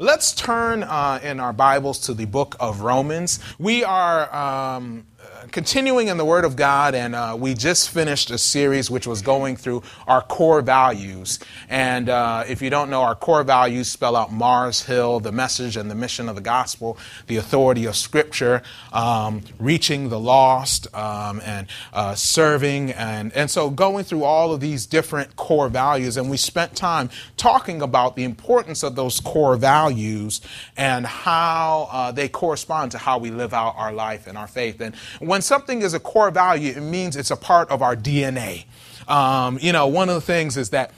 Let's 0.00 0.32
turn 0.32 0.82
uh, 0.82 1.20
in 1.22 1.38
our 1.38 1.52
Bibles 1.52 2.00
to 2.00 2.14
the 2.14 2.24
book 2.24 2.56
of 2.58 2.80
Romans. 2.80 3.38
We 3.60 3.84
are 3.84 4.34
um, 4.34 5.06
continuing 5.54 6.08
in 6.08 6.16
the 6.16 6.24
Word 6.24 6.44
of 6.44 6.56
God, 6.56 6.96
and 6.96 7.14
uh, 7.14 7.36
we 7.38 7.54
just 7.54 7.90
finished 7.90 8.30
a 8.30 8.38
series 8.38 8.90
which 8.90 9.06
was 9.06 9.22
going 9.22 9.54
through 9.54 9.84
our 10.08 10.20
core 10.20 10.62
values. 10.62 11.38
And 11.68 12.08
uh, 12.08 12.44
if 12.48 12.60
you 12.60 12.70
don't 12.70 12.90
know, 12.90 13.02
our 13.02 13.14
core 13.14 13.44
values 13.44 13.88
spell 13.88 14.16
out 14.16 14.32
Mars 14.32 14.82
Hill, 14.82 15.20
the 15.20 15.30
message 15.30 15.76
and 15.76 15.90
the 15.90 15.94
mission 15.94 16.28
of 16.28 16.34
the 16.34 16.40
gospel, 16.40 16.98
the 17.28 17.36
authority 17.36 17.84
of 17.84 17.94
Scripture, 17.94 18.62
um, 18.92 19.42
reaching 19.58 20.08
the 20.08 20.18
lost, 20.18 20.92
um, 20.94 21.40
and 21.44 21.68
uh, 21.92 22.16
serving. 22.16 22.90
And, 22.90 23.32
and 23.32 23.50
so 23.50 23.70
going 23.70 24.04
through 24.04 24.24
all 24.24 24.52
of 24.52 24.60
these 24.60 24.86
different 24.86 25.36
core 25.36 25.68
values, 25.68 26.16
and 26.16 26.28
we 26.28 26.36
spent 26.36 26.74
time 26.74 27.10
talking 27.36 27.80
about 27.80 28.16
the 28.16 28.24
importance 28.24 28.82
of 28.82 28.96
those 28.96 29.20
core 29.20 29.56
values 29.56 30.40
and 30.76 31.06
how 31.06 31.88
uh, 31.92 32.12
they 32.12 32.28
correspond 32.28 32.90
to 32.90 32.98
how 32.98 33.18
we 33.18 33.30
live 33.30 33.54
out 33.54 33.74
our 33.76 33.92
life 33.92 34.26
and 34.26 34.36
our 34.36 34.48
faith. 34.48 34.80
And 34.80 34.96
when 35.20 35.42
something 35.42 35.82
is 35.82 35.94
a 35.94 36.00
core 36.00 36.30
value, 36.30 36.72
it 36.72 36.80
means 36.80 37.16
it's 37.16 37.30
a 37.30 37.36
part 37.36 37.70
of 37.70 37.82
our 37.82 37.96
DNA. 37.96 38.66
Um, 39.08 39.58
you 39.60 39.72
know, 39.72 39.86
one 39.86 40.08
of 40.08 40.14
the 40.14 40.20
things 40.20 40.56
is 40.56 40.70
that 40.70 40.92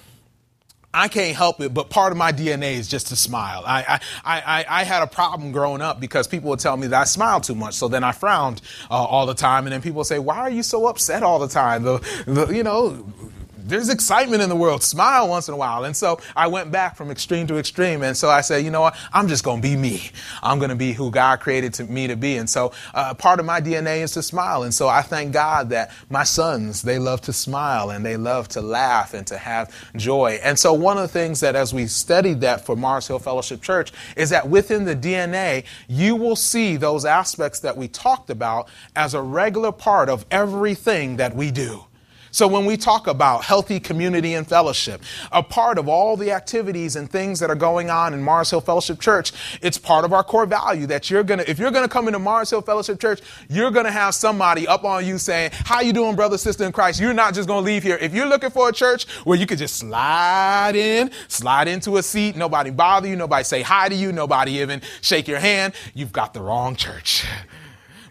I 0.96 1.08
can't 1.08 1.36
help 1.36 1.60
it, 1.60 1.74
but 1.74 1.90
part 1.90 2.10
of 2.12 2.16
my 2.16 2.32
DNA 2.32 2.74
is 2.74 2.88
just 2.88 3.08
to 3.08 3.16
smile. 3.16 3.62
I, 3.66 4.00
I, 4.24 4.40
I, 4.40 4.64
I, 4.66 4.84
had 4.84 5.02
a 5.02 5.06
problem 5.06 5.52
growing 5.52 5.82
up 5.82 6.00
because 6.00 6.26
people 6.26 6.48
would 6.50 6.58
tell 6.58 6.74
me 6.74 6.86
that 6.86 6.98
I 6.98 7.04
smiled 7.04 7.44
too 7.44 7.54
much. 7.54 7.74
So 7.74 7.86
then 7.86 8.02
I 8.02 8.12
frowned 8.12 8.62
uh, 8.90 8.94
all 8.94 9.26
the 9.26 9.34
time. 9.34 9.66
And 9.66 9.74
then 9.74 9.82
people 9.82 9.98
would 9.98 10.06
say, 10.06 10.18
why 10.18 10.38
are 10.38 10.50
you 10.50 10.62
so 10.62 10.86
upset 10.86 11.22
all 11.22 11.38
the 11.38 11.48
time? 11.48 11.82
The, 11.82 11.98
the, 12.26 12.46
you 12.46 12.62
know, 12.62 13.04
there's 13.66 13.88
excitement 13.88 14.42
in 14.42 14.48
the 14.48 14.56
world. 14.56 14.82
Smile 14.82 15.28
once 15.28 15.48
in 15.48 15.54
a 15.54 15.56
while. 15.56 15.84
And 15.84 15.96
so 15.96 16.20
I 16.34 16.46
went 16.46 16.70
back 16.70 16.96
from 16.96 17.10
extreme 17.10 17.46
to 17.48 17.58
extreme. 17.58 18.02
And 18.02 18.16
so 18.16 18.28
I 18.28 18.40
said, 18.40 18.64
you 18.64 18.70
know 18.70 18.80
what? 18.80 18.96
I'm 19.12 19.28
just 19.28 19.44
going 19.44 19.60
to 19.60 19.68
be 19.68 19.76
me. 19.76 20.10
I'm 20.42 20.58
going 20.58 20.70
to 20.70 20.76
be 20.76 20.92
who 20.92 21.10
God 21.10 21.40
created 21.40 21.74
to, 21.74 21.84
me 21.84 22.06
to 22.06 22.16
be. 22.16 22.36
And 22.36 22.48
so 22.48 22.72
uh, 22.94 23.14
part 23.14 23.40
of 23.40 23.46
my 23.46 23.60
DNA 23.60 24.02
is 24.02 24.12
to 24.12 24.22
smile. 24.22 24.62
And 24.62 24.72
so 24.72 24.88
I 24.88 25.02
thank 25.02 25.32
God 25.32 25.70
that 25.70 25.92
my 26.10 26.24
sons, 26.24 26.82
they 26.82 26.98
love 26.98 27.20
to 27.22 27.32
smile 27.32 27.90
and 27.90 28.04
they 28.04 28.16
love 28.16 28.48
to 28.48 28.60
laugh 28.60 29.14
and 29.14 29.26
to 29.26 29.38
have 29.38 29.74
joy. 29.96 30.38
And 30.42 30.58
so 30.58 30.72
one 30.72 30.96
of 30.96 31.02
the 31.02 31.08
things 31.08 31.40
that 31.40 31.56
as 31.56 31.74
we 31.74 31.86
studied 31.86 32.40
that 32.42 32.64
for 32.64 32.76
Mars 32.76 33.08
Hill 33.08 33.18
Fellowship 33.18 33.62
Church 33.62 33.92
is 34.16 34.30
that 34.30 34.48
within 34.48 34.84
the 34.84 34.96
DNA, 34.96 35.64
you 35.88 36.14
will 36.16 36.36
see 36.36 36.76
those 36.76 37.04
aspects 37.04 37.60
that 37.60 37.76
we 37.76 37.88
talked 37.88 38.30
about 38.30 38.68
as 38.94 39.14
a 39.14 39.22
regular 39.22 39.72
part 39.72 40.08
of 40.08 40.24
everything 40.30 41.16
that 41.16 41.34
we 41.34 41.50
do. 41.50 41.85
So 42.36 42.46
when 42.46 42.66
we 42.66 42.76
talk 42.76 43.06
about 43.06 43.44
healthy 43.44 43.80
community 43.80 44.34
and 44.34 44.46
fellowship, 44.46 45.02
a 45.32 45.42
part 45.42 45.78
of 45.78 45.88
all 45.88 46.18
the 46.18 46.32
activities 46.32 46.94
and 46.94 47.10
things 47.10 47.40
that 47.40 47.48
are 47.48 47.56
going 47.56 47.88
on 47.88 48.12
in 48.12 48.22
Mars 48.22 48.50
Hill 48.50 48.60
Fellowship 48.60 49.00
Church, 49.00 49.32
it's 49.62 49.78
part 49.78 50.04
of 50.04 50.12
our 50.12 50.22
core 50.22 50.44
value 50.44 50.86
that 50.88 51.08
you're 51.08 51.22
gonna, 51.22 51.44
if 51.48 51.58
you're 51.58 51.70
gonna 51.70 51.88
come 51.88 52.08
into 52.08 52.18
Mars 52.18 52.50
Hill 52.50 52.60
Fellowship 52.60 53.00
Church, 53.00 53.22
you're 53.48 53.70
gonna 53.70 53.90
have 53.90 54.14
somebody 54.14 54.68
up 54.68 54.84
on 54.84 55.06
you 55.06 55.16
saying, 55.16 55.50
how 55.54 55.80
you 55.80 55.94
doing, 55.94 56.14
brother, 56.14 56.36
sister 56.36 56.64
in 56.64 56.72
Christ? 56.72 57.00
You're 57.00 57.14
not 57.14 57.32
just 57.32 57.48
gonna 57.48 57.64
leave 57.64 57.82
here. 57.82 57.96
If 58.02 58.12
you're 58.12 58.28
looking 58.28 58.50
for 58.50 58.68
a 58.68 58.72
church 58.72 59.08
where 59.24 59.38
you 59.38 59.46
could 59.46 59.56
just 59.56 59.76
slide 59.76 60.76
in, 60.76 61.10
slide 61.28 61.68
into 61.68 61.96
a 61.96 62.02
seat, 62.02 62.36
nobody 62.36 62.68
bother 62.68 63.08
you, 63.08 63.16
nobody 63.16 63.44
say 63.44 63.62
hi 63.62 63.88
to 63.88 63.94
you, 63.94 64.12
nobody 64.12 64.60
even 64.60 64.82
shake 65.00 65.26
your 65.26 65.38
hand, 65.40 65.72
you've 65.94 66.12
got 66.12 66.34
the 66.34 66.42
wrong 66.42 66.76
church. 66.76 67.24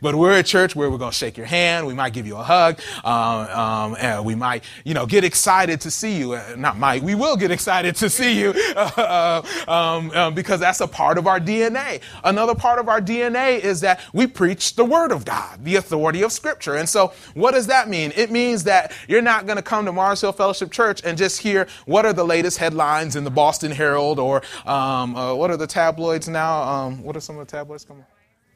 But 0.06 0.14
we're 0.14 0.38
a 0.38 0.44
church 0.44 0.75
where 0.75 0.92
we're 0.92 1.00
going 1.00 1.09
to 1.09 1.17
shake 1.17 1.36
your 1.36 1.48
hand. 1.48 1.88
We 1.88 1.95
might 1.95 2.14
give 2.14 2.28
you 2.28 2.38
a 2.38 2.44
hug. 2.44 2.80
Um, 3.03 3.16
um, 3.16 3.98
and 4.00 4.23
we 4.23 4.36
might, 4.36 4.64
you 4.84 4.94
know, 4.94 5.08
get 5.08 5.23
excited 5.23 5.81
to 5.81 5.89
see 5.89 6.16
you. 6.16 6.34
Uh, 6.34 6.53
not 6.56 6.78
might, 6.78 7.02
we 7.02 7.16
will 7.16 7.36
get 7.36 7.50
excited 7.50 7.95
to 7.95 8.08
see 8.08 8.39
you 8.39 8.53
uh, 8.75 9.42
um, 9.67 10.12
um, 10.12 10.36
because 10.36 10.59
that's 10.59 10.80
a 10.80 10.88
part 10.88 11.17
of 11.17 11.25
our 11.25 11.39
DNA. 11.39 12.02
Another 12.23 12.53
part 12.53 12.78
of 12.78 12.88
our 12.88 13.02
DNA 13.02 13.59
is 13.59 13.81
that 13.81 14.00
we 14.14 14.28
preach 14.28 14.75
the 14.75 14.86
Word 14.86 15.12
of 15.12 15.25
God, 15.25 15.66
the 15.66 15.78
authority 15.78 16.22
of 16.22 16.31
Scripture. 16.31 16.75
And 16.75 16.88
so, 16.88 17.12
what 17.34 17.56
does 17.56 17.66
that 17.66 17.90
mean? 17.90 18.14
It 18.16 18.30
means 18.30 18.64
that 18.66 18.94
you're 19.08 19.24
not 19.24 19.47
going 19.47 19.58
to 19.58 19.63
come 19.63 19.85
to 19.85 19.91
Mars 19.91 20.22
Hill 20.22 20.34
Fellowship 20.34 20.69
Church 20.69 21.02
and 21.03 21.18
just 21.18 21.41
hear 21.41 21.66
what 21.88 22.06
are 22.06 22.13
the 22.13 22.24
latest 22.24 22.59
headlines 22.59 23.16
in 23.16 23.24
the 23.24 23.31
Boston 23.31 23.72
Herald 23.72 24.19
or 24.19 24.44
um, 24.68 25.16
uh, 25.16 25.34
what 25.34 25.50
are 25.50 25.58
the 25.58 25.66
tabloids 25.66 26.29
now? 26.29 26.62
Um, 26.62 27.02
what 27.02 27.18
are 27.18 27.22
some 27.22 27.40
of 27.40 27.47
the 27.47 27.52
tabloids 27.52 27.85
coming? 27.85 28.06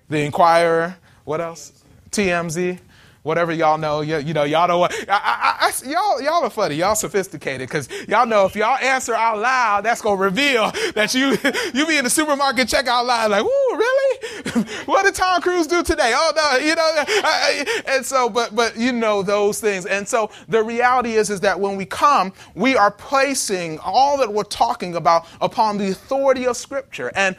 The 0.10 0.20
Enquirer. 0.20 0.96
What 1.26 1.42
else? 1.42 1.84
TMZ 2.12 2.80
whatever 3.24 3.52
y'all 3.52 3.78
know, 3.78 4.02
you, 4.02 4.18
you 4.18 4.34
know, 4.34 4.44
y'all 4.44 4.68
know 4.68 4.78
what, 4.78 4.94
I, 5.10 5.14
I, 5.14 5.68
I, 5.68 5.90
y'all, 5.90 6.22
y'all 6.22 6.44
are 6.44 6.50
funny, 6.50 6.76
y'all 6.76 6.96
sophisticated, 6.96 7.68
because 7.68 7.90
y'all 8.08 8.26
know 8.26 8.46
if 8.46 8.56
y'all 8.56 8.78
answer 8.78 9.14
out 9.14 9.40
loud, 9.40 9.84
that's 9.84 10.02
gonna 10.02 10.20
reveal 10.20 10.72
that 10.96 11.14
you, 11.14 11.38
you 11.80 11.86
be 11.86 11.98
in 11.98 12.04
the 12.04 12.10
supermarket 12.10 12.68
check 12.68 12.88
out 12.88 13.06
loud, 13.06 13.32
like, 13.32 13.44
ooh, 13.44 13.76
really? 13.78 14.66
what 14.86 15.04
did 15.04 15.16
Tom 15.16 15.42
Cruise 15.42 15.68
do 15.68 15.84
today? 15.84 16.14
Oh 16.16 16.32
no, 16.36 16.66
you 16.66 16.76
know, 16.76 17.84
and 17.94 18.06
so, 18.06 18.30
but, 18.30 18.56
but 18.56 18.78
you 18.78 18.92
know 18.92 19.22
those 19.22 19.60
things, 19.60 19.86
and 19.86 20.08
so 20.08 20.32
the 20.48 20.64
reality 20.64 21.14
is, 21.14 21.30
is 21.30 21.42
that 21.42 21.60
when 21.60 21.76
we 21.76 21.86
come, 21.86 22.34
we 22.56 22.76
are 22.76 22.92
placing 22.92 23.80
all 23.80 24.18
that 24.18 24.32
we're 24.32 24.44
talking 24.44 24.96
about 24.96 25.28
upon 25.42 25.78
the 25.78 25.92
authority 25.92 26.48
of 26.48 26.56
Scripture, 26.56 27.12
and 27.16 27.36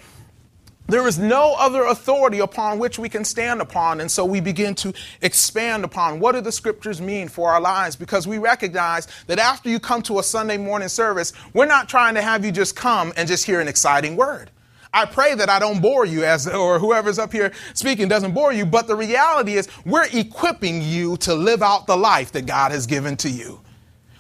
there 0.93 1.07
is 1.07 1.19
no 1.19 1.55
other 1.59 1.85
authority 1.85 2.41
upon 2.41 2.79
which 2.79 2.99
we 2.99 3.09
can 3.09 3.25
stand 3.25 3.61
upon. 3.61 4.01
And 4.01 4.11
so 4.11 4.25
we 4.25 4.41
begin 4.41 4.75
to 4.77 4.93
expand 5.23 5.85
upon 5.85 6.21
what 6.21 6.33
do 6.33 6.41
the 6.41 6.53
scriptures 6.53 7.01
mean 7.01 7.29
for 7.29 7.51
our 7.51 7.61
lives 7.61 7.97
because 7.97 8.27
we 8.27 8.39
recognize 8.39 9.09
that 9.27 9.39
after 9.39 9.69
you 9.69 9.81
come 9.81 10.03
to 10.03 10.19
a 10.19 10.23
Sunday 10.23 10.57
morning 10.57 10.89
service, 10.89 11.33
we're 11.55 11.67
not 11.67 11.89
trying 11.89 12.15
to 12.15 12.23
have 12.23 12.45
you 12.45 12.53
just 12.53 12.77
come 12.77 13.13
and 13.17 13.29
just 13.29 13.45
hear 13.45 13.61
an 13.61 13.69
exciting 13.69 14.17
word. 14.17 14.51
I 14.93 15.05
pray 15.05 15.35
that 15.35 15.49
I 15.49 15.61
don't 15.61 15.81
bore 15.81 16.05
you 16.05 16.25
as, 16.25 16.49
or 16.49 16.79
whoever's 16.79 17.19
up 17.19 17.33
here 17.33 17.53
speaking 17.75 18.09
doesn't 18.09 18.33
bore 18.33 18.53
you. 18.53 18.67
But 18.67 18.89
the 18.89 18.97
reality 18.97 19.55
is 19.55 19.69
we're 19.85 20.09
equipping 20.13 20.83
you 20.83 21.17
to 21.19 21.35
live 21.35 21.63
out 21.63 21.87
the 21.87 21.97
life 21.97 22.33
that 22.33 22.47
God 22.47 22.73
has 22.73 22.87
given 22.87 23.17
to 23.19 23.31
you. 23.31 23.61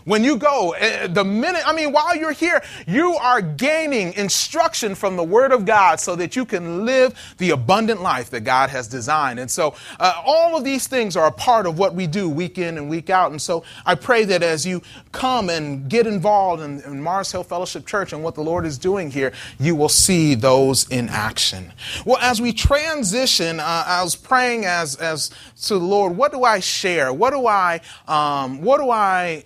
When 0.05 0.25
you 0.25 0.37
go, 0.37 0.72
eh, 0.72 1.06
the 1.06 1.25
minute, 1.25 1.62
I 1.66 1.72
mean, 1.72 1.93
while 1.93 2.16
you're 2.16 2.33
here, 2.33 2.62
you 2.87 3.15
are 3.15 3.41
gaining 3.41 4.15
instruction 4.15 4.94
from 4.94 5.16
the 5.16 5.25
Word 5.25 5.53
of 5.53 5.65
God 5.65 6.00
so 6.00 6.16
that 6.16 6.37
you 6.37 6.44
can 6.44 6.84
live 6.84 7.34
the 7.38 7.50
abundant 7.50 8.03
life 8.03 8.31
that 8.31 8.41
God 8.41 8.71
has 8.71 8.88
designed. 8.88 9.38
And 9.38 9.50
so, 9.50 9.75
uh, 9.99 10.15
all 10.25 10.56
of 10.56 10.65
these 10.65 10.87
things 10.87 11.16
are 11.16 11.27
a 11.27 11.33
part 11.33 11.66
of 11.66 11.78
what 11.78 11.94
we 11.94 12.06
do 12.06 12.28
week 12.28 12.59
in 12.59 12.78
and 12.78 12.88
week 12.88 13.11
out. 13.11 13.31
And 13.31 13.41
so, 13.41 13.65
I 13.84 13.94
pray 13.94 14.25
that 14.25 14.43
as 14.43 14.66
you 14.66 14.83
come 15.12 15.50
and 15.50 15.88
get 15.88 16.06
involved 16.06 16.62
in, 16.62 16.81
in 16.82 17.03
Mars 17.03 17.31
Hill 17.32 17.44
Fellowship 17.44 17.87
Church 17.87 18.12
and 18.12 18.22
what 18.22 18.34
the 18.34 18.43
Lord 18.43 18.65
is 18.65 18.78
doing 18.78 19.11
here, 19.11 19.32
you 19.59 19.75
will 19.75 19.88
see 19.88 20.34
those 20.34 20.88
in 20.88 21.09
action. 21.09 21.72
Well, 22.05 22.19
as 22.21 22.41
we 22.41 22.53
transition, 22.53 23.61
uh, 23.61 23.84
I 23.87 24.03
was 24.03 24.17
praying 24.17 24.65
as, 24.65 24.97
as 24.97 25.31
to 25.62 25.75
the 25.75 25.81
Lord, 25.81 26.17
what 26.17 26.32
do 26.32 26.44
I 26.44 26.61
share? 26.61 27.12
What 27.12 27.31
do 27.31 27.47
I, 27.47 27.81
um, 28.09 28.62
what 28.62 28.78
do 28.78 28.91
I, 28.91 29.44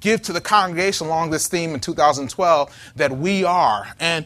give 0.00 0.22
to 0.22 0.32
the 0.32 0.40
congregation 0.40 1.06
along 1.06 1.30
this 1.30 1.46
theme 1.46 1.74
in 1.74 1.80
2012 1.80 2.92
that 2.96 3.16
we 3.16 3.44
are. 3.44 3.94
And 4.00 4.24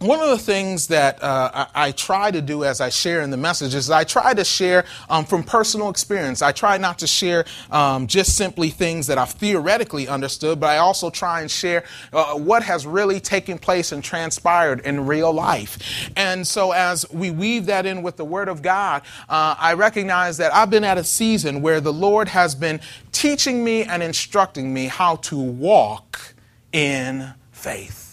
one 0.00 0.20
of 0.20 0.28
the 0.28 0.38
things 0.38 0.88
that 0.88 1.22
uh, 1.22 1.66
I, 1.74 1.86
I, 1.86 1.92
try 1.92 2.30
to 2.30 2.42
do 2.42 2.64
as 2.64 2.80
I 2.80 2.88
share 2.88 3.22
in 3.22 3.30
the 3.30 3.36
message 3.36 3.74
is 3.74 3.90
I 3.90 4.04
try 4.04 4.34
to 4.34 4.44
share 4.44 4.84
um, 5.08 5.24
from 5.24 5.42
personal 5.42 5.88
experience. 5.88 6.42
I 6.42 6.52
try 6.52 6.78
not 6.78 6.98
to 7.00 7.06
share 7.06 7.44
um, 7.70 8.06
just 8.06 8.36
simply 8.36 8.70
things 8.70 9.06
that 9.06 9.18
I've 9.18 9.30
theoretically 9.30 10.08
understood, 10.08 10.58
but 10.58 10.70
I 10.70 10.78
also 10.78 11.10
try 11.10 11.40
and 11.40 11.50
share 11.50 11.84
uh, 12.12 12.34
what 12.34 12.62
has 12.62 12.86
really 12.86 13.20
taken 13.20 13.58
place 13.58 13.92
and 13.92 14.02
transpired 14.02 14.80
in 14.80 15.06
real 15.06 15.32
life. 15.32 16.10
And 16.16 16.46
so 16.46 16.72
as 16.72 17.08
we 17.10 17.30
weave 17.30 17.66
that 17.66 17.86
in 17.86 18.02
with 18.02 18.16
the 18.16 18.24
Word 18.24 18.48
of 18.48 18.62
God, 18.62 19.02
uh, 19.28 19.54
I 19.58 19.74
recognize 19.74 20.36
that 20.38 20.52
I've 20.52 20.70
been 20.70 20.84
at 20.84 20.98
a 20.98 21.04
season 21.04 21.62
where 21.62 21.80
the 21.80 21.92
Lord 21.92 22.28
has 22.28 22.54
been 22.54 22.80
teaching 23.12 23.62
me 23.62 23.84
and 23.84 24.02
instructing 24.02 24.74
me 24.74 24.86
how 24.86 25.16
to 25.16 25.38
walk 25.38 26.34
in 26.72 27.32
faith 27.52 28.04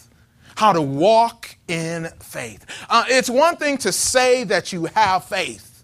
how 0.61 0.71
to 0.71 0.81
walk 0.81 1.57
in 1.71 2.09
faith. 2.19 2.65
Uh, 2.89 3.05
it's 3.07 3.29
one 3.29 3.55
thing 3.55 3.77
to 3.79 3.91
say 3.91 4.43
that 4.43 4.73
you 4.73 4.85
have 4.85 5.23
faith, 5.25 5.83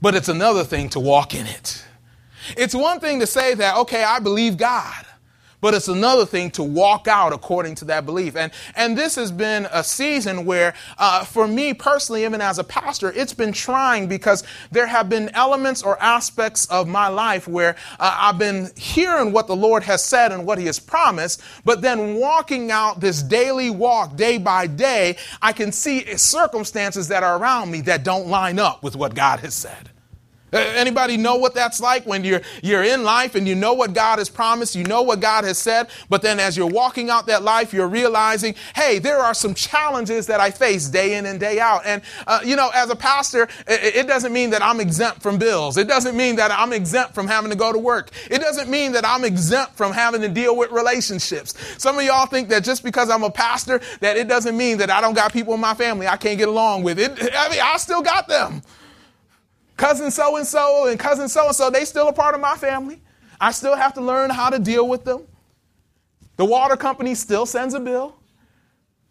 but 0.00 0.14
it's 0.14 0.28
another 0.28 0.62
thing 0.62 0.88
to 0.90 1.00
walk 1.00 1.34
in 1.34 1.46
it. 1.46 1.84
It's 2.56 2.74
one 2.74 3.00
thing 3.00 3.20
to 3.20 3.26
say 3.26 3.54
that, 3.54 3.76
okay, 3.78 4.04
I 4.04 4.20
believe 4.20 4.56
God. 4.56 5.04
But 5.60 5.74
it's 5.74 5.88
another 5.88 6.24
thing 6.24 6.50
to 6.52 6.62
walk 6.62 7.08
out 7.08 7.32
according 7.32 7.74
to 7.76 7.84
that 7.86 8.06
belief. 8.06 8.36
And, 8.36 8.52
and 8.76 8.96
this 8.96 9.16
has 9.16 9.32
been 9.32 9.66
a 9.72 9.82
season 9.82 10.44
where, 10.44 10.74
uh, 10.98 11.24
for 11.24 11.48
me 11.48 11.74
personally, 11.74 12.24
even 12.24 12.40
as 12.40 12.58
a 12.58 12.64
pastor, 12.64 13.12
it's 13.12 13.32
been 13.32 13.52
trying 13.52 14.06
because 14.06 14.44
there 14.70 14.86
have 14.86 15.08
been 15.08 15.30
elements 15.30 15.82
or 15.82 16.00
aspects 16.00 16.66
of 16.66 16.86
my 16.86 17.08
life 17.08 17.48
where 17.48 17.74
uh, 17.98 18.16
I've 18.20 18.38
been 18.38 18.70
hearing 18.76 19.32
what 19.32 19.48
the 19.48 19.56
Lord 19.56 19.82
has 19.82 20.04
said 20.04 20.30
and 20.30 20.46
what 20.46 20.58
He 20.58 20.66
has 20.66 20.78
promised, 20.78 21.42
but 21.64 21.82
then 21.82 22.14
walking 22.14 22.70
out 22.70 23.00
this 23.00 23.22
daily 23.22 23.70
walk 23.70 24.16
day 24.16 24.38
by 24.38 24.66
day, 24.68 25.16
I 25.42 25.52
can 25.52 25.72
see 25.72 26.16
circumstances 26.16 27.08
that 27.08 27.22
are 27.22 27.36
around 27.36 27.70
me 27.70 27.80
that 27.82 28.04
don't 28.04 28.28
line 28.28 28.58
up 28.58 28.82
with 28.82 28.94
what 28.94 29.14
God 29.14 29.40
has 29.40 29.54
said. 29.54 29.90
Anybody 30.52 31.16
know 31.16 31.36
what 31.36 31.54
that's 31.54 31.80
like 31.80 32.06
when 32.06 32.24
you're 32.24 32.40
you're 32.62 32.82
in 32.82 33.02
life 33.02 33.34
and 33.34 33.46
you 33.46 33.54
know 33.54 33.74
what 33.74 33.92
God 33.92 34.18
has 34.18 34.30
promised, 34.30 34.74
you 34.74 34.84
know 34.84 35.02
what 35.02 35.20
God 35.20 35.44
has 35.44 35.58
said, 35.58 35.88
but 36.08 36.22
then 36.22 36.40
as 36.40 36.56
you're 36.56 36.66
walking 36.66 37.10
out 37.10 37.26
that 37.26 37.42
life, 37.42 37.74
you're 37.74 37.88
realizing, 37.88 38.54
hey, 38.74 38.98
there 38.98 39.18
are 39.18 39.34
some 39.34 39.54
challenges 39.54 40.26
that 40.26 40.40
I 40.40 40.50
face 40.50 40.88
day 40.88 41.16
in 41.16 41.26
and 41.26 41.38
day 41.38 41.60
out. 41.60 41.82
And 41.84 42.02
uh, 42.26 42.40
you 42.44 42.56
know, 42.56 42.70
as 42.74 42.88
a 42.90 42.96
pastor, 42.96 43.42
it, 43.66 43.96
it 43.96 44.06
doesn't 44.06 44.32
mean 44.32 44.50
that 44.50 44.62
I'm 44.62 44.80
exempt 44.80 45.22
from 45.22 45.38
bills. 45.38 45.76
It 45.76 45.86
doesn't 45.86 46.16
mean 46.16 46.36
that 46.36 46.50
I'm 46.50 46.72
exempt 46.72 47.14
from 47.14 47.26
having 47.26 47.50
to 47.50 47.56
go 47.56 47.72
to 47.72 47.78
work. 47.78 48.10
It 48.30 48.38
doesn't 48.38 48.70
mean 48.70 48.92
that 48.92 49.04
I'm 49.04 49.24
exempt 49.24 49.76
from 49.76 49.92
having 49.92 50.22
to 50.22 50.28
deal 50.28 50.56
with 50.56 50.70
relationships. 50.70 51.54
Some 51.76 51.98
of 51.98 52.04
y'all 52.04 52.26
think 52.26 52.48
that 52.48 52.64
just 52.64 52.82
because 52.82 53.10
I'm 53.10 53.22
a 53.22 53.30
pastor, 53.30 53.80
that 54.00 54.16
it 54.16 54.28
doesn't 54.28 54.56
mean 54.56 54.78
that 54.78 54.90
I 54.90 55.00
don't 55.00 55.14
got 55.14 55.32
people 55.32 55.54
in 55.54 55.60
my 55.60 55.74
family 55.74 56.06
I 56.06 56.16
can't 56.16 56.38
get 56.38 56.48
along 56.48 56.84
with. 56.84 56.98
It, 56.98 57.18
I 57.36 57.50
mean, 57.50 57.60
I 57.62 57.76
still 57.76 58.02
got 58.02 58.28
them 58.28 58.62
cousin 59.78 60.10
so 60.10 60.36
and 60.36 60.46
so 60.46 60.86
and 60.88 61.00
cousin 61.00 61.28
so 61.28 61.46
and 61.46 61.56
so, 61.56 61.70
they 61.70 61.86
still 61.86 62.08
a 62.08 62.12
part 62.12 62.34
of 62.34 62.42
my 62.42 62.56
family. 62.56 63.00
I 63.40 63.52
still 63.52 63.76
have 63.76 63.94
to 63.94 64.02
learn 64.02 64.28
how 64.28 64.50
to 64.50 64.58
deal 64.58 64.86
with 64.86 65.04
them. 65.04 65.22
The 66.36 66.44
water 66.44 66.76
company 66.76 67.14
still 67.14 67.46
sends 67.46 67.72
a 67.72 67.80
bill. 67.80 68.16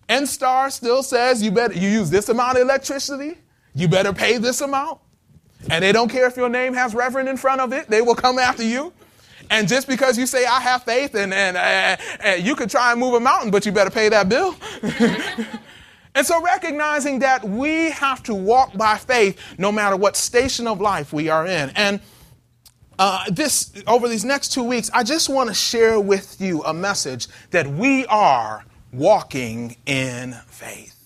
NSTAR 0.08 0.72
still 0.72 1.04
says 1.04 1.42
you 1.44 1.52
better 1.52 1.74
you 1.74 1.90
use 1.90 2.10
this 2.10 2.30
amount 2.30 2.58
of 2.58 2.64
electricity, 2.64 3.38
you 3.74 3.88
better 3.88 4.14
pay 4.14 4.38
this 4.38 4.62
amount. 4.62 5.00
And 5.70 5.84
they 5.84 5.92
don't 5.92 6.10
care 6.10 6.28
if 6.28 6.38
your 6.38 6.50
name 6.50 6.74
has 6.74 6.94
Reverend 6.94 7.28
in 7.28 7.36
front 7.36 7.62
of 7.62 7.74
it, 7.74 7.90
they 7.90 8.02
will 8.02 8.16
come 8.16 8.38
after 8.38 8.64
you. 8.64 8.94
And 9.50 9.68
just 9.68 9.88
because 9.88 10.18
you 10.18 10.26
say 10.26 10.46
I 10.46 10.60
have 10.60 10.84
faith 10.84 11.16
and, 11.16 11.34
and, 11.34 11.58
uh, 11.58 11.98
uh, 12.26 12.34
you 12.36 12.56
could 12.56 12.70
try 12.70 12.92
and 12.92 13.00
move 13.00 13.14
a 13.14 13.20
mountain, 13.20 13.50
but 13.50 13.66
you 13.66 13.72
better 13.72 13.90
pay 13.90 14.10
that 14.10 14.30
bill. 14.30 14.56
And 16.18 16.26
so 16.26 16.42
recognizing 16.42 17.20
that 17.20 17.48
we 17.48 17.92
have 17.92 18.24
to 18.24 18.34
walk 18.34 18.76
by 18.76 18.98
faith 18.98 19.40
no 19.60 19.72
matter 19.72 19.96
what 19.96 20.16
station 20.16 20.66
of 20.66 20.82
life 20.82 21.14
we 21.14 21.30
are 21.30 21.46
in. 21.46 21.70
And 21.76 22.00
uh, 22.98 23.26
this 23.30 23.72
over 23.86 24.08
these 24.08 24.26
next 24.26 24.52
two 24.52 24.64
weeks, 24.64 24.90
I 24.96 25.04
just 25.04 25.30
want 25.30 25.50
to 25.50 25.54
share 25.54 26.00
with 26.00 26.42
you 26.42 26.64
a 26.64 26.74
message 26.74 27.28
that 27.52 27.68
we 27.68 28.08
are 28.08 28.66
walking 28.92 29.78
in 29.86 30.34
faith. 30.48 30.97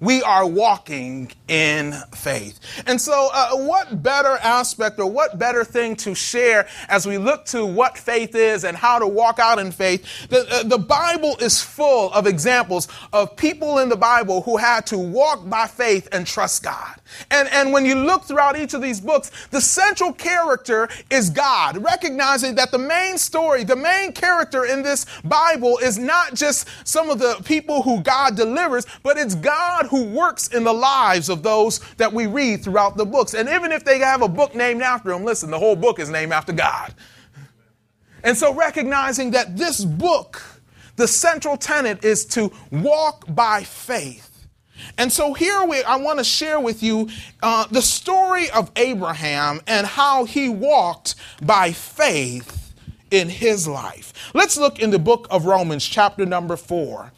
We 0.00 0.22
are 0.22 0.46
walking 0.46 1.32
in 1.48 1.92
faith. 2.14 2.60
And 2.86 3.00
so, 3.00 3.30
uh, 3.32 3.56
what 3.56 4.02
better 4.02 4.36
aspect 4.42 4.98
or 4.98 5.10
what 5.10 5.38
better 5.38 5.64
thing 5.64 5.96
to 5.96 6.14
share 6.14 6.66
as 6.88 7.06
we 7.06 7.16
look 7.16 7.46
to 7.46 7.64
what 7.64 7.96
faith 7.96 8.34
is 8.34 8.64
and 8.64 8.76
how 8.76 8.98
to 8.98 9.06
walk 9.06 9.38
out 9.38 9.58
in 9.58 9.70
faith? 9.70 10.28
The, 10.28 10.46
uh, 10.50 10.62
the 10.64 10.78
Bible 10.78 11.36
is 11.40 11.62
full 11.62 12.12
of 12.12 12.26
examples 12.26 12.88
of 13.12 13.36
people 13.36 13.78
in 13.78 13.88
the 13.88 13.96
Bible 13.96 14.42
who 14.42 14.56
had 14.56 14.86
to 14.86 14.98
walk 14.98 15.48
by 15.48 15.66
faith 15.66 16.08
and 16.12 16.26
trust 16.26 16.64
God. 16.64 16.96
And, 17.30 17.48
and 17.52 17.72
when 17.72 17.84
you 17.84 17.94
look 17.94 18.24
throughout 18.24 18.58
each 18.58 18.74
of 18.74 18.82
these 18.82 19.00
books, 19.00 19.30
the 19.50 19.60
central 19.60 20.12
character 20.12 20.88
is 21.10 21.30
God, 21.30 21.78
recognizing 21.78 22.54
that 22.56 22.70
the 22.70 22.78
main 22.78 23.18
story, 23.18 23.64
the 23.64 23.76
main 23.76 24.12
character 24.12 24.64
in 24.64 24.82
this 24.82 25.06
Bible 25.24 25.78
is 25.78 25.98
not 25.98 26.34
just 26.34 26.68
some 26.84 27.10
of 27.10 27.18
the 27.18 27.36
people 27.44 27.82
who 27.82 28.00
God 28.00 28.36
delivers, 28.36 28.86
but 29.02 29.16
it's 29.16 29.34
God 29.34 29.86
who 29.86 30.04
works 30.04 30.48
in 30.48 30.64
the 30.64 30.72
lives 30.72 31.28
of 31.28 31.42
those 31.42 31.80
that 31.96 32.12
we 32.12 32.26
read 32.26 32.62
throughout 32.62 32.96
the 32.96 33.06
books. 33.06 33.34
And 33.34 33.48
even 33.48 33.72
if 33.72 33.84
they 33.84 33.98
have 33.98 34.22
a 34.22 34.28
book 34.28 34.54
named 34.54 34.82
after 34.82 35.12
him, 35.12 35.24
listen, 35.24 35.50
the 35.50 35.58
whole 35.58 35.76
book 35.76 35.98
is 35.98 36.10
named 36.10 36.32
after 36.32 36.52
God. 36.52 36.94
And 38.22 38.36
so 38.36 38.54
recognizing 38.54 39.32
that 39.32 39.56
this 39.56 39.84
book, 39.84 40.42
the 40.96 41.06
central 41.06 41.56
tenet 41.56 42.04
is 42.04 42.24
to 42.26 42.50
walk 42.70 43.24
by 43.28 43.62
faith 43.62 44.33
and 44.98 45.12
so 45.12 45.34
here 45.34 45.64
we, 45.64 45.82
I 45.82 45.96
want 45.96 46.18
to 46.18 46.24
share 46.24 46.60
with 46.60 46.82
you 46.82 47.08
uh, 47.42 47.66
the 47.70 47.82
story 47.82 48.50
of 48.50 48.70
Abraham 48.76 49.60
and 49.66 49.86
how 49.86 50.24
he 50.24 50.48
walked 50.48 51.14
by 51.42 51.72
faith 51.72 52.74
in 53.10 53.28
his 53.28 53.68
life. 53.68 54.12
Let's 54.34 54.56
look 54.56 54.78
in 54.78 54.90
the 54.90 54.98
book 54.98 55.26
of 55.30 55.46
Romans, 55.46 55.84
chapter 55.84 56.26
number 56.26 56.56
four. 56.56 57.12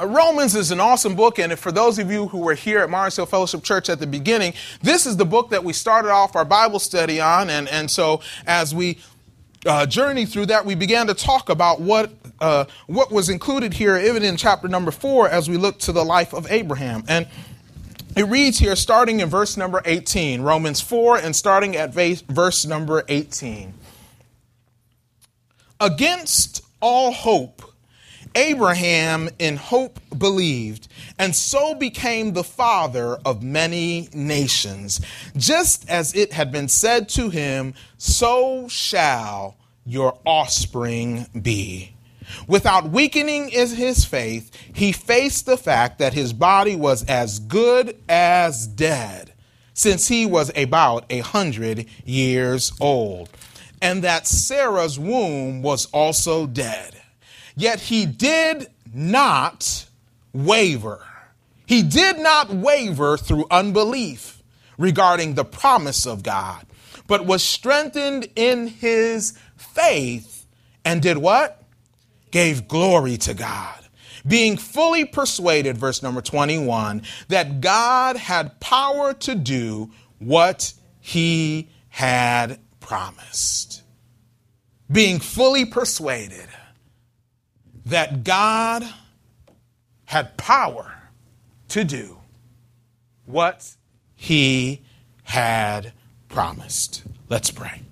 Uh, 0.00 0.06
Romans 0.06 0.54
is 0.54 0.70
an 0.70 0.80
awesome 0.80 1.14
book, 1.14 1.38
and 1.38 1.58
for 1.58 1.72
those 1.72 1.98
of 1.98 2.10
you 2.10 2.28
who 2.28 2.38
were 2.38 2.54
here 2.54 2.80
at 2.80 2.90
Mars 2.90 3.16
Hill 3.16 3.26
Fellowship 3.26 3.62
Church 3.62 3.88
at 3.88 3.98
the 3.98 4.06
beginning, 4.06 4.54
this 4.82 5.06
is 5.06 5.16
the 5.16 5.24
book 5.24 5.50
that 5.50 5.64
we 5.64 5.72
started 5.72 6.10
off 6.10 6.36
our 6.36 6.44
Bible 6.44 6.78
study 6.78 7.20
on. 7.20 7.50
And, 7.50 7.68
and 7.68 7.90
so 7.90 8.20
as 8.46 8.74
we 8.74 8.98
uh, 9.66 9.86
journey 9.86 10.26
through 10.26 10.46
that, 10.46 10.64
we 10.64 10.74
began 10.74 11.06
to 11.08 11.14
talk 11.14 11.48
about 11.48 11.80
what 11.80 12.12
uh, 12.40 12.66
what 12.86 13.10
was 13.10 13.28
included 13.28 13.74
here, 13.74 13.96
even 13.96 14.22
in 14.22 14.36
chapter 14.36 14.68
number 14.68 14.90
four, 14.90 15.28
as 15.28 15.50
we 15.50 15.56
look 15.56 15.78
to 15.80 15.92
the 15.92 16.04
life 16.04 16.32
of 16.32 16.50
Abraham. 16.50 17.02
And 17.08 17.26
it 18.16 18.24
reads 18.24 18.58
here, 18.58 18.76
starting 18.76 19.20
in 19.20 19.28
verse 19.28 19.56
number 19.56 19.82
18, 19.84 20.42
Romans 20.42 20.80
4, 20.80 21.18
and 21.18 21.34
starting 21.36 21.76
at 21.76 21.92
verse 21.92 22.64
number 22.64 23.04
18. 23.08 23.74
Against 25.80 26.64
all 26.80 27.12
hope, 27.12 27.62
Abraham 28.38 29.28
in 29.40 29.56
hope 29.56 29.98
believed, 30.16 30.86
and 31.18 31.34
so 31.34 31.74
became 31.74 32.32
the 32.32 32.44
father 32.44 33.16
of 33.24 33.42
many 33.42 34.08
nations. 34.14 35.00
Just 35.36 35.90
as 35.90 36.14
it 36.14 36.32
had 36.32 36.52
been 36.52 36.68
said 36.68 37.08
to 37.10 37.30
him, 37.30 37.74
so 37.96 38.68
shall 38.68 39.56
your 39.84 40.16
offspring 40.24 41.26
be. 41.42 41.96
Without 42.46 42.90
weakening 42.90 43.50
in 43.50 43.68
his 43.70 44.04
faith, 44.04 44.54
he 44.72 44.92
faced 44.92 45.44
the 45.44 45.56
fact 45.56 45.98
that 45.98 46.14
his 46.14 46.32
body 46.32 46.76
was 46.76 47.04
as 47.06 47.40
good 47.40 47.96
as 48.08 48.68
dead, 48.68 49.32
since 49.74 50.06
he 50.06 50.24
was 50.24 50.52
about 50.54 51.04
a 51.10 51.18
hundred 51.18 51.86
years 52.04 52.72
old, 52.80 53.30
and 53.82 54.04
that 54.04 54.28
Sarah's 54.28 54.96
womb 54.96 55.60
was 55.60 55.86
also 55.86 56.46
dead. 56.46 56.97
Yet 57.58 57.80
he 57.80 58.06
did 58.06 58.68
not 58.94 59.86
waver. 60.32 61.04
He 61.66 61.82
did 61.82 62.20
not 62.20 62.50
waver 62.50 63.16
through 63.16 63.46
unbelief 63.50 64.44
regarding 64.78 65.34
the 65.34 65.44
promise 65.44 66.06
of 66.06 66.22
God, 66.22 66.64
but 67.08 67.26
was 67.26 67.42
strengthened 67.42 68.28
in 68.36 68.68
his 68.68 69.36
faith 69.56 70.46
and 70.84 71.02
did 71.02 71.18
what? 71.18 71.64
Gave 72.30 72.68
glory 72.68 73.16
to 73.16 73.34
God. 73.34 73.88
Being 74.24 74.56
fully 74.56 75.04
persuaded, 75.04 75.76
verse 75.76 76.00
number 76.00 76.20
21, 76.20 77.02
that 77.26 77.60
God 77.60 78.16
had 78.16 78.60
power 78.60 79.14
to 79.14 79.34
do 79.34 79.90
what 80.20 80.74
he 81.00 81.70
had 81.88 82.60
promised. 82.78 83.82
Being 84.88 85.18
fully 85.18 85.64
persuaded 85.64 86.48
that 87.88 88.22
God 88.22 88.84
had 90.04 90.36
power 90.36 90.94
to 91.68 91.84
do 91.84 92.18
what 93.26 93.76
he 94.14 94.82
had 95.24 95.92
promised. 96.28 97.02
Let's 97.28 97.50
pray. 97.50 97.82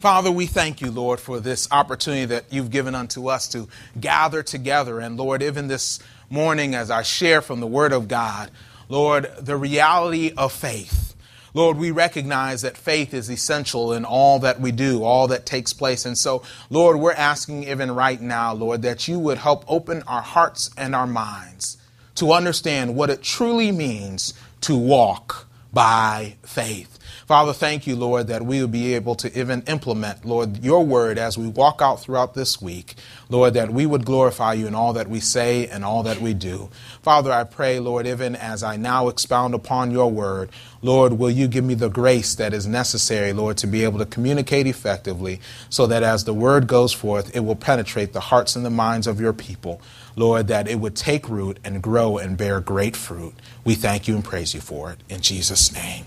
Father, 0.00 0.30
we 0.32 0.46
thank 0.46 0.80
you, 0.80 0.90
Lord, 0.90 1.20
for 1.20 1.38
this 1.38 1.68
opportunity 1.70 2.24
that 2.26 2.46
you've 2.50 2.70
given 2.70 2.94
unto 2.94 3.28
us 3.28 3.46
to 3.48 3.68
gather 4.00 4.42
together. 4.42 5.00
And 5.00 5.16
Lord, 5.16 5.42
even 5.42 5.68
this 5.68 6.00
morning, 6.28 6.74
as 6.74 6.90
I 6.90 7.02
share 7.02 7.40
from 7.40 7.60
the 7.60 7.66
Word 7.66 7.92
of 7.92 8.08
God, 8.08 8.50
Lord, 8.88 9.30
the 9.38 9.56
reality 9.56 10.32
of 10.36 10.52
faith. 10.52 11.11
Lord, 11.54 11.76
we 11.76 11.90
recognize 11.90 12.62
that 12.62 12.76
faith 12.76 13.12
is 13.12 13.30
essential 13.30 13.92
in 13.92 14.04
all 14.04 14.38
that 14.38 14.60
we 14.60 14.72
do, 14.72 15.04
all 15.04 15.28
that 15.28 15.44
takes 15.44 15.72
place. 15.72 16.06
And 16.06 16.16
so, 16.16 16.42
Lord, 16.70 16.98
we're 16.98 17.12
asking 17.12 17.64
even 17.64 17.90
right 17.90 18.20
now, 18.20 18.54
Lord, 18.54 18.82
that 18.82 19.06
you 19.06 19.18
would 19.18 19.38
help 19.38 19.64
open 19.68 20.02
our 20.06 20.22
hearts 20.22 20.70
and 20.76 20.94
our 20.94 21.06
minds 21.06 21.76
to 22.14 22.32
understand 22.32 22.96
what 22.96 23.10
it 23.10 23.22
truly 23.22 23.70
means 23.70 24.34
to 24.62 24.76
walk 24.76 25.46
by 25.72 26.36
faith. 26.42 26.91
Father, 27.32 27.54
thank 27.54 27.86
you, 27.86 27.96
Lord, 27.96 28.26
that 28.26 28.44
we 28.44 28.60
will 28.60 28.68
be 28.68 28.92
able 28.92 29.14
to 29.14 29.40
even 29.40 29.62
implement, 29.62 30.26
Lord, 30.26 30.62
your 30.62 30.84
word 30.84 31.16
as 31.16 31.38
we 31.38 31.48
walk 31.48 31.80
out 31.80 31.98
throughout 31.98 32.34
this 32.34 32.60
week. 32.60 32.94
Lord, 33.30 33.54
that 33.54 33.72
we 33.72 33.86
would 33.86 34.04
glorify 34.04 34.52
you 34.52 34.66
in 34.66 34.74
all 34.74 34.92
that 34.92 35.08
we 35.08 35.18
say 35.18 35.66
and 35.66 35.82
all 35.82 36.02
that 36.02 36.20
we 36.20 36.34
do. 36.34 36.68
Father, 37.00 37.32
I 37.32 37.44
pray, 37.44 37.80
Lord, 37.80 38.06
even 38.06 38.36
as 38.36 38.62
I 38.62 38.76
now 38.76 39.08
expound 39.08 39.54
upon 39.54 39.90
your 39.90 40.10
word, 40.10 40.50
Lord, 40.82 41.14
will 41.14 41.30
you 41.30 41.48
give 41.48 41.64
me 41.64 41.72
the 41.72 41.88
grace 41.88 42.34
that 42.34 42.52
is 42.52 42.66
necessary, 42.66 43.32
Lord, 43.32 43.56
to 43.56 43.66
be 43.66 43.82
able 43.82 43.98
to 44.00 44.04
communicate 44.04 44.66
effectively 44.66 45.40
so 45.70 45.86
that 45.86 46.02
as 46.02 46.24
the 46.24 46.34
word 46.34 46.66
goes 46.66 46.92
forth, 46.92 47.34
it 47.34 47.40
will 47.40 47.56
penetrate 47.56 48.12
the 48.12 48.20
hearts 48.20 48.56
and 48.56 48.62
the 48.62 48.68
minds 48.68 49.06
of 49.06 49.22
your 49.22 49.32
people. 49.32 49.80
Lord, 50.16 50.48
that 50.48 50.68
it 50.68 50.80
would 50.80 50.96
take 50.96 51.30
root 51.30 51.58
and 51.64 51.82
grow 51.82 52.18
and 52.18 52.36
bear 52.36 52.60
great 52.60 52.94
fruit. 52.94 53.32
We 53.64 53.74
thank 53.74 54.06
you 54.06 54.16
and 54.16 54.22
praise 54.22 54.52
you 54.52 54.60
for 54.60 54.92
it. 54.92 54.98
In 55.08 55.22
Jesus' 55.22 55.72
name. 55.72 56.04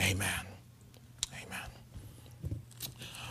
Amen. 0.00 0.47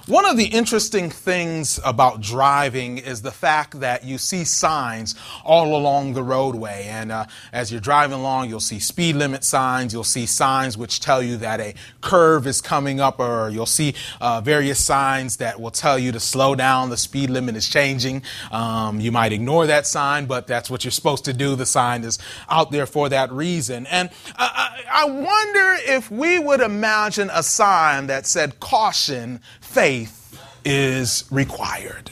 One 0.08 0.24
of 0.24 0.38
the 0.38 0.46
interesting 0.46 1.10
things 1.10 1.82
about 1.84 2.22
driving 2.22 2.98
is 2.98 3.24
the 3.24 3.32
fact 3.32 3.82
that 3.82 4.06
you 4.06 4.18
see 4.18 4.46
signs 4.46 5.16
all 5.44 5.76
along 5.76 6.14
the 6.14 6.24
roadway. 6.24 6.86
And 6.88 7.12
uh, 7.12 7.26
as 7.52 7.74
you're 7.74 7.82
driving 7.82 8.18
along, 8.18 8.48
you'll 8.48 8.62
see 8.62 8.80
speed 8.80 9.18
limit 9.18 9.44
signs. 9.44 9.92
You'll 9.92 10.06
see 10.06 10.26
signs 10.26 10.78
which 10.78 11.02
tell 11.02 11.22
you 11.22 11.36
that 11.38 11.60
a 11.60 11.76
curve 12.00 12.48
is 12.48 12.62
coming 12.62 13.02
up, 13.02 13.20
or 13.20 13.50
you'll 13.50 13.66
see 13.66 13.96
uh, 14.22 14.40
various 14.40 14.82
signs 14.82 15.36
that 15.38 15.60
will 15.60 15.72
tell 15.72 16.00
you 16.00 16.14
to 16.14 16.22
slow 16.22 16.56
down. 16.56 16.90
The 16.90 16.96
speed 16.96 17.30
limit 17.30 17.58
is 17.58 17.68
changing. 17.68 18.24
Um, 18.50 19.02
you 19.02 19.12
might 19.12 19.34
ignore 19.34 19.68
that 19.68 19.86
sign, 19.86 20.26
but 20.26 20.48
that's 20.48 20.70
what 20.70 20.86
you're 20.86 20.92
supposed 20.92 21.26
to 21.26 21.34
do. 21.34 21.58
The 21.58 21.66
sign 21.66 22.06
is 22.06 22.18
out 22.48 22.72
there 22.72 22.86
for 22.86 23.10
that 23.10 23.30
reason. 23.30 23.86
And 23.88 24.10
I, 24.38 24.86
I 24.90 25.06
wonder 25.06 25.76
if 25.86 26.10
we 26.10 26.40
would 26.40 26.62
imagine 26.62 27.30
a 27.34 27.44
sign 27.44 28.08
that 28.08 28.26
said 28.26 28.62
caution, 28.62 29.42
faith 29.78 30.42
is 30.66 31.26
required. 31.30 32.10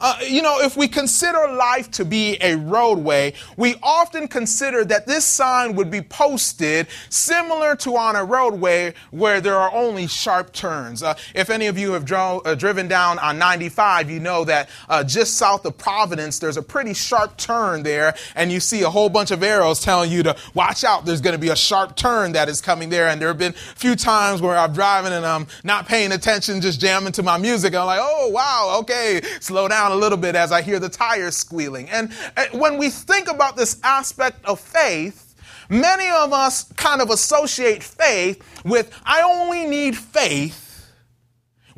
Uh, 0.00 0.18
you 0.26 0.42
know, 0.42 0.60
if 0.60 0.76
we 0.76 0.88
consider 0.88 1.52
life 1.52 1.90
to 1.92 2.04
be 2.04 2.36
a 2.40 2.56
roadway, 2.56 3.32
we 3.56 3.76
often 3.82 4.28
consider 4.28 4.84
that 4.84 5.06
this 5.06 5.24
sign 5.24 5.74
would 5.74 5.90
be 5.90 6.00
posted 6.00 6.86
similar 7.08 7.76
to 7.76 7.96
on 7.96 8.16
a 8.16 8.24
roadway 8.24 8.94
where 9.10 9.40
there 9.40 9.56
are 9.56 9.72
only 9.72 10.06
sharp 10.06 10.52
turns. 10.52 11.02
Uh, 11.02 11.14
if 11.34 11.50
any 11.50 11.66
of 11.66 11.78
you 11.78 11.92
have 11.92 12.04
dro- 12.04 12.42
uh, 12.44 12.54
driven 12.54 12.88
down 12.88 13.18
on 13.18 13.38
95, 13.38 14.10
you 14.10 14.20
know 14.20 14.44
that 14.44 14.68
uh, 14.88 15.04
just 15.04 15.36
south 15.36 15.64
of 15.64 15.76
Providence, 15.78 16.38
there's 16.38 16.56
a 16.56 16.62
pretty 16.62 16.94
sharp 16.94 17.36
turn 17.36 17.82
there, 17.82 18.14
and 18.34 18.50
you 18.50 18.60
see 18.60 18.82
a 18.82 18.90
whole 18.90 19.08
bunch 19.08 19.30
of 19.30 19.42
arrows 19.42 19.80
telling 19.80 20.10
you 20.10 20.22
to 20.22 20.36
watch 20.54 20.84
out. 20.84 21.04
There's 21.04 21.20
going 21.20 21.34
to 21.34 21.40
be 21.40 21.48
a 21.48 21.56
sharp 21.56 21.96
turn 21.96 22.32
that 22.32 22.48
is 22.48 22.60
coming 22.60 22.88
there. 22.88 23.08
And 23.08 23.20
there 23.20 23.28
have 23.28 23.38
been 23.38 23.52
a 23.52 23.76
few 23.76 23.94
times 23.96 24.42
where 24.42 24.56
I'm 24.56 24.72
driving 24.72 25.12
and 25.12 25.24
I'm 25.24 25.46
not 25.64 25.86
paying 25.86 26.12
attention, 26.12 26.60
just 26.60 26.80
jamming 26.80 27.12
to 27.12 27.22
my 27.22 27.38
music. 27.38 27.72
And 27.72 27.80
I'm 27.80 27.86
like, 27.86 28.00
oh, 28.02 28.28
wow, 28.28 28.78
okay, 28.80 29.20
slow 29.40 29.67
down 29.68 29.92
a 29.92 29.96
little 29.96 30.18
bit 30.18 30.34
as 30.34 30.52
I 30.52 30.62
hear 30.62 30.78
the 30.78 30.88
tires 30.88 31.36
squealing. 31.36 31.88
And 31.90 32.12
uh, 32.36 32.46
when 32.52 32.78
we 32.78 32.90
think 32.90 33.30
about 33.30 33.56
this 33.56 33.80
aspect 33.82 34.44
of 34.44 34.60
faith, 34.60 35.34
many 35.68 36.08
of 36.08 36.32
us 36.32 36.64
kind 36.74 37.00
of 37.00 37.10
associate 37.10 37.82
faith 37.82 38.42
with, 38.64 38.92
I 39.04 39.22
only 39.22 39.66
need 39.66 39.96
faith 39.96 40.67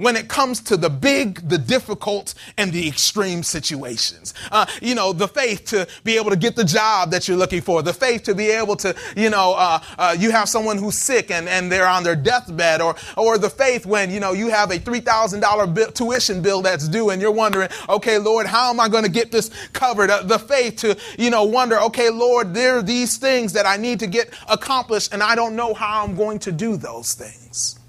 when 0.00 0.16
it 0.16 0.28
comes 0.28 0.61
to 0.61 0.78
the 0.78 0.88
big, 0.88 1.47
the 1.47 1.59
difficult, 1.59 2.35
and 2.57 2.73
the 2.73 2.88
extreme 2.88 3.42
situations. 3.42 4.33
Uh, 4.50 4.64
you 4.80 4.95
know, 4.95 5.12
the 5.12 5.28
faith 5.28 5.66
to 5.66 5.87
be 6.04 6.16
able 6.16 6.30
to 6.30 6.37
get 6.37 6.57
the 6.57 6.64
job 6.64 7.11
that 7.11 7.28
you're 7.28 7.37
looking 7.37 7.61
for, 7.61 7.83
the 7.83 7.92
faith 7.92 8.23
to 8.23 8.35
be 8.35 8.49
able 8.50 8.76
to, 8.76 8.97
you 9.14 9.28
know, 9.28 9.52
uh, 9.57 9.78
uh, 9.99 10.16
you 10.19 10.30
have 10.30 10.49
someone 10.49 10.78
who's 10.78 10.97
sick 10.97 11.30
and, 11.30 11.49
and 11.49 11.71
they're 11.71 11.87
on 11.87 12.02
their 12.02 12.16
deathbed, 12.16 12.80
or, 12.80 12.97
or 13.19 13.37
the 13.37 13.50
faith 13.50 13.85
when, 13.85 14.11
you 14.11 14.21
know, 14.21 14.33
you 14.33 14.49
have 14.49 14.71
a 14.71 14.78
$3,000 14.78 15.75
bill, 15.75 15.92
tuition 15.92 16.40
bill 16.40 16.62
that's 16.62 16.88
due 16.88 17.11
and 17.11 17.21
you're 17.21 17.30
wondering, 17.30 17.69
okay, 17.88 18.16
Lord, 18.16 18.47
how 18.47 18.71
am 18.71 18.80
I 18.80 18.88
going 18.88 19.04
to 19.04 19.11
get 19.11 19.30
this 19.30 19.50
covered? 19.75 20.09
Uh, 20.09 20.23
the 20.23 20.38
faith 20.38 20.76
to, 20.76 20.97
you 21.19 21.28
know, 21.28 21.45
wonder, 21.45 21.78
okay, 21.80 22.09
Lord, 22.09 22.54
there 22.54 22.78
are 22.78 22.83
these 22.83 23.19
things 23.19 23.52
that 23.52 23.66
I 23.66 23.76
need 23.76 24.00
to 24.00 24.07
get 24.07 24.33
accomplished 24.49 25.12
and 25.12 25.23
I 25.23 25.35
don't 25.35 25.57
know 25.57 25.75
how 25.75 26.04
I'm 26.04 26.16
going 26.16 26.38
to 26.40 26.52
do 26.52 26.78
those 26.78 27.12
things. 27.12 27.79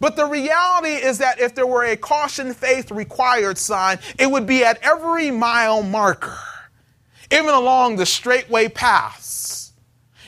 But 0.00 0.16
the 0.16 0.26
reality 0.26 0.94
is 0.94 1.18
that 1.18 1.40
if 1.40 1.54
there 1.54 1.66
were 1.66 1.84
a 1.84 1.96
caution 1.96 2.54
faith 2.54 2.90
required 2.90 3.58
sign, 3.58 3.98
it 4.18 4.30
would 4.30 4.46
be 4.46 4.64
at 4.64 4.78
every 4.82 5.30
mile 5.30 5.82
marker, 5.82 6.38
even 7.30 7.54
along 7.54 7.96
the 7.96 8.06
straightway 8.06 8.68
paths, 8.68 9.72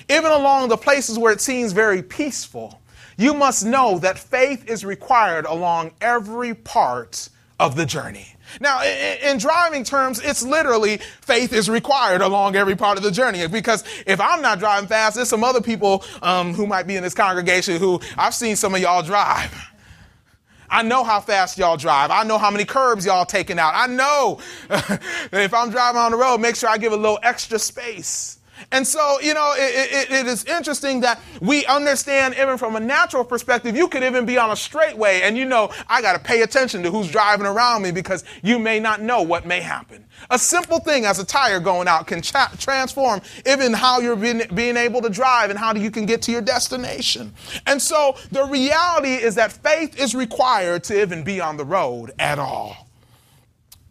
even 0.09 0.31
along 0.31 0.69
the 0.69 0.77
places 0.77 1.19
where 1.19 1.33
it 1.33 1.41
seems 1.41 1.73
very 1.73 2.03
peaceful. 2.03 2.81
You 3.17 3.35
must 3.35 3.65
know 3.65 3.99
that 3.99 4.19
faith 4.19 4.69
is 4.69 4.85
required 4.85 5.45
along 5.45 5.93
every 6.01 6.55
part 6.55 7.29
of 7.59 7.77
the 7.77 7.85
journey. 7.85 8.35
Now, 8.61 8.83
in, 8.83 9.39
driving 9.39 9.85
terms, 9.85 10.21
it's 10.21 10.43
literally 10.43 10.99
faith 11.21 11.53
is 11.53 11.71
required 11.71 12.21
along 12.23 12.57
every 12.57 12.77
part 12.77 12.99
of 12.99 13.05
the 13.05 13.11
journey. 13.11 13.47
Because 13.47 13.85
if 14.07 14.21
I'm 14.21 14.43
not 14.43 14.59
driving 14.59 14.89
fast, 14.89 15.17
there's 15.17 15.29
some 15.29 15.45
other 15.45 15.61
people 15.61 16.05
um, 16.23 16.55
who 16.55 16.67
might 16.67 16.87
be 16.87 16.97
in 16.97 17.03
this 17.03 17.15
congregation 17.15 17.79
who 17.79 18.01
I've 18.17 18.35
seen 18.35 18.57
some 18.57 18.75
of 18.75 18.81
y'all 18.81 19.03
drive. 19.03 19.55
I 20.71 20.83
know 20.83 21.03
how 21.03 21.21
fast 21.21 21.59
y'all 21.59 21.77
drive. 21.77 22.11
I 22.11 22.23
know 22.23 22.39
how 22.39 22.51
many 22.51 22.65
curbs 22.65 23.05
y'all 23.05 23.25
taking 23.25 23.59
out. 23.59 23.73
I 23.75 23.89
know 23.89 24.41
if 24.71 25.53
I'm 25.53 25.71
driving 25.71 26.01
on 26.01 26.13
the 26.13 26.17
road, 26.17 26.39
make 26.39 26.55
sure 26.55 26.69
I 26.69 26.79
give 26.79 26.93
a 26.93 26.97
little 26.97 27.19
extra 27.23 27.59
space. 27.59 28.39
And 28.73 28.87
so, 28.87 29.21
you 29.21 29.35
know, 29.35 29.55
it, 29.57 30.11
it, 30.11 30.11
it 30.11 30.27
is 30.27 30.45
interesting 30.45 31.01
that 31.01 31.21
we 31.41 31.67
understand 31.67 32.35
even 32.35 32.59
from 32.59 32.77
a 32.77 32.81
natural 32.81 33.25
perspective, 33.25 33.77
you 33.77 33.89
could 33.89 34.03
even 34.03 34.27
be 34.27 34.39
on 34.39 34.51
a 34.51 34.57
straightway 34.57 35.23
and 35.23 35.37
you 35.37 35.45
know, 35.45 35.71
I 35.89 36.03
got 36.03 36.13
to 36.13 36.19
pay 36.19 36.43
attention 36.43 36.83
to 36.83 36.91
who's 36.91 37.11
driving 37.11 37.47
around 37.47 37.83
me 37.83 37.91
because 37.91 38.25
you 38.43 38.59
may 38.59 38.81
not 38.81 39.01
know 39.01 39.23
what 39.23 39.47
may 39.47 39.61
happen. 39.61 40.05
A 40.31 40.39
simple 40.39 40.81
thing 40.81 41.05
as 41.05 41.19
a 41.19 41.25
tire 41.25 41.61
going 41.61 41.89
out 41.89 42.07
can 42.07 42.21
tra- 42.21 42.51
transform 42.59 43.21
even 43.47 43.73
how 43.73 44.01
you're 44.01 44.17
being, 44.17 44.43
being 44.55 44.77
able 44.77 45.01
to 45.03 45.09
drive 45.09 45.51
and 45.51 45.59
how 45.59 45.75
you 45.75 45.91
can 45.91 46.07
get 46.07 46.23
to 46.23 46.33
your 46.33 46.43
destination. 46.43 47.33
And 47.67 47.81
so 47.81 48.17
the 48.31 48.45
reality 48.45 49.15
is 49.15 49.35
that 49.37 49.53
faith 49.53 49.99
is 49.99 50.15
required 50.15 50.85
to 50.85 51.01
even 51.01 51.25
be 51.25 51.41
on 51.41 51.57
the 51.57 51.65
road 51.65 52.13
at 52.19 52.39
all. 52.39 52.90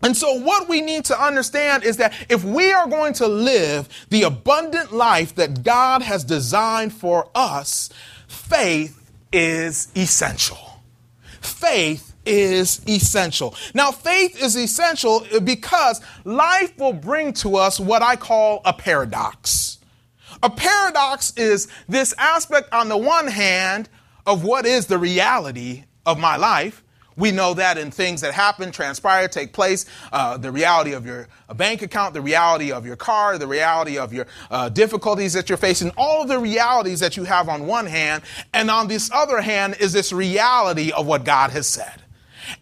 And 0.01 0.15
so, 0.15 0.34
what 0.34 0.70
we 0.70 0.82
need 0.82 1.06
to 1.06 1.22
understand 1.22 1.84
is 1.84 1.98
that 1.98 2.13
if 2.29 2.44
we 2.44 2.72
are 2.72 2.88
going 2.88 3.13
to 3.13 3.27
live 3.27 3.89
the 4.10 4.24
abundant 4.24 4.94
life 4.94 5.36
that 5.36 5.63
God 5.63 6.01
has 6.01 6.24
designed 6.24 6.94
for 6.94 7.29
us, 7.36 7.89
faith 8.27 9.12
is 9.34 9.89
essential. 9.96 10.82
Faith 11.41 12.13
is 12.25 12.82
essential. 12.88 13.56
Now, 13.74 13.91
faith 13.91 14.41
is 14.41 14.56
essential 14.56 15.25
because 15.44 16.01
life 16.24 16.77
will 16.77 16.94
bring 16.94 17.34
to 17.34 17.58
us 17.58 17.79
what 17.79 18.01
I 18.01 18.15
call 18.15 18.62
a 18.63 18.74
paradox. 18.74 19.79
A 20.41 20.50
paradox 20.50 21.34
is 21.36 21.68
this 21.89 22.13
aspect, 22.18 22.72
on 22.72 22.88
the 22.88 22.98
one 22.98 23.27
hand, 23.27 23.89
of 24.25 24.44
what 24.44 24.65
is 24.65 24.86
the 24.86 24.98
reality 24.98 25.84
of 26.06 26.20
my 26.20 26.38
life 26.38 26.84
we 27.20 27.32
know 27.32 27.54
that 27.54 27.78
in 27.78 27.92
things 27.92 28.22
that 28.22 28.34
happen, 28.34 28.72
transpire, 28.72 29.28
take 29.28 29.54
place, 29.54 29.86
uh, 30.12 30.38
the 30.38 30.52
reality 30.52 30.94
of 30.94 31.06
your 31.06 31.28
bank 31.56 31.82
account, 31.82 32.14
the 32.14 32.22
reality 32.22 32.72
of 32.72 32.86
your 32.86 32.96
car, 32.96 33.38
the 33.38 33.48
reality 33.48 33.98
of 33.98 34.14
your 34.14 34.26
uh, 34.50 34.70
difficulties 34.70 35.34
that 35.34 35.50
you're 35.50 35.58
facing, 35.58 35.92
all 35.98 36.26
the 36.26 36.40
realities 36.40 37.02
that 37.02 37.18
you 37.18 37.26
have 37.26 37.50
on 37.50 37.68
one 37.68 37.86
hand, 37.86 38.24
and 38.54 38.72
on 38.72 38.88
this 38.88 39.12
other 39.12 39.42
hand 39.42 39.76
is 39.80 39.94
this 39.94 40.14
reality 40.14 40.92
of 40.92 41.06
what 41.06 41.26
God 41.26 41.52
has 41.52 41.68
said. 41.68 42.02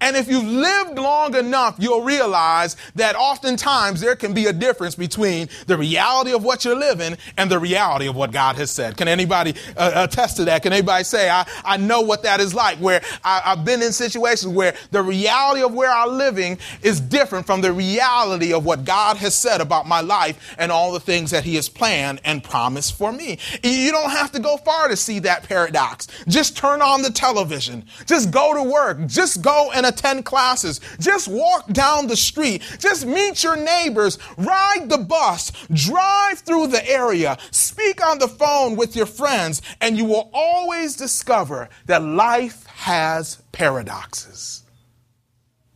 And 0.02 0.16
if 0.16 0.28
you've 0.28 0.46
lived 0.46 0.98
long 0.98 1.36
enough, 1.36 1.76
you'll 1.80 2.04
realize 2.04 2.76
that 2.96 3.16
oftentimes 3.16 4.02
there 4.02 4.16
can 4.16 4.34
be 4.34 4.46
a 4.46 4.54
difference 4.54 4.96
between 4.96 5.50
the 5.68 5.78
reality 5.78 6.34
of 6.34 6.44
what 6.44 6.66
you're 6.66 6.78
living 6.78 7.18
and 7.38 7.50
the 7.50 7.60
reality 7.60 8.08
of 8.08 8.16
what 8.16 8.32
God 8.32 8.56
has 8.56 8.72
said. 8.72 8.98
Can 8.98 9.08
anybody 9.08 9.56
uh, 9.76 9.92
attest 9.96 10.38
to 10.38 10.46
that? 10.46 10.64
Can 10.64 10.74
anybody 10.74 11.04
say, 11.04 11.30
I, 11.30 11.48
I 11.64 11.78
know 11.78 12.02
what 12.02 12.24
that 12.24 12.40
is 12.40 12.54
like, 12.54 12.78
where 12.80 13.02
I, 13.24 13.42
I've 13.46 13.66
been 13.66 13.82
in 13.82 13.92
situations 13.92 14.54
where 14.54 14.76
the 14.92 15.02
reality 15.02 15.64
of 15.64 15.74
where 15.74 15.92
I'm 15.92 16.18
living 16.18 16.58
is 16.82 17.00
different 17.00 17.46
from 17.46 17.62
the 17.62 17.72
reality 17.72 18.54
of 18.54 18.66
what 18.66 18.86
God 18.86 19.18
has 19.18 19.36
said 19.36 19.62
about 19.62 19.88
my 19.88 20.02
life 20.02 20.56
and 20.58 20.72
all 20.72 20.92
the 20.92 21.00
things 21.00 21.32
that 21.32 21.44
He 21.44 21.56
has 21.56 21.70
planned 21.70 22.22
and 22.24 22.44
promised 22.44 22.98
for 22.98 23.12
me. 23.12 23.40
You 23.64 23.92
don't 23.92 24.12
have 24.12 24.32
to 24.34 24.40
go 24.40 24.58
far 24.58 24.88
to 24.88 24.96
see 24.96 25.20
that 25.20 25.44
paradox. 25.44 26.08
Just 26.28 26.58
turn 26.58 26.82
on 26.82 27.02
the 27.02 27.12
television. 27.12 27.86
Just 28.06 28.32
go 28.32 28.54
to 28.54 28.64
work. 28.64 29.06
Just 29.08 29.42
go 29.42 29.72
and 29.78 29.86
attend 29.86 30.26
classes. 30.26 30.82
Just 31.00 31.28
walk 31.28 31.72
down 31.72 32.08
the 32.08 32.18
street. 32.18 32.62
Just 32.80 33.06
meet 33.06 33.44
your 33.44 33.56
neighbors. 33.56 34.18
Ride 34.38 34.90
the 34.90 34.98
bus. 34.98 35.52
Drive 35.72 36.40
through 36.40 36.68
the 36.68 36.86
area. 36.90 37.38
Speak 37.52 38.06
on 38.06 38.20
the 38.20 38.28
phone 38.28 38.76
with 38.76 38.96
your 38.96 39.06
friends. 39.06 39.62
And 39.80 39.98
you 39.98 40.06
will 40.06 40.30
always 40.34 40.96
discover 40.96 41.70
that 41.86 42.04
life 42.04 42.66
has 42.66 43.42
paradoxes. 43.52 44.64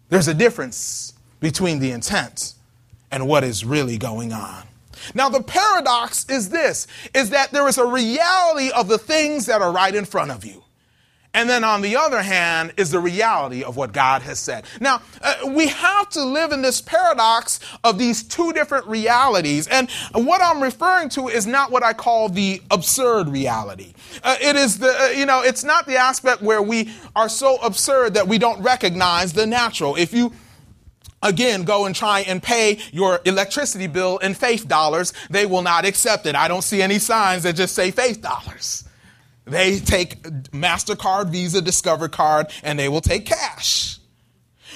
There's 0.10 0.28
a 0.28 0.34
difference 0.34 1.14
between 1.40 1.80
the 1.80 1.92
intent 1.92 2.56
and 3.12 3.28
what 3.28 3.44
is 3.44 3.64
really 3.64 3.98
going 3.98 4.34
on. 4.34 4.64
Now, 5.14 5.30
the 5.30 5.42
paradox 5.42 6.30
is 6.30 6.50
this, 6.50 6.88
is 7.14 7.32
that 7.32 7.52
there 7.52 7.68
is 7.68 7.78
a 7.78 7.86
reality 7.86 8.72
of 8.72 8.88
the 8.88 8.98
things 8.98 9.48
that 9.48 9.62
are 9.62 9.72
right 9.72 9.94
in 9.94 10.06
front 10.06 10.32
of 10.32 10.46
you. 10.46 10.64
And 11.34 11.50
then 11.50 11.64
on 11.64 11.82
the 11.82 11.96
other 11.96 12.22
hand 12.22 12.74
is 12.76 12.92
the 12.92 13.00
reality 13.00 13.64
of 13.64 13.78
what 13.78 13.94
God 13.94 14.22
has 14.24 14.38
said. 14.38 14.66
Now, 14.82 15.02
uh, 15.22 15.36
we 15.48 15.68
have 15.68 16.10
to 16.10 16.24
live 16.26 16.52
in 16.52 16.62
this 16.62 16.82
paradox 16.82 17.60
of 17.86 17.98
these 17.98 18.22
two 18.22 18.52
different 18.52 18.86
realities. 18.88 19.68
And 19.68 19.90
what 20.14 20.42
I'm 20.42 20.62
referring 20.62 21.08
to 21.10 21.30
is 21.30 21.48
not 21.48 21.72
what 21.72 21.84
I 21.84 21.94
call 21.94 22.28
the 22.28 22.62
absurd 22.70 23.30
reality. 23.30 23.94
Uh, 24.24 24.36
it 24.42 24.58
is 24.58 24.80
the, 24.80 24.90
uh, 24.90 25.08
you 25.08 25.26
know, 25.26 25.42
it's 25.42 25.64
not 25.64 25.86
the 25.86 25.96
aspect 25.96 26.42
where 26.42 26.62
we 26.62 26.92
are 27.16 27.30
so 27.30 27.56
absurd 27.62 28.16
that 28.16 28.28
we 28.28 28.38
don't 28.38 28.62
recognize 28.62 29.32
the 29.32 29.48
natural. 29.48 29.96
If 29.96 30.14
you 30.14 30.34
again 31.24 31.64
go 31.64 31.86
and 31.86 31.96
try 31.96 32.22
and 32.22 32.44
pay 32.44 32.80
your 32.92 33.22
electricity 33.24 33.88
bill 33.88 34.18
in 34.18 34.34
faith 34.34 34.68
dollars, 34.68 35.14
they 35.30 35.46
will 35.46 35.62
not 35.62 35.86
accept 35.86 36.26
it. 36.26 36.36
I 36.36 36.50
don't 36.50 36.64
see 36.64 36.82
any 36.82 37.00
signs 37.00 37.44
that 37.44 37.54
just 37.54 37.74
say 37.74 37.92
faith 37.92 38.22
dollars. 38.22 38.84
They 39.46 39.80
take 39.80 40.22
MasterCard, 40.52 41.30
Visa, 41.30 41.62
Discover 41.62 42.10
card, 42.10 42.48
and 42.64 42.78
they 42.78 42.90
will 42.90 43.02
take 43.02 43.26
cash. 43.26 43.98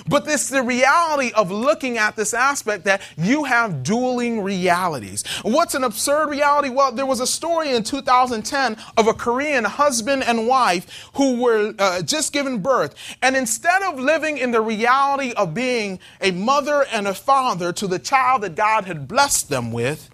But 0.07 0.27
it's 0.27 0.49
the 0.49 0.61
reality 0.61 1.31
of 1.33 1.51
looking 1.51 1.97
at 1.97 2.15
this 2.15 2.33
aspect 2.33 2.85
that 2.85 3.01
you 3.17 3.45
have 3.45 3.83
dueling 3.83 4.41
realities. 4.41 5.23
What's 5.43 5.75
an 5.75 5.83
absurd 5.83 6.29
reality? 6.29 6.69
Well, 6.69 6.91
there 6.91 7.05
was 7.05 7.19
a 7.19 7.27
story 7.27 7.71
in 7.71 7.83
2010 7.83 8.77
of 8.97 9.07
a 9.07 9.13
Korean 9.13 9.63
husband 9.63 10.23
and 10.23 10.47
wife 10.47 11.09
who 11.13 11.41
were 11.41 11.73
uh, 11.79 12.01
just 12.01 12.33
given 12.33 12.59
birth. 12.59 12.95
And 13.21 13.35
instead 13.35 13.81
of 13.83 13.99
living 13.99 14.37
in 14.37 14.51
the 14.51 14.61
reality 14.61 15.31
of 15.33 15.53
being 15.53 15.99
a 16.21 16.31
mother 16.31 16.85
and 16.91 17.07
a 17.07 17.13
father 17.13 17.71
to 17.73 17.87
the 17.87 17.99
child 17.99 18.41
that 18.41 18.55
God 18.55 18.85
had 18.85 19.07
blessed 19.07 19.49
them 19.49 19.71
with, 19.71 20.09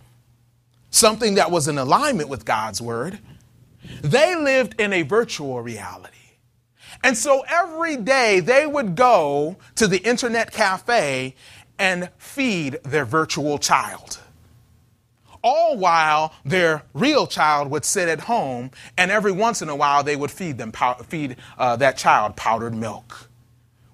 something 0.91 1.35
that 1.35 1.49
was 1.49 1.67
in 1.67 1.77
alignment 1.77 2.29
with 2.29 2.45
God's 2.45 2.81
word, 2.81 3.19
they 4.01 4.35
lived 4.35 4.79
in 4.79 4.93
a 4.93 5.01
virtual 5.03 5.61
reality. 5.61 6.17
And 7.03 7.17
so 7.17 7.43
every 7.47 7.97
day 7.97 8.39
they 8.39 8.67
would 8.67 8.95
go 8.95 9.57
to 9.75 9.87
the 9.87 9.97
internet 9.99 10.51
cafe 10.51 11.35
and 11.79 12.09
feed 12.17 12.79
their 12.83 13.05
virtual 13.05 13.57
child. 13.57 14.19
All 15.43 15.75
while 15.77 16.33
their 16.45 16.83
real 16.93 17.25
child 17.25 17.71
would 17.71 17.83
sit 17.83 18.07
at 18.07 18.21
home, 18.21 18.69
and 18.95 19.09
every 19.09 19.31
once 19.31 19.63
in 19.63 19.69
a 19.69 19.75
while 19.75 20.03
they 20.03 20.15
would 20.15 20.29
feed 20.29 20.59
them 20.59 20.71
feed 21.07 21.37
uh, 21.57 21.75
that 21.77 21.97
child 21.97 22.35
powdered 22.35 22.75
milk. 22.75 23.29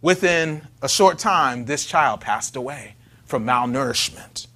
Within 0.01 0.67
a 0.82 0.89
short 0.89 1.17
time, 1.17 1.65
this 1.65 1.86
child 1.86 2.20
passed 2.20 2.58
away 2.58 2.96
from 3.25 3.46
malnourishment. 3.46 4.48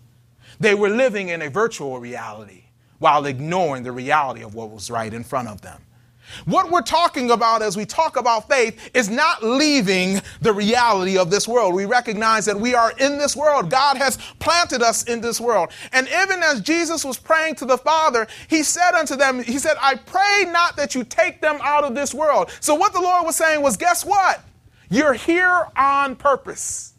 They 0.59 0.75
were 0.75 0.89
living 0.89 1.29
in 1.29 1.41
a 1.41 1.50
virtual 1.50 2.00
reality 2.00 2.60
while 3.01 3.25
ignoring 3.25 3.81
the 3.81 3.91
reality 3.91 4.43
of 4.43 4.53
what 4.53 4.70
was 4.70 4.91
right 4.91 5.12
in 5.12 5.24
front 5.24 5.48
of 5.48 5.60
them. 5.62 5.81
What 6.46 6.70
we're 6.70 6.84
talking 6.84 7.31
about 7.31 7.63
as 7.63 7.75
we 7.75 7.84
talk 7.84 8.15
about 8.15 8.48
faith 8.48 8.91
is 8.93 9.10
not 9.10 9.43
leaving 9.43 10.22
the 10.39 10.53
reality 10.53 11.17
of 11.17 11.31
this 11.31 11.48
world. 11.48 11.74
We 11.74 11.86
recognize 11.86 12.46
that 12.46 12.60
we 12.60 12.75
are 12.75 12.91
in 13.00 13.17
this 13.17 13.36
world. 13.36 13.72
God 13.72 13.98
has 13.98 14.20
planted 14.38 14.84
us 14.84 15.03
in 15.05 15.20
this 15.20 15.41
world. 15.41 15.72
And 15.91 16.08
even 16.08 16.43
as 16.43 16.62
Jesus 16.62 17.03
was 17.03 17.17
praying 17.17 17.55
to 17.55 17.65
the 17.65 17.77
Father, 17.77 18.27
he 18.48 18.62
said 18.62 18.91
unto 18.91 19.15
them, 19.15 19.41
He 19.41 19.58
said, 19.58 19.77
I 19.81 19.96
pray 19.96 20.46
not 20.51 20.77
that 20.77 20.93
you 20.93 21.03
take 21.03 21.41
them 21.41 21.58
out 21.63 21.84
of 21.84 21.96
this 21.96 22.13
world. 22.13 22.51
So 22.60 22.75
what 22.75 22.93
the 22.93 23.01
Lord 23.01 23.25
was 23.25 23.36
saying 23.36 23.63
was, 23.63 23.77
guess 23.77 24.05
what? 24.05 24.41
You're 24.91 25.13
here 25.13 25.70
on 25.75 26.15
purpose. 26.15 26.90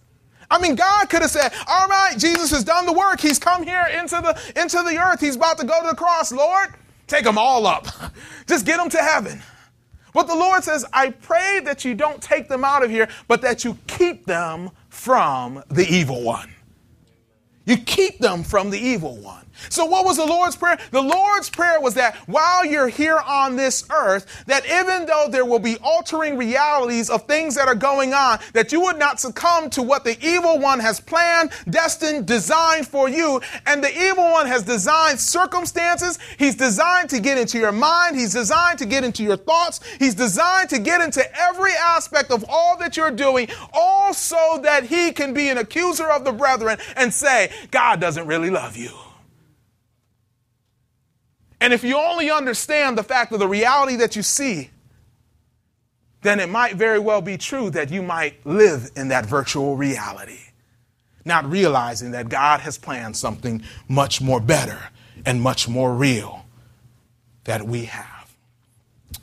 I 0.52 0.60
mean, 0.60 0.76
God 0.76 1.08
could 1.08 1.22
have 1.22 1.30
said, 1.30 1.52
all 1.66 1.88
right, 1.88 2.14
Jesus 2.18 2.50
has 2.50 2.62
done 2.62 2.86
the 2.86 2.92
work. 2.92 3.20
He's 3.20 3.38
come 3.38 3.64
here 3.64 3.86
into 3.86 4.16
the, 4.16 4.60
into 4.60 4.82
the 4.82 4.98
earth. 4.98 5.20
He's 5.20 5.36
about 5.36 5.58
to 5.58 5.66
go 5.66 5.82
to 5.82 5.88
the 5.88 5.96
cross. 5.96 6.30
Lord, 6.30 6.74
Take 7.12 7.24
them 7.24 7.36
all 7.36 7.66
up. 7.66 7.86
Just 8.46 8.64
get 8.64 8.78
them 8.78 8.88
to 8.88 8.96
heaven. 8.96 9.42
But 10.14 10.28
the 10.28 10.34
Lord 10.34 10.64
says, 10.64 10.86
I 10.94 11.10
pray 11.10 11.60
that 11.64 11.84
you 11.84 11.94
don't 11.94 12.22
take 12.22 12.48
them 12.48 12.64
out 12.64 12.82
of 12.82 12.90
here, 12.90 13.06
but 13.28 13.42
that 13.42 13.64
you 13.64 13.76
keep 13.86 14.24
them 14.24 14.70
from 14.88 15.62
the 15.68 15.86
evil 15.86 16.22
one. 16.22 16.50
You 17.66 17.76
keep 17.76 18.18
them 18.18 18.42
from 18.42 18.70
the 18.70 18.78
evil 18.78 19.18
one. 19.18 19.41
So 19.68 19.84
what 19.84 20.04
was 20.04 20.16
the 20.16 20.26
Lord's 20.26 20.56
prayer? 20.56 20.78
The 20.90 21.02
Lord's 21.02 21.50
prayer 21.50 21.80
was 21.80 21.94
that 21.94 22.16
while 22.26 22.64
you're 22.64 22.88
here 22.88 23.18
on 23.18 23.56
this 23.56 23.84
earth, 23.90 24.44
that 24.46 24.64
even 24.64 25.06
though 25.06 25.26
there 25.30 25.44
will 25.44 25.58
be 25.58 25.76
altering 25.82 26.36
realities 26.36 27.10
of 27.10 27.26
things 27.26 27.54
that 27.54 27.68
are 27.68 27.74
going 27.74 28.14
on, 28.14 28.38
that 28.52 28.72
you 28.72 28.80
would 28.80 28.98
not 28.98 29.20
succumb 29.20 29.70
to 29.70 29.82
what 29.82 30.04
the 30.04 30.16
evil 30.24 30.58
one 30.58 30.80
has 30.80 31.00
planned, 31.00 31.50
destined, 31.70 32.26
designed 32.26 32.86
for 32.86 33.08
you. 33.08 33.40
And 33.66 33.82
the 33.82 33.90
evil 33.90 34.24
one 34.24 34.46
has 34.46 34.62
designed 34.62 35.20
circumstances. 35.20 36.18
He's 36.38 36.56
designed 36.56 37.10
to 37.10 37.20
get 37.20 37.38
into 37.38 37.58
your 37.58 37.72
mind. 37.72 38.16
He's 38.16 38.32
designed 38.32 38.78
to 38.78 38.86
get 38.86 39.04
into 39.04 39.22
your 39.22 39.36
thoughts. 39.36 39.80
He's 39.98 40.14
designed 40.14 40.70
to 40.70 40.78
get 40.78 41.00
into 41.00 41.24
every 41.38 41.72
aspect 41.72 42.30
of 42.30 42.44
all 42.48 42.76
that 42.78 42.96
you're 42.96 43.10
doing, 43.10 43.48
all 43.72 44.14
so 44.14 44.60
that 44.62 44.84
he 44.84 45.12
can 45.12 45.34
be 45.34 45.48
an 45.48 45.58
accuser 45.58 46.08
of 46.10 46.24
the 46.24 46.32
brethren 46.32 46.78
and 46.96 47.12
say, 47.12 47.50
God 47.70 48.00
doesn't 48.00 48.26
really 48.26 48.50
love 48.50 48.76
you. 48.76 48.90
And 51.62 51.72
if 51.72 51.84
you 51.84 51.96
only 51.96 52.28
understand 52.28 52.98
the 52.98 53.04
fact 53.04 53.30
of 53.30 53.38
the 53.38 53.46
reality 53.46 53.94
that 53.96 54.16
you 54.16 54.22
see, 54.24 54.70
then 56.22 56.40
it 56.40 56.48
might 56.48 56.74
very 56.74 56.98
well 56.98 57.22
be 57.22 57.38
true 57.38 57.70
that 57.70 57.88
you 57.88 58.02
might 58.02 58.44
live 58.44 58.90
in 58.96 59.06
that 59.08 59.26
virtual 59.26 59.76
reality, 59.76 60.40
not 61.24 61.48
realizing 61.48 62.10
that 62.10 62.28
God 62.28 62.58
has 62.58 62.78
planned 62.78 63.16
something 63.16 63.62
much 63.86 64.20
more 64.20 64.40
better 64.40 64.90
and 65.24 65.40
much 65.40 65.68
more 65.68 65.94
real 65.94 66.44
that 67.44 67.64
we 67.64 67.84
have. 67.84 68.34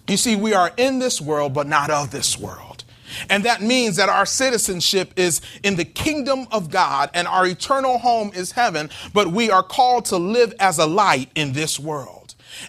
You 0.08 0.16
see, 0.16 0.38
we 0.38 0.54
are 0.54 0.72
in 0.78 1.00
this 1.00 1.20
world, 1.20 1.54
but 1.54 1.68
not 1.68 1.90
of 1.90 2.12
this 2.12 2.40
world. 2.40 2.86
And 3.30 3.44
that 3.44 3.62
means 3.62 3.98
that 3.98 4.08
our 4.08 4.26
citizenship 4.26 5.12
is 5.18 5.42
in 5.62 5.76
the 5.76 5.84
kingdom 5.84 6.48
of 6.54 6.70
God 6.70 7.10
and 7.14 7.28
our 7.28 7.46
eternal 7.46 7.98
home 7.98 8.32
is 8.34 8.54
heaven, 8.54 8.90
but 9.14 9.28
we 9.28 9.52
are 9.52 9.64
called 9.64 10.06
to 10.06 10.18
live 10.18 10.54
as 10.58 10.80
a 10.80 10.86
light 10.86 11.30
in 11.36 11.52
this 11.52 11.78
world. 11.78 12.19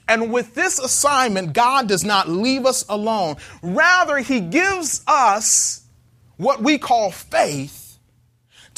And 0.09 0.33
with 0.33 0.55
this 0.55 0.79
assignment, 0.79 1.53
God 1.53 1.89
does 1.89 2.05
not 2.05 2.29
leave 2.29 2.67
us 2.67 2.85
alone. 2.89 3.37
Rather, 3.63 4.19
He 4.19 4.41
gives 4.41 5.03
us 5.07 5.83
what 6.37 6.63
we 6.63 6.79
call 6.79 7.11
faith 7.11 7.80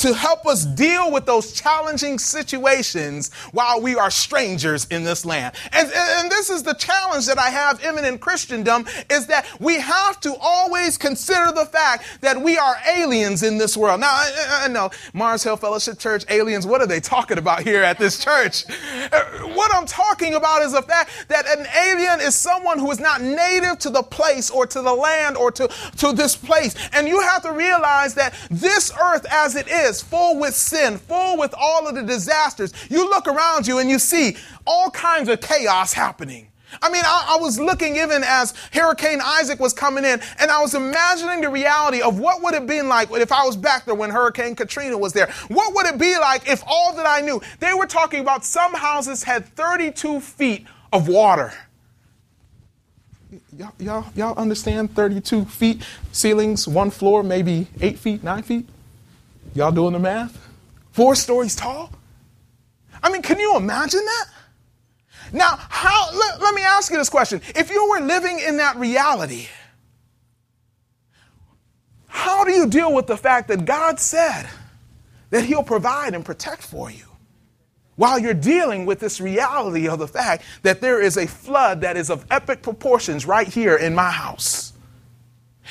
to 0.03 0.13
help 0.13 0.47
us 0.47 0.65
deal 0.65 1.13
with 1.13 1.27
those 1.27 1.53
challenging 1.53 2.19
situations 2.19 3.33
while 3.53 3.81
we 3.81 3.95
are 3.95 4.11
strangers 4.11 4.85
in 4.91 5.05
this 5.05 5.25
land. 5.25 5.55
And, 5.73 5.89
and, 5.95 6.33
this 6.33 6.51
is 6.51 6.63
the 6.65 6.73
challenge 6.75 7.27
that 7.27 7.39
I 7.39 7.51
have 7.51 7.85
even 7.85 8.05
in 8.05 8.19
Christendom 8.19 8.87
is 9.11 9.27
that 9.27 9.47
we 9.61 9.79
have 9.79 10.19
to 10.21 10.35
always 10.41 10.99
consider 10.99 11.53
the 11.53 11.67
fact 11.67 12.05
that 12.21 12.41
we 12.41 12.57
are 12.59 12.75
aliens 12.97 13.45
in 13.45 13.59
this 13.59 13.77
world. 13.77 14.01
Now, 14.01 14.09
I, 14.09 14.63
I 14.65 14.69
know 14.69 14.91
Mars 15.13 15.45
Hill 15.45 15.57
Fellowship 15.57 15.99
Church, 15.99 16.25
aliens, 16.31 16.67
what 16.67 16.81
are 16.81 16.87
they 16.87 17.01
talking 17.01 17.39
about 17.39 17.63
here 17.63 17.83
at 17.83 17.99
this 17.99 18.19
church? 18.19 18.65
Uh, 19.13 19.23
what 19.55 19.73
I'm 19.73 19.87
talking 19.87 20.35
about 20.35 20.63
is 20.63 20.73
the 20.73 20.83
fact 20.83 21.27
that 21.29 21.47
an 21.47 21.67
alien 21.77 22.21
is 22.21 22.35
someone 22.35 22.79
who 22.79 22.91
is 22.91 22.99
not 22.99 23.21
native 23.21 23.79
to 23.81 23.91
the 23.91 24.03
place 24.03 24.51
or 24.51 24.67
to 24.67 24.83
the 24.83 24.95
land 24.95 25.37
or 25.37 25.53
to, 25.53 25.69
to 25.99 26.13
this 26.13 26.35
place. 26.35 26.75
And 26.93 27.07
you 27.07 27.21
have 27.21 27.43
to 27.43 27.53
realize 27.53 28.15
that 28.15 28.35
this 28.51 28.91
earth 29.01 29.27
as 29.31 29.55
it 29.55 29.69
is, 29.69 29.92
full 30.01 30.39
with 30.39 30.55
sin, 30.55 30.97
full 30.97 31.37
with 31.37 31.55
all 31.59 31.89
of 31.89 31.95
the 31.95 32.03
disasters. 32.03 32.73
You 32.89 33.11
look 33.11 33.27
around 33.27 33.67
you 33.67 33.79
and 33.79 33.91
you 33.91 33.99
see 33.99 34.37
all 34.67 34.91
kinds 34.91 35.29
of 35.29 35.41
chaos 35.41 35.93
happening. 35.93 36.49
I 36.81 36.91
mean, 36.91 37.03
I, 37.05 37.35
I, 37.37 37.43
was 37.43 37.59
looking 37.59 37.97
even 37.97 38.23
as 38.25 38.55
Hurricane 38.73 39.21
Isaac 39.23 39.61
was 39.61 39.73
coming 39.73 40.05
in, 40.05 40.21
and 40.39 40.51
I 40.51 40.63
was 40.63 40.75
imagining 40.75 41.43
the 41.43 41.51
reality 41.51 42.01
of 42.01 42.19
what 42.19 42.43
would 42.43 42.55
it 42.55 42.67
been 42.67 42.89
like 42.89 43.11
if 43.11 43.33
I 43.33 43.45
was 43.45 43.57
back 43.57 43.85
there 43.85 43.95
when 43.95 44.11
Hurricane 44.11 44.55
Katrina 44.55 44.97
was 44.97 45.13
there. 45.13 45.31
What 45.49 45.75
would 45.75 45.87
it 45.87 45.99
be 45.99 46.17
like 46.19 46.49
if 46.49 46.63
all 46.67 46.95
that 46.95 47.07
I 47.07 47.21
knew? 47.21 47.43
They 47.59 47.75
were 47.75 47.87
talking 47.87 48.21
about 48.21 48.45
some 48.45 48.73
houses 48.73 49.23
had 49.23 49.45
32 49.55 50.21
feet 50.21 50.67
of 50.93 51.09
water. 51.09 51.53
Y'all, 53.57 53.73
y'all, 53.79 54.07
y'all 54.15 54.39
understand 54.39 54.95
32 54.95 55.45
feet 55.47 55.83
ceilings, 56.13 56.69
one 56.69 56.91
floor, 56.91 57.23
maybe 57.23 57.67
eight 57.81 57.99
feet, 57.99 58.23
nine 58.23 58.43
feet? 58.43 58.69
Y'all 59.55 59.73
doing 59.73 59.93
the 59.93 59.99
math? 59.99 60.49
Four 60.93 61.15
stories 61.15 61.55
tall? 61.55 61.91
I 63.03 63.11
mean, 63.11 63.23
can 63.23 63.39
you 63.39 63.57
imagine 63.57 64.05
that? 64.05 64.27
Now, 65.33 65.57
how, 65.57 66.11
let, 66.15 66.41
let 66.41 66.55
me 66.55 66.63
ask 66.63 66.91
you 66.91 66.99
this 66.99 67.09
question. 67.09 67.41
If 67.55 67.71
you 67.71 67.89
were 67.91 68.01
living 68.01 68.39
in 68.39 68.59
that 68.59 68.77
reality, 68.77 69.49
how 72.07 72.45
do 72.45 72.53
you 72.53 72.67
deal 72.67 72.95
with 72.95 73.07
the 73.07 73.17
fact 73.17 73.49
that 73.49 73.65
God 73.65 73.99
said 73.99 74.49
that 75.31 75.45
He'll 75.45 75.63
provide 75.63 76.15
and 76.15 76.25
protect 76.25 76.63
for 76.63 76.91
you? 76.91 77.05
While 77.97 78.19
you're 78.19 78.35
dealing 78.35 78.87
with 78.87 79.01
this 79.01 79.21
reality 79.21 79.89
of 79.89 79.99
the 79.99 80.09
fact 80.09 80.45
that 80.63 80.81
there 80.81 81.01
is 81.01 81.17
a 81.17 81.27
flood 81.27 81.83
that 81.83 81.97
is 81.97 82.11
of 82.11 82.25
epic 82.31 82.63
proportions 82.63 83.27
right 83.27 83.47
here 83.47 83.77
in 83.77 83.95
my 83.95 84.11
house. 84.11 84.72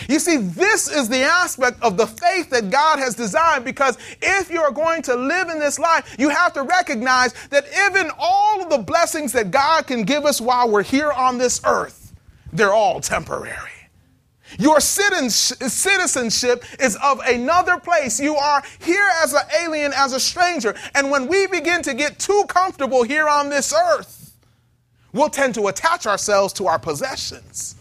You 0.07 0.19
see, 0.19 0.37
this 0.37 0.89
is 0.89 1.09
the 1.09 1.21
aspect 1.21 1.81
of 1.81 1.97
the 1.97 2.07
faith 2.07 2.49
that 2.49 2.69
God 2.69 2.99
has 2.99 3.15
designed 3.15 3.65
because 3.65 3.97
if 4.21 4.49
you're 4.49 4.71
going 4.71 5.01
to 5.03 5.15
live 5.15 5.49
in 5.49 5.59
this 5.59 5.77
life, 5.77 6.15
you 6.17 6.29
have 6.29 6.53
to 6.53 6.63
recognize 6.63 7.33
that 7.49 7.65
even 7.87 8.09
all 8.17 8.61
of 8.61 8.69
the 8.69 8.77
blessings 8.77 9.33
that 9.33 9.51
God 9.51 9.87
can 9.87 10.03
give 10.03 10.25
us 10.25 10.39
while 10.39 10.69
we're 10.69 10.83
here 10.83 11.11
on 11.11 11.37
this 11.37 11.61
earth, 11.65 12.13
they're 12.53 12.73
all 12.73 13.01
temporary. 13.01 13.69
Your 14.59 14.79
citizenship 14.81 16.65
is 16.79 16.97
of 17.01 17.19
another 17.25 17.77
place. 17.77 18.19
You 18.19 18.35
are 18.35 18.63
here 18.79 19.07
as 19.23 19.33
an 19.33 19.43
alien, 19.61 19.93
as 19.95 20.13
a 20.13 20.19
stranger. 20.19 20.75
And 20.93 21.09
when 21.09 21.27
we 21.27 21.47
begin 21.47 21.81
to 21.83 21.93
get 21.93 22.19
too 22.19 22.43
comfortable 22.49 23.03
here 23.03 23.29
on 23.29 23.49
this 23.49 23.73
earth, 23.73 24.35
we'll 25.13 25.29
tend 25.29 25.55
to 25.55 25.67
attach 25.67 26.05
ourselves 26.05 26.51
to 26.53 26.67
our 26.67 26.79
possessions. 26.79 27.75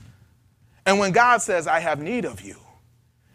And 0.90 0.98
when 0.98 1.12
God 1.12 1.40
says, 1.40 1.68
I 1.68 1.79
have 1.79 2.03
need 2.03 2.24
of 2.24 2.40
you, 2.40 2.57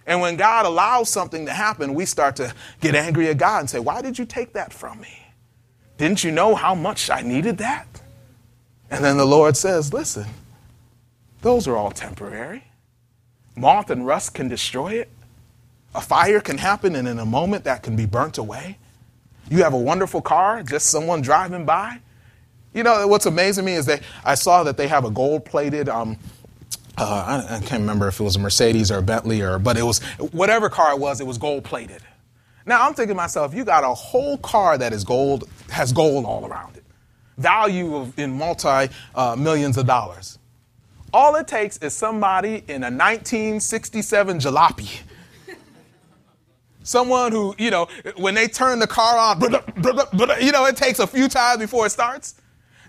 and 0.06 0.20
when 0.20 0.36
God 0.36 0.66
allows 0.66 1.10
something 1.10 1.46
to 1.46 1.54
happen, 1.54 1.94
we 1.94 2.06
start 2.06 2.36
to 2.36 2.54
get 2.82 2.96
angry 2.96 3.30
at 3.30 3.38
God 3.38 3.62
and 3.62 3.70
say, 3.70 3.80
Why 3.80 4.02
did 4.02 4.20
you 4.20 4.26
take 4.26 4.52
that 4.52 4.74
from 4.74 5.00
me? 5.00 5.26
Didn't 5.98 6.22
you 6.22 6.32
know 6.32 6.54
how 6.54 6.76
much 6.76 7.10
I 7.10 7.22
needed 7.22 7.60
that? 7.60 7.88
And 8.92 9.06
then 9.06 9.16
the 9.16 9.26
Lord 9.26 9.56
says, 9.56 9.94
Listen, 9.94 10.26
those 11.44 11.66
are 11.66 11.78
all 11.78 11.92
temporary. 11.92 12.66
Moth 13.56 13.90
and 13.90 14.06
rust 14.06 14.34
can 14.34 14.50
destroy 14.50 14.96
it. 14.96 15.10
a 15.96 16.02
fire 16.02 16.42
can 16.42 16.58
happen 16.58 16.94
and 16.94 17.08
in 17.08 17.20
a 17.20 17.26
moment 17.26 17.64
that 17.64 17.84
can 17.84 17.96
be 17.96 18.06
burnt 18.06 18.38
away. 18.38 18.78
You 19.50 19.64
have 19.64 19.74
a 19.74 19.80
wonderful 19.80 20.22
car, 20.22 20.62
just 20.62 20.90
someone 20.90 21.22
driving 21.22 21.64
by. 21.64 22.02
You 22.74 22.84
know, 22.84 23.08
what's 23.08 23.26
amazing 23.26 23.64
me 23.64 23.76
is 23.76 23.86
that 23.86 24.02
I 24.26 24.36
saw 24.36 24.64
that 24.66 24.76
they 24.76 24.90
have 24.90 25.06
a 25.06 25.10
gold 25.10 25.46
plated, 25.46 25.88
um, 25.88 26.18
uh, 26.98 27.44
I, 27.50 27.56
I, 27.56 27.60
can't 27.60 27.82
remember 27.82 28.08
if 28.08 28.20
it 28.20 28.24
was 28.24 28.36
a 28.36 28.40
Mercedes 28.40 28.92
or 28.92 29.00
a 29.00 29.02
Bentley 29.02 29.42
or, 29.42 29.60
but 29.60 29.78
it 29.78 29.84
was 29.84 30.00
whatever 30.32 30.70
car 30.70 30.94
it 30.94 31.00
was, 31.00 31.20
it 31.20 31.28
was 31.28 31.38
gold 31.38 31.64
plated. 31.64 32.02
Now 32.66 32.88
I'm 32.88 32.94
thinking 32.94 33.10
to 33.10 33.16
myself, 33.16 33.54
you 33.54 33.66
got 33.66 33.84
a 33.84 33.94
whole 33.94 34.38
car 34.38 34.78
that 34.78 34.94
is 34.94 35.04
gold, 35.04 35.50
has 35.70 35.92
gold 35.92 36.26
all 36.26 36.48
around 36.48 36.78
it, 36.78 36.84
value 37.38 37.96
of, 37.96 38.18
in 38.18 38.38
multi 38.38 38.90
uh, 39.14 39.36
millions 39.38 39.78
of 39.78 39.86
dollars. 39.86 40.40
All 41.14 41.36
it 41.36 41.48
takes 41.48 41.78
is 41.78 41.94
somebody 41.94 42.64
in 42.68 42.84
a 42.84 42.92
1967 42.92 44.40
jalopy. 44.40 45.02
Someone 46.84 47.32
who, 47.32 47.56
you 47.58 47.72
know, 47.72 47.88
when 48.18 48.36
they 48.36 48.48
turn 48.48 48.80
the 48.80 48.88
car 48.88 49.18
on, 49.18 49.42
you 50.42 50.52
know, 50.52 50.66
it 50.66 50.78
takes 50.78 51.00
a 51.00 51.08
few 51.08 51.28
times 51.28 51.60
before 51.60 51.88
it 51.88 51.90
starts. 51.90 52.36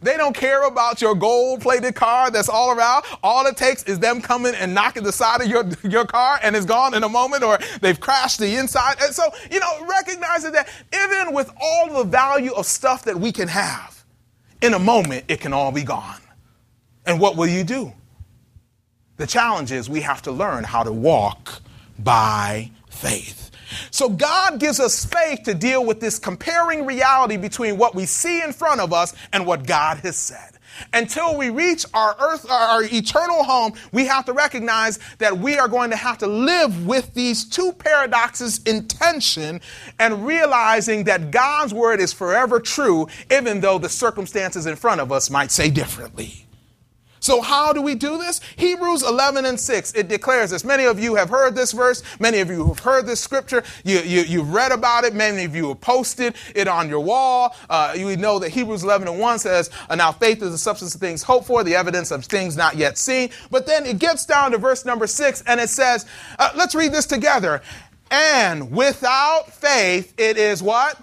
They 0.03 0.17
don't 0.17 0.35
care 0.35 0.67
about 0.67 1.01
your 1.01 1.15
gold 1.15 1.61
plated 1.61 1.95
car 1.95 2.31
that's 2.31 2.49
all 2.49 2.71
around. 2.71 3.05
All 3.23 3.47
it 3.47 3.57
takes 3.57 3.83
is 3.85 3.99
them 3.99 4.21
coming 4.21 4.55
and 4.55 4.75
knocking 4.75 5.03
the 5.03 5.13
side 5.13 5.41
of 5.41 5.49
your, 5.49 5.65
your 5.83 6.05
car 6.05 6.39
and 6.43 6.55
it's 6.55 6.67
gone 6.67 6.95
in 6.95 7.03
a 7.03 7.09
moment 7.09 7.43
or 7.43 7.59
they've 7.81 7.99
crashed 7.99 8.39
the 8.39 8.57
inside. 8.57 8.97
And 9.03 9.15
so, 9.15 9.25
you 9.51 9.61
know, 9.61 9.87
recognizing 9.87 10.53
that 10.53 10.69
even 10.93 11.35
with 11.35 11.51
all 11.61 11.89
the 11.89 12.05
value 12.05 12.53
of 12.53 12.67
stuff 12.67 13.05
that 13.05 13.19
we 13.19 13.33
can 13.33 13.49
have, 13.49 14.05
in 14.63 14.75
a 14.75 14.79
moment 14.79 15.25
it 15.29 15.41
can 15.41 15.53
all 15.53 15.73
be 15.73 15.83
gone. 15.83 16.21
And 17.05 17.21
what 17.21 17.37
will 17.37 17.47
you 17.47 17.65
do? 17.65 17.93
The 19.17 19.27
challenge 19.27 19.73
is 19.73 19.89
we 19.89 20.03
have 20.03 20.23
to 20.23 20.33
learn 20.33 20.65
how 20.65 20.83
to 20.83 20.93
walk 20.93 21.63
by 21.99 22.71
faith. 22.91 23.46
So 23.91 24.09
God 24.09 24.61
gives 24.61 24.81
us 24.81 25.05
faith 25.05 25.43
to 25.45 25.55
deal 25.55 25.85
with 25.85 26.01
this 26.01 26.19
comparing 26.19 26.87
reality 26.87 27.37
between 27.37 27.79
what 27.79 27.95
we 27.95 28.07
see 28.07 28.43
in 28.43 28.53
front 28.53 28.81
of 28.81 28.93
us 28.93 29.15
and 29.33 29.47
what 29.47 29.67
God 29.67 29.99
has 29.99 30.17
said. 30.17 30.57
Until 30.93 31.37
we 31.37 31.51
reach 31.51 31.87
our 31.95 32.17
earth, 32.21 32.51
our 32.51 32.83
eternal 32.85 33.45
home, 33.45 33.73
we 33.93 34.07
have 34.07 34.25
to 34.27 34.33
recognize 34.33 34.99
that 35.19 35.37
we 35.39 35.59
are 35.59 35.69
going 35.69 35.91
to 35.91 35.97
have 35.97 36.19
to 36.19 36.27
live 36.27 36.87
with 36.87 37.15
these 37.15 37.45
two 37.45 37.73
paradoxes 37.73 38.61
in 38.65 38.87
tension 38.87 39.61
and 39.99 40.27
realizing 40.27 41.05
that 41.05 41.31
God's 41.31 41.73
word 41.73 42.01
is 42.01 42.13
forever 42.13 42.61
true, 42.61 43.09
even 43.31 43.61
though 43.61 43.79
the 43.79 43.89
circumstances 43.89 44.67
in 44.67 44.77
front 44.77 45.01
of 45.01 45.13
us 45.13 45.31
might 45.31 45.51
say 45.51 45.71
differently. 45.71 46.46
So, 47.27 47.41
how 47.41 47.73
do 47.73 47.83
we 47.83 47.97
do 47.97 48.19
this? 48.19 48.41
Hebrews 48.55 49.03
11 49.03 49.47
and 49.47 49.59
6, 49.59 49.95
it 49.95 50.07
declares 50.07 50.51
this. 50.51 50.63
Many 50.63 50.85
of 50.85 51.01
you 51.01 51.17
have 51.17 51.29
heard 51.29 51.57
this 51.57 51.73
verse. 51.73 52.05
Many 52.21 52.39
of 52.39 52.49
you 52.49 52.69
have 52.69 52.79
heard 52.79 53.05
this 53.05 53.19
scripture. 53.19 53.65
You, 53.85 53.99
you, 53.99 54.21
you've 54.21 54.55
read 54.55 54.71
about 54.71 55.03
it. 55.03 55.13
Many 55.13 55.43
of 55.43 55.57
you 55.57 55.71
have 55.71 55.81
posted 55.81 56.37
it 56.55 56.69
on 56.69 56.89
your 56.89 57.01
wall. 57.01 57.57
Uh, 57.69 57.95
you 57.97 58.17
know 58.17 58.39
that 58.39 58.51
Hebrews 58.51 58.85
11 58.85 59.09
and 59.09 59.19
1 59.19 59.41
says, 59.41 59.71
Now 59.93 60.13
faith 60.13 60.41
is 60.41 60.53
the 60.53 60.59
substance 60.59 60.95
of 60.95 61.01
things 61.01 61.25
hoped 61.25 61.49
for, 61.49 61.65
the 61.65 61.75
evidence 61.75 62.13
of 62.13 62.25
things 62.25 62.57
not 62.57 62.77
yet 62.77 62.97
seen. 62.97 63.31
But 63.51 63.67
then 63.67 63.87
it 63.87 63.99
gets 63.99 64.25
down 64.25 64.53
to 64.53 64.59
verse 64.59 64.85
number 64.85 65.09
6 65.09 65.43
and 65.49 65.59
it 65.59 65.69
says, 65.69 66.07
uh, 66.39 66.51
Let's 66.55 66.77
read 66.77 66.93
this 66.93 67.07
together. 67.07 67.61
And 68.09 68.71
without 68.71 69.53
faith, 69.53 70.15
it 70.17 70.37
is 70.37 70.63
what? 70.63 70.97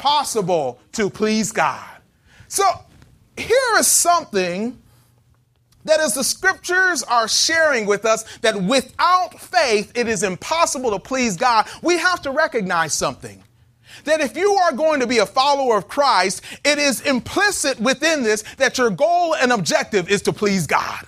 Possible 0.00 0.80
to 0.94 1.08
please 1.08 1.52
God. 1.52 1.88
So, 2.48 2.64
here 3.36 3.78
is 3.78 3.86
something 3.86 4.81
that 5.84 6.00
as 6.00 6.14
the 6.14 6.24
scriptures 6.24 7.02
are 7.02 7.28
sharing 7.28 7.86
with 7.86 8.04
us 8.04 8.24
that 8.38 8.60
without 8.62 9.38
faith 9.40 9.92
it 9.96 10.08
is 10.08 10.22
impossible 10.22 10.90
to 10.90 10.98
please 10.98 11.36
God, 11.36 11.66
we 11.82 11.98
have 11.98 12.22
to 12.22 12.30
recognize 12.30 12.94
something. 12.94 13.42
That 14.04 14.20
if 14.20 14.36
you 14.36 14.52
are 14.54 14.72
going 14.72 15.00
to 15.00 15.06
be 15.06 15.18
a 15.18 15.26
follower 15.26 15.76
of 15.76 15.86
Christ, 15.86 16.42
it 16.64 16.78
is 16.78 17.02
implicit 17.02 17.78
within 17.78 18.22
this 18.22 18.42
that 18.56 18.78
your 18.78 18.90
goal 18.90 19.34
and 19.34 19.52
objective 19.52 20.10
is 20.10 20.22
to 20.22 20.32
please 20.32 20.66
God. 20.66 21.06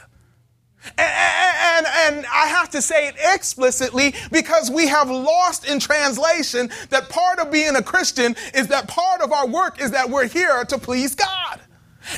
And, 0.99 1.87
and, 1.87 1.87
and, 1.87 2.27
I 2.27 2.47
have 2.49 2.69
to 2.71 2.83
say 2.83 3.09
it 3.09 3.15
explicitly 3.19 4.15
because 4.31 4.71
we 4.71 4.87
have 4.87 5.09
lost 5.09 5.67
in 5.67 5.79
translation 5.81 6.69
that 6.91 7.09
part 7.09 7.39
of 7.39 7.51
being 7.51 7.75
a 7.77 7.83
Christian 7.83 8.37
is 8.53 8.69
that 8.69 8.87
part 8.87 9.23
of 9.23 9.33
our 9.33 9.47
work 9.47 9.81
is 9.81 9.93
that 9.93 10.11
we're 10.11 10.29
here 10.29 10.63
to 10.67 10.77
please 10.77 11.15
God. 11.15 11.61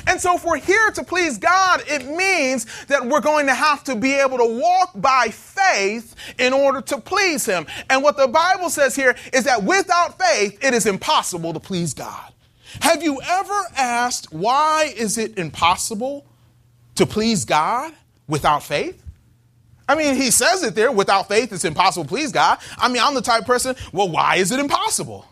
And 0.07 0.21
so, 0.21 0.37
if 0.37 0.45
we're 0.45 0.59
here 0.59 0.91
to 0.93 1.05
please 1.05 1.39
God, 1.39 1.83
it 1.87 2.07
means 2.07 2.67
that 2.87 3.07
we're 3.07 3.21
going 3.21 3.47
to 3.47 3.55
have 3.55 3.85
to 3.85 3.97
be 3.97 4.15
able 4.15 4.39
to 4.39 4.61
walk 4.61 4.93
by 4.95 5.29
faith 5.29 6.15
in 6.39 6.53
order 6.53 6.81
to 6.83 6.99
please 6.99 7.47
Him. 7.47 7.67
And 7.91 8.03
what 8.03 8.17
the 8.17 8.29
Bible 8.29 8.71
says 8.71 8.97
here 8.97 9.17
is 9.33 9.45
that 9.45 9.63
without 9.63 10.19
faith, 10.19 10.63
it 10.65 10.75
is 10.75 10.87
impossible 10.87 11.53
to 11.53 11.61
please 11.61 11.95
God. 11.95 12.33
Have 12.81 13.03
you 13.03 13.21
ever 13.23 13.63
asked, 13.77 14.33
why 14.33 14.93
is 14.97 15.19
it 15.19 15.39
impossible 15.39 16.27
to 16.97 17.07
please 17.07 17.45
God 17.45 17.93
without 18.27 18.63
faith? 18.63 19.03
I 19.89 19.95
mean, 19.95 20.17
he 20.17 20.31
says 20.31 20.63
it 20.63 20.75
there 20.75 20.91
without 20.91 21.29
faith, 21.29 21.53
it's 21.53 21.65
impossible 21.65 22.05
to 22.05 22.09
please 22.09 22.33
God. 22.33 22.59
I 22.77 22.89
mean, 22.89 23.03
I'm 23.03 23.15
the 23.15 23.23
type 23.23 23.45
person, 23.45 23.77
well, 23.93 24.09
why 24.09 24.37
is 24.37 24.51
it 24.51 24.59
impossible? 24.59 25.27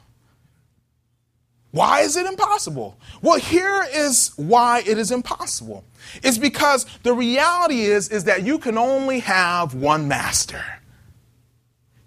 Why 1.75 2.03
is 2.03 2.17
it 2.17 2.25
impossible? 2.25 2.97
Well, 3.21 3.37
here 3.37 3.85
is 3.93 4.31
why 4.37 4.85
it 4.87 4.97
is 4.97 5.11
impossible. 5.11 5.83
It's 6.23 6.39
because 6.39 6.87
the 7.03 7.13
reality 7.13 7.81
is, 7.81 8.11
is 8.11 8.23
that 8.25 8.45
you 8.45 8.61
can 8.61 8.79
only 8.79 9.19
have 9.19 9.75
one 9.75 10.07
master. 10.07 10.65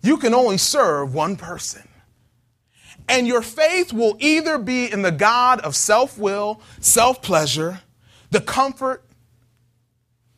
You 0.02 0.16
can 0.16 0.34
only 0.34 0.58
serve 0.58 1.14
one 1.14 1.36
person. 1.36 1.86
And 3.10 3.28
your 3.28 3.42
faith 3.42 3.92
will 3.92 4.16
either 4.22 4.58
be 4.58 4.90
in 4.90 5.02
the 5.02 5.12
God 5.12 5.60
of 5.60 5.76
self 5.76 6.18
will, 6.18 6.62
self 6.80 7.22
pleasure, 7.22 7.82
the 8.32 8.40
comfort, 8.40 9.04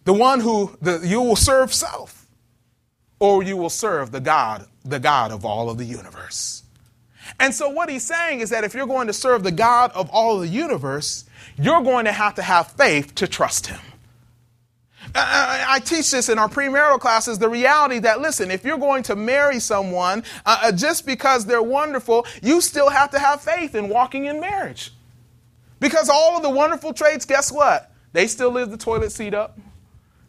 the 0.05 0.13
one 0.13 0.39
who 0.39 0.75
the, 0.81 1.01
you 1.03 1.21
will 1.21 1.35
serve 1.35 1.71
self, 1.71 2.27
or 3.19 3.43
you 3.43 3.57
will 3.57 3.69
serve 3.69 4.09
the 4.09 4.21
God, 4.21 4.65
the 4.83 4.99
God 4.99 5.31
of 5.31 5.45
all 5.45 5.69
of 5.69 5.77
the 5.77 5.85
universe. 5.85 6.58
And 7.39 7.55
so, 7.55 7.69
what 7.69 7.89
he's 7.89 8.05
saying 8.05 8.41
is 8.41 8.49
that 8.49 8.63
if 8.63 8.73
you're 8.73 8.87
going 8.87 9.07
to 9.07 9.13
serve 9.13 9.43
the 9.43 9.51
God 9.51 9.91
of 9.93 10.09
all 10.09 10.39
the 10.39 10.47
universe, 10.47 11.25
you're 11.57 11.81
going 11.81 12.05
to 12.05 12.11
have 12.11 12.35
to 12.35 12.41
have 12.41 12.71
faith 12.71 13.15
to 13.15 13.27
trust 13.27 13.67
him. 13.67 13.79
I 15.15 15.81
teach 15.83 16.11
this 16.11 16.29
in 16.29 16.37
our 16.37 16.49
premarital 16.49 16.99
classes 16.99 17.39
the 17.39 17.49
reality 17.49 17.99
that, 17.99 18.21
listen, 18.21 18.51
if 18.51 18.63
you're 18.63 18.77
going 18.77 19.03
to 19.03 19.15
marry 19.15 19.59
someone 19.59 20.23
uh, 20.45 20.59
uh, 20.63 20.71
just 20.71 21.05
because 21.05 21.45
they're 21.45 21.63
wonderful, 21.63 22.27
you 22.43 22.61
still 22.61 22.89
have 22.89 23.09
to 23.11 23.19
have 23.19 23.41
faith 23.41 23.75
in 23.75 23.89
walking 23.89 24.25
in 24.25 24.39
marriage. 24.39 24.91
Because 25.79 26.09
all 26.09 26.37
of 26.37 26.43
the 26.43 26.49
wonderful 26.49 26.93
traits, 26.93 27.25
guess 27.25 27.51
what? 27.51 27.91
They 28.13 28.27
still 28.27 28.51
leave 28.51 28.69
the 28.69 28.77
toilet 28.77 29.11
seat 29.11 29.33
up. 29.33 29.57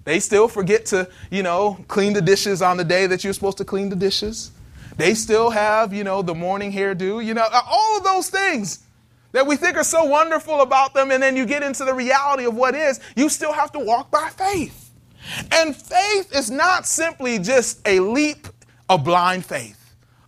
They 0.04 0.20
still 0.20 0.48
forget 0.48 0.86
to, 0.86 1.08
you 1.30 1.42
know, 1.42 1.84
clean 1.88 2.14
the 2.14 2.22
dishes 2.22 2.62
on 2.62 2.76
the 2.76 2.84
day 2.84 3.06
that 3.06 3.22
you're 3.22 3.32
supposed 3.32 3.58
to 3.58 3.64
clean 3.64 3.90
the 3.90 3.96
dishes. 3.96 4.50
They 4.96 5.14
still 5.14 5.50
have, 5.50 5.92
you 5.92 6.04
know, 6.04 6.22
the 6.22 6.34
morning 6.34 6.72
hairdo, 6.72 7.24
you 7.24 7.34
know, 7.34 7.46
uh, 7.50 7.62
all 7.66 7.98
of 7.98 8.04
those 8.04 8.28
things 8.28 8.80
that 9.32 9.46
we 9.46 9.56
think 9.56 9.76
are 9.76 9.84
so 9.84 10.04
wonderful 10.04 10.60
about 10.60 10.94
them. 10.94 11.10
And 11.10 11.22
then 11.22 11.36
you 11.36 11.46
get 11.46 11.62
into 11.62 11.84
the 11.84 11.94
reality 11.94 12.44
of 12.44 12.54
what 12.54 12.74
is, 12.74 13.00
you 13.16 13.28
still 13.28 13.52
have 13.52 13.72
to 13.72 13.78
walk 13.78 14.10
by 14.10 14.28
faith. 14.36 14.90
And 15.52 15.76
faith 15.76 16.34
is 16.34 16.50
not 16.50 16.86
simply 16.86 17.38
just 17.38 17.80
a 17.86 18.00
leap 18.00 18.48
of 18.88 19.04
blind 19.04 19.44
faith 19.44 19.80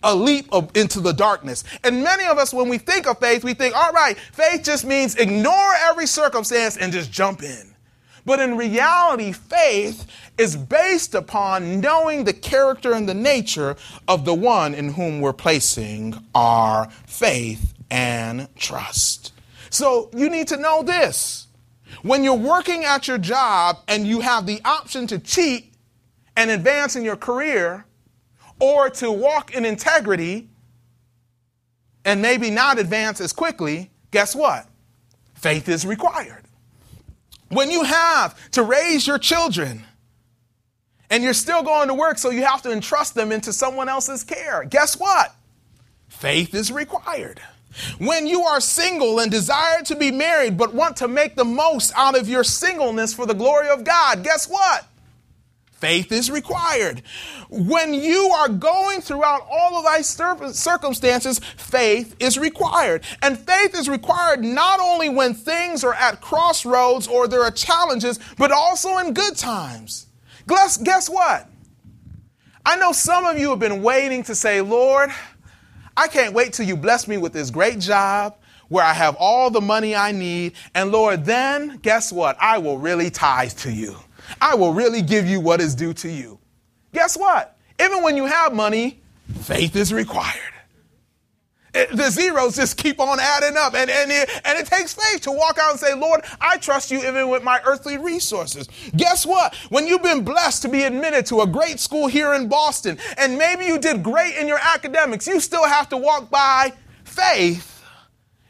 a 0.03 0.14
leap 0.14 0.48
of, 0.53 0.70
into 0.77 1.01
the 1.01 1.12
darkness. 1.12 1.64
And 1.85 2.03
many 2.03 2.25
of 2.27 2.38
us, 2.38 2.53
when 2.53 2.68
we 2.68 2.79
think 2.79 3.07
of 3.07 3.18
faith, 3.18 3.44
we 3.44 3.55
think, 3.55 3.77
all 3.77 3.92
right, 3.92 4.18
faith 4.18 4.64
just 4.64 4.85
means 4.85 5.16
ignore 5.16 5.75
every 5.81 6.07
circumstance 6.07 6.77
and 6.77 6.92
just 6.92 7.12
jump 7.12 7.42
in. 7.42 7.75
But 8.24 8.40
in 8.40 8.56
reality, 8.56 9.32
faith 9.32 10.06
is 10.38 10.56
based 10.56 11.14
upon 11.14 11.80
knowing 11.80 12.24
the 12.24 12.32
character 12.32 12.92
and 12.92 13.08
the 13.08 13.14
nature 13.14 13.76
of 14.06 14.24
the 14.24 14.35
one 14.35 14.74
in 14.74 14.92
whom 14.92 15.20
we're 15.20 15.32
placing 15.32 16.14
our 16.35 16.88
faith 17.06 17.74
and 17.90 18.48
trust. 18.56 19.32
So 19.70 20.11
you 20.14 20.30
need 20.30 20.48
to 20.48 20.56
know 20.56 20.82
this. 20.82 21.48
When 22.02 22.24
you're 22.24 22.35
working 22.35 22.85
at 22.85 23.08
your 23.08 23.18
job 23.18 23.78
and 23.88 24.06
you 24.06 24.20
have 24.20 24.46
the 24.46 24.61
option 24.64 25.06
to 25.08 25.18
cheat 25.18 25.74
and 26.37 26.50
advance 26.50 26.96
in 26.96 27.04
your 27.04 27.16
career, 27.16 27.85
or 28.62 28.88
to 28.88 29.11
walk 29.11 29.54
in 29.54 29.64
integrity 29.64 30.48
and 32.04 32.22
maybe 32.22 32.48
not 32.48 32.78
advance 32.78 33.20
as 33.20 33.32
quickly, 33.32 33.90
guess 34.12 34.37
what? 34.37 34.68
Faith 35.35 35.68
is 35.68 35.85
required. 35.85 36.44
When 37.53 37.71
you 37.71 37.83
have 37.83 38.51
to 38.53 38.62
raise 38.62 39.07
your 39.07 39.19
children 39.19 39.85
and 41.11 41.23
you're 41.23 41.35
still 41.35 41.62
going 41.62 41.88
to 41.88 41.95
work, 41.95 42.17
so 42.17 42.31
you 42.31 42.45
have 42.45 42.62
to 42.62 42.73
entrust 42.73 43.15
them 43.15 43.31
into 43.31 43.53
someone 43.53 43.91
else's 43.91 44.25
care, 44.25 44.65
guess 44.65 44.99
what? 44.99 45.35
Faith 46.09 46.55
is 46.55 46.73
required. 46.73 47.41
When 47.99 48.27
you 48.27 48.43
are 48.45 48.61
single 48.61 49.19
and 49.19 49.31
desire 49.31 49.83
to 49.83 49.97
be 49.97 50.11
married, 50.11 50.57
but 50.57 50.75
want 50.75 50.97
to 50.99 51.09
make 51.09 51.37
the 51.37 51.45
most 51.45 51.93
out 51.95 52.19
of 52.19 52.29
your 52.29 52.45
singleness 52.45 53.12
for 53.12 53.27
the 53.27 53.35
glory 53.35 53.69
of 53.69 53.85
God, 53.85 54.23
guess 54.23 54.49
what? 54.49 54.87
Faith 55.83 56.12
is 56.12 56.31
required. 56.31 57.03
When 57.51 57.92
you 57.92 58.29
are 58.29 58.49
going 58.49 59.01
throughout 59.01 59.45
all 59.51 59.77
of 59.77 59.85
thy 59.85 60.01
circumstances, 60.03 61.40
faith 61.57 62.14
is 62.21 62.38
required. 62.38 63.03
And 63.21 63.37
faith 63.37 63.75
is 63.75 63.88
required 63.88 64.45
not 64.45 64.79
only 64.79 65.09
when 65.09 65.35
things 65.35 65.83
are 65.83 65.95
at 65.95 66.21
crossroads 66.21 67.09
or 67.09 67.27
there 67.27 67.42
are 67.42 67.51
challenges, 67.51 68.21
but 68.38 68.53
also 68.53 68.99
in 68.99 69.12
good 69.12 69.37
times. 69.37 70.07
Guess, 70.47 70.77
guess 70.77 71.11
what? 71.11 71.49
I 72.64 72.77
know 72.77 72.92
some 72.92 73.27
of 73.27 73.37
you 73.37 73.51
have 73.51 73.59
been 73.59 73.83
waiting 73.83 74.23
to 74.25 74.37
say, 74.37 74.61
Lord, 74.61 75.11
I 75.97 76.07
can't 76.07 76.33
wait 76.33 76.53
till 76.53 76.64
you 76.64 76.77
bless 76.77 77.09
me 77.09 77.16
with 77.16 77.33
this 77.33 77.51
great 77.51 77.81
job 77.81 78.37
where 78.68 78.85
I 78.85 78.92
have 78.92 79.16
all 79.18 79.51
the 79.51 79.61
money 79.61 79.97
I 79.97 80.12
need. 80.12 80.53
And 80.77 80.92
Lord, 80.92 81.25
then 81.25 81.79
guess 81.79 82.12
what? 82.12 82.37
I 82.40 82.59
will 82.59 82.79
really 82.79 83.11
tithe 83.11 83.51
to 83.59 83.73
you. 83.73 83.97
I 84.40 84.55
will 84.55 84.73
really 84.73 85.03
give 85.03 85.27
you 85.27 85.40
what 85.40 85.61
is 85.61 85.75
due 85.75 85.95
to 85.95 86.09
you. 86.09 86.38
Guess 86.92 87.16
what? 87.16 87.57
Even 87.81 88.03
when 88.03 88.16
you 88.16 88.27
have 88.27 88.55
money, 88.55 89.01
faith 89.42 89.77
is 89.77 89.92
required. 89.92 90.53
It, 91.75 91.97
the 91.97 92.11
zeros 92.11 92.57
just 92.57 92.77
keep 92.77 93.01
on 93.01 93.18
adding 93.18 93.57
up. 93.57 93.75
And, 93.75 93.90
and, 93.90 94.12
it, 94.12 94.29
and 94.45 94.59
it 94.59 94.66
takes 94.66 94.92
faith 94.92 95.23
to 95.23 95.33
walk 95.33 95.59
out 95.59 95.71
and 95.71 95.81
say, 95.81 95.95
Lord, 95.95 96.23
I 96.40 96.59
trust 96.59 96.90
you 96.90 96.99
even 96.99 97.31
with 97.31 97.42
my 97.42 97.61
earthly 97.64 97.97
resources. 97.97 98.68
Guess 98.95 99.25
what? 99.25 99.55
When 99.71 99.87
you've 99.87 100.03
been 100.03 100.23
blessed 100.23 100.62
to 100.62 100.68
be 100.68 100.83
admitted 100.83 101.25
to 101.27 101.40
a 101.40 101.47
great 101.47 101.81
school 101.81 102.09
here 102.09 102.35
in 102.35 102.49
Boston, 102.49 102.99
and 103.16 103.38
maybe 103.38 103.64
you 103.64 103.79
did 103.79 104.03
great 104.03 104.37
in 104.37 104.47
your 104.47 104.61
academics, 104.62 105.27
you 105.27 105.40
still 105.40 105.66
have 105.66 105.88
to 105.88 105.97
walk 105.97 106.29
by 106.31 106.75
faith 107.05 107.82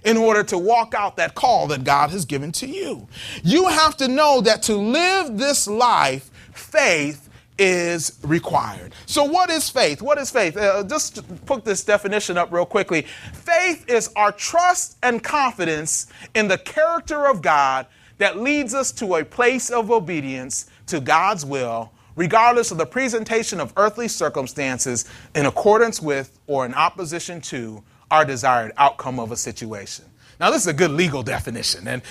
in 0.04 0.16
order 0.16 0.42
to 0.42 0.58
walk 0.58 0.94
out 0.94 1.16
that 1.16 1.34
call 1.34 1.66
that 1.68 1.84
God 1.84 2.10
has 2.10 2.24
given 2.24 2.52
to 2.52 2.66
you. 2.66 3.06
You 3.42 3.68
have 3.68 3.96
to 3.98 4.08
know 4.08 4.40
that 4.40 4.62
to 4.64 4.76
live 4.76 5.38
this 5.38 5.66
life, 5.66 6.30
faith 6.52 7.28
is 7.58 8.18
required. 8.22 8.94
So, 9.06 9.24
what 9.24 9.50
is 9.50 9.68
faith? 9.68 10.02
What 10.02 10.18
is 10.18 10.30
faith? 10.30 10.56
Uh, 10.56 10.82
just 10.84 11.22
put 11.46 11.64
this 11.64 11.84
definition 11.84 12.36
up 12.38 12.50
real 12.50 12.64
quickly. 12.64 13.02
Faith 13.32 13.88
is 13.88 14.10
our 14.16 14.32
trust 14.32 14.96
and 15.02 15.22
confidence 15.22 16.06
in 16.34 16.48
the 16.48 16.58
character 16.58 17.28
of 17.28 17.42
God 17.42 17.86
that 18.18 18.38
leads 18.38 18.74
us 18.74 18.92
to 18.92 19.16
a 19.16 19.24
place 19.24 19.70
of 19.70 19.90
obedience 19.90 20.70
to 20.86 21.00
God's 21.00 21.44
will, 21.44 21.92
regardless 22.16 22.70
of 22.70 22.78
the 22.78 22.86
presentation 22.86 23.60
of 23.60 23.72
earthly 23.76 24.08
circumstances, 24.08 25.04
in 25.34 25.46
accordance 25.46 26.00
with 26.00 26.38
or 26.46 26.64
in 26.64 26.74
opposition 26.74 27.40
to 27.42 27.82
our 28.12 28.26
desired 28.26 28.72
outcome 28.76 29.18
of 29.18 29.32
a 29.32 29.36
situation. 29.36 30.04
Now, 30.38 30.50
this 30.50 30.62
is 30.62 30.68
a 30.68 30.74
good 30.74 30.90
legal 30.90 31.22
definition, 31.22 31.88
and 31.88 32.02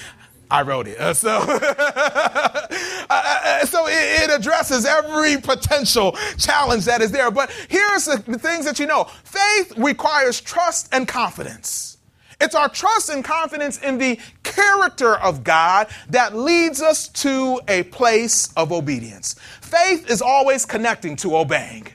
I 0.50 0.64
wrote 0.64 0.88
it. 0.88 1.00
Uh, 1.00 1.14
so, 1.14 1.30
uh, 1.48 3.06
uh, 3.10 3.66
so 3.68 3.88
it, 3.88 4.24
it, 4.24 4.32
addresses 4.32 4.86
every 4.86 5.38
potential 5.40 6.18
challenge 6.38 6.86
that 6.86 7.02
is 7.02 7.12
there. 7.12 7.30
But 7.30 7.52
here's 7.70 8.06
the, 8.06 8.18
things 8.18 8.66
that 8.66 8.80
you 8.80 8.88
know 8.88 9.06
faith 9.24 9.78
requires 9.78 10.42
trust 10.42 10.90
and 10.92 11.08
confidence. 11.08 12.00
It's 12.42 12.56
our 12.56 12.68
trust 12.68 13.10
and 13.10 13.24
confidence 13.24 13.78
in 13.78 14.00
the 14.00 14.20
character 14.42 15.16
of 15.16 15.44
God 15.44 15.88
that 16.10 16.36
leads 16.36 16.82
us 16.82 17.10
to 17.10 17.62
a 17.68 17.84
place 17.84 18.52
of 18.58 18.72
obedience. 18.72 19.36
Faith 19.62 20.10
is 20.10 20.24
always 20.24 20.66
connecting 20.66 21.16
to 21.18 21.38
obeying. 21.38 21.88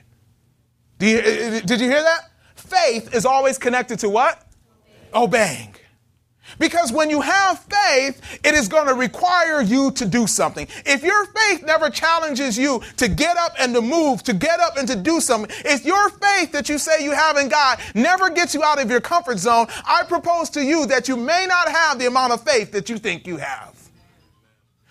You, 1.01 1.21
did 1.61 1.81
you 1.81 1.91
hear 1.91 2.03
that? 2.03 2.31
Faith 2.67 3.15
is 3.15 3.25
always 3.25 3.59
connected 3.59 3.99
to 4.01 4.09
what? 4.09 4.43
Obeying. 5.15 5.75
Because 6.59 6.93
when 6.93 7.11
you 7.11 7.21
have 7.21 7.59
faith, 7.59 8.41
it 8.45 8.55
is 8.55 8.69
going 8.69 8.87
to 8.87 8.95
require 8.95 9.61
you 9.61 9.91
to 9.93 10.07
do 10.07 10.27
something. 10.27 10.67
If 10.85 11.03
your 11.03 11.27
faith 11.27 11.65
never 11.65 11.91
challenges 11.91 12.57
you 12.57 12.83
to 12.97 13.09
get 13.09 13.37
up 13.37 13.55
and 13.59 13.75
to 13.75 13.83
move, 13.83 14.23
to 14.25 14.33
get 14.33 14.61
up 14.61 14.77
and 14.77 14.87
to 14.89 14.97
do 14.97 15.21
something, 15.21 15.55
if 15.65 15.85
your 15.85 16.09
faith 16.09 16.53
that 16.53 16.69
you 16.69 16.79
say 16.79 17.03
you 17.03 17.13
have 17.13 17.37
in 17.37 17.49
God 17.49 17.79
never 17.95 18.31
gets 18.31 18.55
you 18.55 18.63
out 18.63 18.81
of 18.81 18.91
your 18.91 19.01
comfort 19.01 19.39
zone, 19.39 19.67
I 19.85 20.05
propose 20.09 20.49
to 20.51 20.63
you 20.63 20.87
that 20.87 21.09
you 21.09 21.17
may 21.17 21.47
not 21.49 21.69
have 21.69 21.99
the 21.99 22.07
amount 22.07 22.33
of 22.33 22.43
faith 22.43 22.73
that 22.73 22.89
you 22.89 22.99
think 22.99 23.27
you 23.27 23.39
have. 23.39 23.76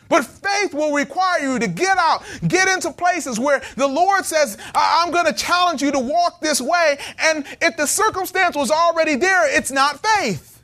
But 0.08 0.24
faith 0.26 0.74
will 0.74 0.94
require 0.94 1.40
you 1.40 1.60
to 1.60 1.68
get 1.68 1.98
out, 1.98 2.24
get 2.48 2.68
into 2.68 2.92
places 2.92 3.40
where 3.40 3.62
the 3.76 3.88
Lord 3.88 4.26
says, 4.26 4.58
I'm 4.74 5.12
going 5.12 5.26
to 5.26 5.34
challenge 5.34 5.82
you 5.82 5.92
to 5.92 6.00
walk 6.00 6.42
this 6.42 6.62
way. 6.62 6.98
And 7.20 7.46
if 7.62 7.76
the 7.78 7.88
circumstance 7.88 8.56
was 8.56 8.72
already 8.72 9.16
there, 9.16 9.56
it's 9.58 9.72
not 9.72 10.06
faith. 10.06 10.56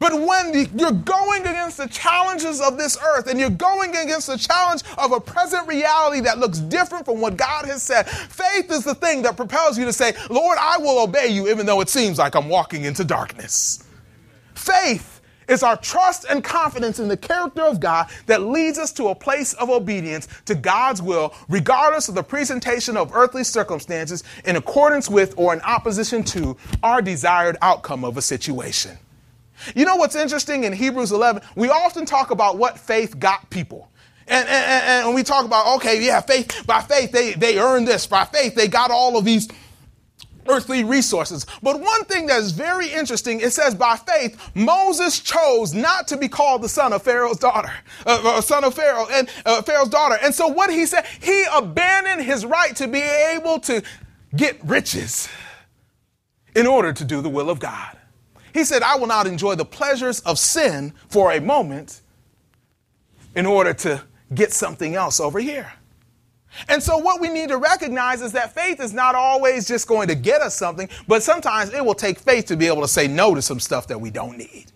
But 0.00 0.18
when 0.18 0.54
you're 0.78 0.92
going 0.92 1.42
against 1.42 1.76
the 1.76 1.86
challenges 1.86 2.58
of 2.62 2.78
this 2.78 2.96
earth 3.04 3.26
and 3.26 3.38
you're 3.38 3.50
going 3.50 3.90
against 3.90 4.28
the 4.28 4.38
challenge 4.38 4.80
of 4.96 5.12
a 5.12 5.20
present 5.20 5.68
reality 5.68 6.20
that 6.20 6.38
looks 6.38 6.58
different 6.58 7.04
from 7.04 7.20
what 7.20 7.36
God 7.36 7.66
has 7.66 7.82
said, 7.82 8.08
faith 8.08 8.72
is 8.72 8.82
the 8.82 8.94
thing 8.94 9.20
that 9.22 9.36
propels 9.36 9.78
you 9.78 9.84
to 9.84 9.92
say, 9.92 10.14
Lord, 10.30 10.56
I 10.58 10.78
will 10.78 11.02
obey 11.02 11.28
you 11.28 11.50
even 11.50 11.66
though 11.66 11.82
it 11.82 11.90
seems 11.90 12.16
like 12.16 12.34
I'm 12.34 12.48
walking 12.48 12.84
into 12.84 13.04
darkness. 13.04 13.84
Faith 14.54 15.09
it's 15.50 15.64
our 15.64 15.76
trust 15.76 16.24
and 16.30 16.44
confidence 16.44 17.00
in 17.00 17.08
the 17.08 17.16
character 17.16 17.62
of 17.62 17.80
God 17.80 18.08
that 18.26 18.42
leads 18.42 18.78
us 18.78 18.92
to 18.92 19.08
a 19.08 19.14
place 19.14 19.52
of 19.54 19.68
obedience 19.68 20.28
to 20.46 20.54
God's 20.54 21.02
will, 21.02 21.34
regardless 21.48 22.08
of 22.08 22.14
the 22.14 22.22
presentation 22.22 22.96
of 22.96 23.14
earthly 23.14 23.42
circumstances, 23.42 24.22
in 24.44 24.54
accordance 24.54 25.10
with 25.10 25.34
or 25.36 25.52
in 25.52 25.60
opposition 25.62 26.22
to 26.24 26.56
our 26.84 27.02
desired 27.02 27.56
outcome 27.62 28.04
of 28.04 28.16
a 28.16 28.22
situation. 28.22 28.96
You 29.74 29.84
know 29.84 29.96
what's 29.96 30.16
interesting 30.16 30.64
in 30.64 30.72
Hebrews 30.72 31.12
11? 31.12 31.42
We 31.56 31.68
often 31.68 32.06
talk 32.06 32.30
about 32.30 32.56
what 32.56 32.78
faith 32.78 33.18
got 33.18 33.50
people. 33.50 33.90
And, 34.28 34.48
and, 34.48 35.06
and 35.06 35.14
we 35.14 35.24
talk 35.24 35.44
about, 35.44 35.76
okay, 35.78 36.00
yeah, 36.00 36.20
faith, 36.20 36.64
by 36.64 36.80
faith, 36.80 37.10
they, 37.10 37.32
they 37.32 37.58
earned 37.58 37.88
this. 37.88 38.06
By 38.06 38.24
faith, 38.24 38.54
they 38.54 38.68
got 38.68 38.92
all 38.92 39.18
of 39.18 39.24
these 39.24 39.48
earthly 40.50 40.84
resources. 40.84 41.46
But 41.62 41.80
one 41.80 42.04
thing 42.04 42.26
that 42.26 42.40
is 42.40 42.52
very 42.52 42.88
interesting, 42.88 43.40
it 43.40 43.52
says 43.52 43.74
by 43.74 43.96
faith, 43.96 44.50
Moses 44.54 45.20
chose 45.20 45.72
not 45.72 46.08
to 46.08 46.16
be 46.16 46.28
called 46.28 46.62
the 46.62 46.68
son 46.68 46.92
of 46.92 47.02
Pharaoh's 47.02 47.38
daughter, 47.38 47.72
uh, 48.06 48.20
uh, 48.24 48.40
son 48.40 48.64
of 48.64 48.74
Pharaoh 48.74 49.06
and 49.10 49.28
uh, 49.46 49.62
Pharaoh's 49.62 49.88
daughter. 49.88 50.18
And 50.22 50.34
so 50.34 50.48
what 50.48 50.70
he 50.70 50.86
said, 50.86 51.06
he 51.20 51.44
abandoned 51.54 52.22
his 52.22 52.44
right 52.44 52.74
to 52.76 52.88
be 52.88 53.00
able 53.00 53.60
to 53.60 53.82
get 54.36 54.58
riches 54.64 55.28
in 56.54 56.66
order 56.66 56.92
to 56.92 57.04
do 57.04 57.20
the 57.20 57.28
will 57.28 57.50
of 57.50 57.60
God. 57.60 57.96
He 58.52 58.64
said, 58.64 58.82
I 58.82 58.96
will 58.96 59.06
not 59.06 59.26
enjoy 59.26 59.54
the 59.54 59.64
pleasures 59.64 60.20
of 60.20 60.38
sin 60.38 60.92
for 61.08 61.32
a 61.32 61.40
moment 61.40 62.00
in 63.36 63.46
order 63.46 63.72
to 63.74 64.02
get 64.34 64.52
something 64.52 64.94
else 64.94 65.20
over 65.20 65.38
here. 65.38 65.72
And 66.68 66.82
so, 66.82 66.98
what 66.98 67.20
we 67.20 67.28
need 67.28 67.48
to 67.48 67.56
recognize 67.56 68.22
is 68.22 68.32
that 68.32 68.54
faith 68.54 68.80
is 68.80 68.92
not 68.92 69.14
always 69.14 69.66
just 69.68 69.86
going 69.86 70.08
to 70.08 70.14
get 70.14 70.40
us 70.40 70.54
something, 70.54 70.88
but 71.06 71.22
sometimes 71.22 71.72
it 71.72 71.84
will 71.84 71.94
take 71.94 72.18
faith 72.18 72.46
to 72.46 72.56
be 72.56 72.66
able 72.66 72.82
to 72.82 72.88
say 72.88 73.06
no 73.06 73.34
to 73.34 73.42
some 73.42 73.60
stuff 73.60 73.86
that 73.88 74.00
we 74.00 74.10
don't 74.10 74.36
need. 74.36 74.66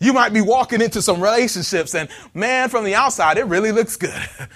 You 0.00 0.12
might 0.12 0.32
be 0.32 0.40
walking 0.40 0.82
into 0.82 1.00
some 1.00 1.22
relationships, 1.22 1.94
and 1.94 2.08
man, 2.34 2.68
from 2.68 2.84
the 2.84 2.94
outside, 2.94 3.38
it 3.38 3.46
really 3.46 3.72
looks 3.72 3.96
good. 3.96 4.12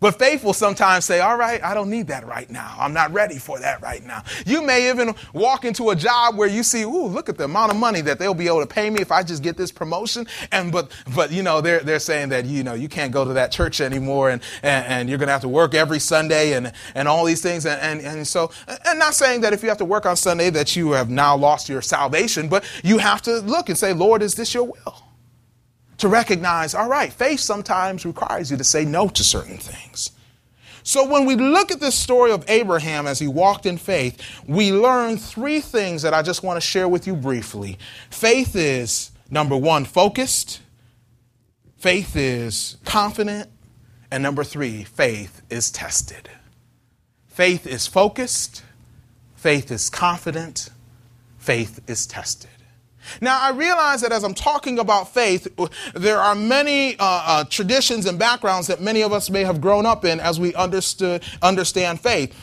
But 0.00 0.18
faith 0.18 0.42
will 0.42 0.54
sometimes 0.54 1.04
say, 1.04 1.20
all 1.20 1.36
right, 1.36 1.62
I 1.62 1.74
don't 1.74 1.90
need 1.90 2.08
that 2.08 2.26
right 2.26 2.48
now. 2.50 2.74
I'm 2.78 2.92
not 2.92 3.12
ready 3.12 3.38
for 3.38 3.60
that 3.60 3.80
right 3.82 4.04
now. 4.04 4.24
You 4.46 4.62
may 4.62 4.90
even 4.90 5.14
walk 5.32 5.64
into 5.64 5.90
a 5.90 5.96
job 5.96 6.36
where 6.36 6.48
you 6.48 6.62
see, 6.62 6.82
ooh, 6.82 7.06
look 7.06 7.28
at 7.28 7.36
the 7.38 7.44
amount 7.44 7.72
of 7.72 7.78
money 7.78 8.00
that 8.02 8.18
they'll 8.18 8.34
be 8.34 8.46
able 8.46 8.60
to 8.60 8.66
pay 8.66 8.90
me 8.90 9.00
if 9.00 9.12
I 9.12 9.22
just 9.22 9.42
get 9.42 9.56
this 9.56 9.70
promotion. 9.70 10.26
And, 10.50 10.72
but, 10.72 10.90
but, 11.14 11.30
you 11.30 11.42
know, 11.42 11.60
they're, 11.60 11.80
they're 11.80 11.98
saying 11.98 12.30
that, 12.30 12.46
you 12.46 12.64
know, 12.64 12.74
you 12.74 12.88
can't 12.88 13.12
go 13.12 13.24
to 13.24 13.34
that 13.34 13.52
church 13.52 13.80
anymore 13.80 14.30
and, 14.30 14.42
and, 14.62 14.86
and 14.86 15.08
you're 15.08 15.18
to 15.18 15.26
have 15.26 15.42
to 15.42 15.48
work 15.48 15.74
every 15.74 16.00
Sunday 16.00 16.54
and, 16.54 16.72
and 16.94 17.06
all 17.06 17.24
these 17.24 17.42
things. 17.42 17.66
And, 17.66 17.80
and, 17.80 18.00
and 18.00 18.26
so, 18.26 18.50
and 18.86 18.98
not 18.98 19.14
saying 19.14 19.42
that 19.42 19.52
if 19.52 19.62
you 19.62 19.68
have 19.68 19.78
to 19.78 19.84
work 19.84 20.06
on 20.06 20.16
Sunday 20.16 20.50
that 20.50 20.74
you 20.76 20.92
have 20.92 21.10
now 21.10 21.36
lost 21.36 21.68
your 21.68 21.82
salvation, 21.82 22.48
but 22.48 22.64
you 22.82 22.98
have 22.98 23.22
to 23.22 23.40
look 23.40 23.68
and 23.68 23.76
say, 23.76 23.92
Lord, 23.92 24.22
is 24.22 24.34
this 24.34 24.54
your 24.54 24.64
will? 24.64 25.09
To 26.00 26.08
recognize, 26.08 26.74
all 26.74 26.88
right, 26.88 27.12
faith 27.12 27.40
sometimes 27.40 28.04
requires 28.04 28.50
you 28.50 28.56
to 28.56 28.64
say 28.64 28.84
no 28.84 29.08
to 29.08 29.22
certain 29.22 29.58
things. 29.58 30.12
So 30.82 31.06
when 31.06 31.26
we 31.26 31.36
look 31.36 31.70
at 31.70 31.80
this 31.80 31.94
story 31.94 32.32
of 32.32 32.44
Abraham 32.48 33.06
as 33.06 33.18
he 33.18 33.28
walked 33.28 33.66
in 33.66 33.76
faith, 33.76 34.20
we 34.46 34.72
learn 34.72 35.18
three 35.18 35.60
things 35.60 36.02
that 36.02 36.14
I 36.14 36.22
just 36.22 36.42
want 36.42 36.56
to 36.56 36.60
share 36.60 36.88
with 36.88 37.06
you 37.06 37.14
briefly. 37.14 37.78
Faith 38.08 38.56
is, 38.56 39.10
number 39.30 39.56
one, 39.56 39.84
focused. 39.84 40.60
Faith 41.76 42.16
is 42.16 42.78
confident. 42.84 43.50
And 44.10 44.22
number 44.22 44.42
three, 44.42 44.84
faith 44.84 45.42
is 45.50 45.70
tested. 45.70 46.30
Faith 47.28 47.66
is 47.66 47.86
focused. 47.86 48.62
Faith 49.36 49.70
is 49.70 49.88
confident. 49.90 50.70
Faith 51.38 51.80
is 51.86 52.06
tested. 52.06 52.50
Now, 53.20 53.40
I 53.40 53.50
realize 53.50 54.00
that 54.02 54.12
as 54.12 54.24
I'm 54.24 54.34
talking 54.34 54.78
about 54.78 55.12
faith, 55.12 55.48
there 55.94 56.18
are 56.18 56.34
many 56.34 56.94
uh, 56.94 56.98
uh, 57.00 57.44
traditions 57.44 58.06
and 58.06 58.18
backgrounds 58.18 58.66
that 58.66 58.80
many 58.80 59.02
of 59.02 59.12
us 59.12 59.30
may 59.30 59.44
have 59.44 59.60
grown 59.60 59.86
up 59.86 60.04
in 60.04 60.20
as 60.20 60.38
we 60.38 60.54
understood, 60.54 61.22
understand 61.42 62.00
faith. 62.00 62.34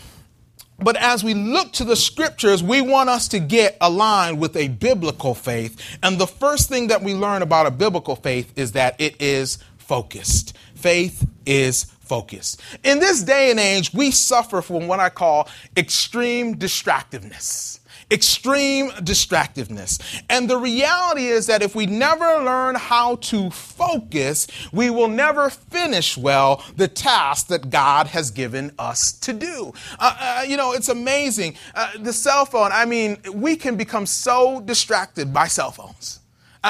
But 0.79 0.95
as 0.97 1.23
we 1.23 1.33
look 1.33 1.71
to 1.73 1.83
the 1.83 1.95
scriptures, 1.95 2.61
we 2.61 2.81
want 2.81 3.09
us 3.09 3.27
to 3.29 3.39
get 3.39 3.77
aligned 3.81 4.39
with 4.39 4.55
a 4.55 4.67
biblical 4.67 5.33
faith. 5.33 5.97
And 6.03 6.19
the 6.19 6.27
first 6.27 6.69
thing 6.69 6.87
that 6.87 7.01
we 7.01 7.15
learn 7.15 7.41
about 7.41 7.65
a 7.65 7.71
biblical 7.71 8.15
faith 8.15 8.53
is 8.55 8.73
that 8.73 8.99
it 8.99 9.19
is 9.19 9.57
focused. 9.77 10.55
Faith 10.75 11.27
is 11.45 11.85
focused. 12.01 12.61
In 12.83 12.99
this 12.99 13.23
day 13.23 13.49
and 13.49 13.59
age, 13.59 13.91
we 13.93 14.11
suffer 14.11 14.61
from 14.61 14.87
what 14.87 14.99
I 14.99 15.09
call 15.09 15.49
extreme 15.75 16.55
distractiveness. 16.55 17.79
Extreme 18.09 18.91
distractiveness. 19.03 19.99
And 20.29 20.49
the 20.49 20.57
reality 20.57 21.27
is 21.27 21.47
that 21.47 21.61
if 21.61 21.75
we 21.75 21.85
never 21.85 22.43
learn 22.43 22.75
how 22.75 23.17
to 23.17 23.49
focus, 23.49 24.47
we 24.71 24.89
will 24.89 25.09
never 25.09 25.49
finish 25.49 26.17
well 26.17 26.63
the 26.75 26.87
task 26.87 27.47
that 27.47 27.69
God 27.69 28.07
has 28.07 28.31
given 28.31 28.71
us 28.79 29.11
to 29.19 29.33
do. 29.33 29.73
Uh, 29.99 30.15
uh, 30.19 30.45
you 30.47 30.55
know, 30.55 30.71
it's 30.71 30.89
amazing. 30.89 31.55
Uh, 31.75 31.91
the 31.99 32.13
cell 32.13 32.45
phone, 32.45 32.71
I 32.71 32.85
mean, 32.85 33.17
we 33.33 33.55
can 33.55 33.75
become 33.75 34.05
so 34.05 34.61
distracted 34.61 35.33
by 35.33 35.47
cell 35.47 35.71
phones. 35.71 36.19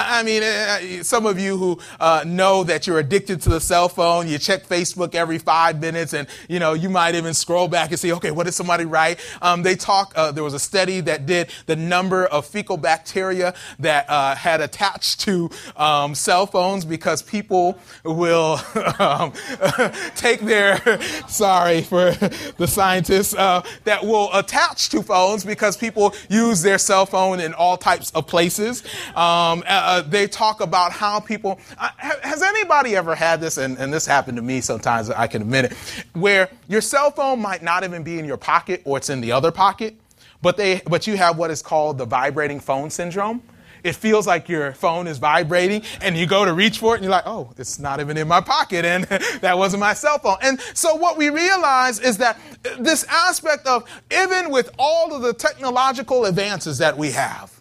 I 0.08 0.24
mean, 0.24 0.44
uh, 0.44 1.04
some 1.04 1.26
of 1.26 1.40
you 1.40 1.58
who 1.58 1.80
uh, 2.00 2.24
know 2.26 2.64
that 2.64 2.88
you're 2.88 3.00
addicted 3.00 3.42
to 3.44 3.50
the 3.50 3.60
cell 3.60 3.90
phone, 3.90 4.28
you 4.28 4.38
check 4.38 4.66
Facebook 4.66 5.16
every 5.16 5.38
five 5.38 5.80
minutes, 5.80 6.14
and 6.14 6.28
you 6.48 6.60
know 6.60 6.74
you 6.74 6.90
might 6.90 7.16
even 7.16 7.34
scroll 7.34 7.68
back 7.68 7.92
and 7.92 8.00
see, 8.00 8.14
okay, 8.14 8.32
what 8.32 8.46
did 8.46 8.54
somebody 8.54 8.86
write? 8.86 9.20
Um, 9.42 9.64
they 9.64 9.76
talk. 9.76 10.14
Uh, 10.16 10.32
there 10.32 10.44
was 10.44 10.54
a 10.54 10.60
study 10.60 11.02
that 11.02 11.26
did 11.26 11.50
the 11.66 11.76
number 11.76 12.26
of 12.26 12.46
fecal 12.46 12.78
bacteria 12.78 13.54
that 13.80 14.10
uh, 14.10 14.36
had 14.36 14.62
attached 14.62 15.22
to 15.22 15.50
um, 15.76 16.16
cell 16.16 16.48
phones 16.48 16.86
because 16.86 17.22
people 17.22 17.78
will 18.04 18.60
um, 19.00 19.34
take 20.16 20.42
their. 20.42 20.80
sorry 21.28 21.82
for 21.82 22.12
the 22.58 22.68
scientists 22.68 23.34
uh, 23.36 23.62
that 23.84 24.04
will 24.04 24.30
attach 24.34 24.90
to 24.90 25.02
phones 25.02 25.46
because 25.46 25.78
people 25.78 26.14
use 26.30 26.62
their 26.62 26.78
cell 26.78 27.06
phone 27.06 27.40
in 27.40 27.54
all 27.54 27.78
types 27.78 28.12
of 28.12 28.28
places. 28.28 28.84
Um, 29.10 29.64
uh, 29.68 29.87
they 30.02 30.28
talk 30.28 30.62
about 30.62 30.92
how 30.92 31.20
people. 31.20 31.60
Uh, 31.78 31.90
has 31.98 32.42
anybody 32.42 32.96
ever 32.96 33.16
had 33.16 33.40
this? 33.42 33.58
And, 33.58 33.78
and 33.78 33.94
this 33.94 34.06
happened 34.06 34.38
to 34.38 34.42
me 34.42 34.62
sometimes, 34.62 35.10
I 35.10 35.28
can 35.28 35.42
admit 35.42 35.66
it, 35.66 35.74
where 36.14 36.50
your 36.68 36.82
cell 36.82 37.12
phone 37.12 37.42
might 37.42 37.64
not 37.64 37.84
even 37.84 38.04
be 38.04 38.20
in 38.20 38.26
your 38.26 38.38
pocket 38.38 38.82
or 38.86 38.98
it's 38.98 39.10
in 39.10 39.22
the 39.22 39.32
other 39.32 39.52
pocket, 39.52 39.96
but, 40.42 40.58
they, 40.58 40.82
but 40.86 41.08
you 41.08 41.18
have 41.18 41.38
what 41.38 41.52
is 41.52 41.62
called 41.62 41.98
the 41.98 42.06
vibrating 42.06 42.60
phone 42.60 42.90
syndrome 42.90 43.42
it 43.84 43.96
feels 43.96 44.28
like 44.28 44.50
your 44.50 44.74
phone 44.74 45.08
is 45.08 45.18
vibrating 45.18 45.82
and 46.02 46.18
you 46.18 46.28
go 46.28 46.46
to 46.46 46.54
reach 46.54 46.80
for 46.80 46.94
it 46.94 46.98
and 46.98 47.04
you're 47.06 47.12
like, 47.12 47.26
oh, 47.26 47.54
it's 47.58 47.80
not 47.80 48.00
even 48.00 48.18
in 48.18 48.28
my 48.28 48.42
pocket 48.42 48.86
and 48.86 49.04
that 49.42 49.58
wasn't 49.58 49.80
my 49.80 49.94
cell 49.94 50.20
phone. 50.20 50.38
And 50.42 50.60
so 50.74 50.96
what 50.96 51.18
we 51.18 51.30
realize 51.30 52.00
is 52.00 52.18
that 52.18 52.40
this 52.80 53.06
aspect 53.06 53.66
of 53.68 53.86
even 54.12 54.52
with 54.52 54.72
all 54.78 55.16
of 55.16 55.22
the 55.22 55.34
technological 55.34 56.26
advances 56.26 56.78
that 56.80 56.98
we 56.98 57.12
have, 57.12 57.57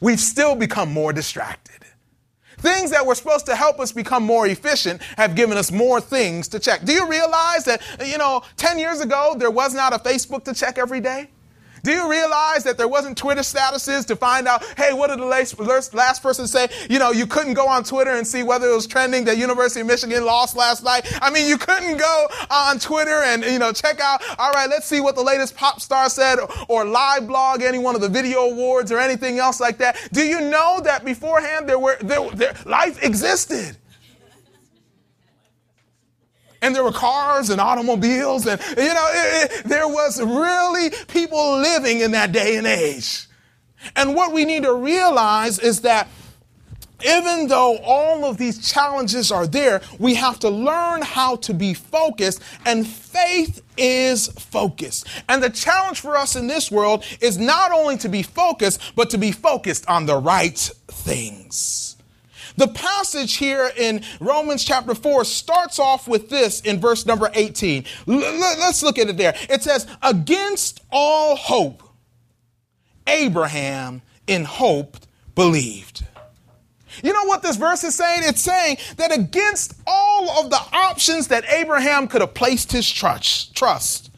we've 0.00 0.20
still 0.20 0.54
become 0.54 0.92
more 0.92 1.12
distracted. 1.12 1.80
Things 2.58 2.90
that 2.90 3.06
were 3.06 3.14
supposed 3.14 3.46
to 3.46 3.56
help 3.56 3.80
us 3.80 3.90
become 3.90 4.22
more 4.22 4.46
efficient 4.46 5.00
have 5.16 5.34
given 5.34 5.56
us 5.56 5.72
more 5.72 6.00
things 6.00 6.46
to 6.48 6.58
check. 6.58 6.84
Do 6.84 6.92
you 6.92 7.08
realize 7.08 7.64
that, 7.64 7.80
you 8.04 8.18
know, 8.18 8.42
10 8.58 8.78
years 8.78 9.00
ago, 9.00 9.34
there 9.38 9.50
was 9.50 9.72
not 9.72 9.94
a 9.94 9.98
Facebook 9.98 10.44
to 10.44 10.52
check 10.52 10.76
every 10.76 11.00
day? 11.00 11.30
Do 11.82 11.92
you 11.92 12.10
realize 12.10 12.64
that 12.64 12.76
there 12.76 12.88
wasn't 12.88 13.16
Twitter 13.16 13.40
statuses 13.42 14.06
to 14.06 14.16
find 14.16 14.46
out, 14.46 14.64
hey, 14.76 14.92
what 14.92 15.08
did 15.08 15.18
the 15.18 15.24
last, 15.24 15.94
last 15.94 16.22
person 16.22 16.46
say? 16.46 16.68
You 16.88 16.98
know, 16.98 17.10
you 17.12 17.26
couldn't 17.26 17.54
go 17.54 17.66
on 17.66 17.84
Twitter 17.84 18.10
and 18.10 18.26
see 18.26 18.42
whether 18.42 18.68
it 18.68 18.74
was 18.74 18.86
trending 18.86 19.24
that 19.24 19.38
University 19.38 19.80
of 19.80 19.86
Michigan 19.86 20.24
lost 20.24 20.56
last 20.56 20.84
night. 20.84 21.06
I 21.22 21.30
mean, 21.30 21.48
you 21.48 21.56
couldn't 21.56 21.96
go 21.96 22.26
on 22.50 22.78
Twitter 22.78 23.22
and, 23.22 23.44
you 23.44 23.58
know, 23.58 23.72
check 23.72 24.00
out, 24.00 24.22
all 24.38 24.50
right, 24.52 24.68
let's 24.68 24.86
see 24.86 25.00
what 25.00 25.14
the 25.14 25.22
latest 25.22 25.56
pop 25.56 25.80
star 25.80 26.08
said 26.08 26.38
or 26.68 26.84
live 26.84 27.26
blog 27.26 27.62
any 27.62 27.78
one 27.78 27.94
of 27.94 28.00
the 28.00 28.08
video 28.08 28.40
awards 28.40 28.92
or 28.92 28.98
anything 28.98 29.38
else 29.38 29.60
like 29.60 29.78
that. 29.78 29.96
Do 30.12 30.22
you 30.22 30.40
know 30.40 30.80
that 30.84 31.04
beforehand 31.04 31.68
there 31.68 31.78
were, 31.78 31.96
there, 32.00 32.28
there 32.30 32.54
life 32.66 33.02
existed? 33.02 33.76
And 36.62 36.74
there 36.74 36.84
were 36.84 36.92
cars 36.92 37.50
and 37.50 37.60
automobiles 37.60 38.46
and 38.46 38.60
you 38.76 38.94
know 38.94 39.08
it, 39.10 39.50
it, 39.50 39.64
there 39.64 39.88
was 39.88 40.20
really 40.22 40.90
people 41.08 41.58
living 41.58 42.00
in 42.00 42.12
that 42.12 42.32
day 42.32 42.56
and 42.56 42.66
age 42.66 43.26
and 43.96 44.14
what 44.14 44.32
we 44.32 44.44
need 44.44 44.64
to 44.64 44.74
realize 44.74 45.58
is 45.58 45.80
that 45.82 46.08
even 47.04 47.48
though 47.48 47.78
all 47.78 48.24
of 48.24 48.36
these 48.36 48.70
challenges 48.70 49.32
are 49.32 49.46
there, 49.46 49.80
we 49.98 50.14
have 50.14 50.38
to 50.40 50.50
learn 50.50 51.02
how 51.02 51.36
to 51.36 51.54
be 51.54 51.74
focused, 51.74 52.42
and 52.66 52.86
faith 52.86 53.62
is 53.76 54.28
focus. 54.28 55.04
And 55.28 55.42
the 55.42 55.50
challenge 55.50 56.00
for 56.00 56.16
us 56.16 56.36
in 56.36 56.46
this 56.46 56.70
world 56.70 57.04
is 57.20 57.38
not 57.38 57.72
only 57.72 57.96
to 57.98 58.08
be 58.08 58.22
focused, 58.22 58.80
but 58.96 59.10
to 59.10 59.18
be 59.18 59.32
focused 59.32 59.88
on 59.88 60.06
the 60.06 60.16
right 60.16 60.58
things. 60.88 61.89
The 62.56 62.68
passage 62.68 63.36
here 63.36 63.70
in 63.76 64.02
Romans 64.20 64.64
chapter 64.64 64.94
4 64.94 65.24
starts 65.24 65.78
off 65.78 66.08
with 66.08 66.28
this 66.28 66.60
in 66.60 66.80
verse 66.80 67.06
number 67.06 67.30
18. 67.34 67.84
L- 68.08 68.14
let's 68.16 68.82
look 68.82 68.98
at 68.98 69.08
it 69.08 69.16
there. 69.16 69.34
It 69.48 69.62
says, 69.62 69.86
Against 70.02 70.80
all 70.90 71.36
hope, 71.36 71.82
Abraham 73.06 74.02
in 74.26 74.44
hope 74.44 74.96
believed. 75.34 76.04
You 77.02 77.12
know 77.12 77.24
what 77.24 77.42
this 77.42 77.56
verse 77.56 77.84
is 77.84 77.94
saying? 77.94 78.22
It's 78.24 78.42
saying 78.42 78.78
that 78.96 79.12
against 79.12 79.74
all 79.86 80.42
of 80.44 80.50
the 80.50 80.60
options 80.72 81.28
that 81.28 81.44
Abraham 81.50 82.08
could 82.08 82.20
have 82.20 82.34
placed 82.34 82.72
his 82.72 82.90
trust, 82.90 83.54
trust, 83.54 84.10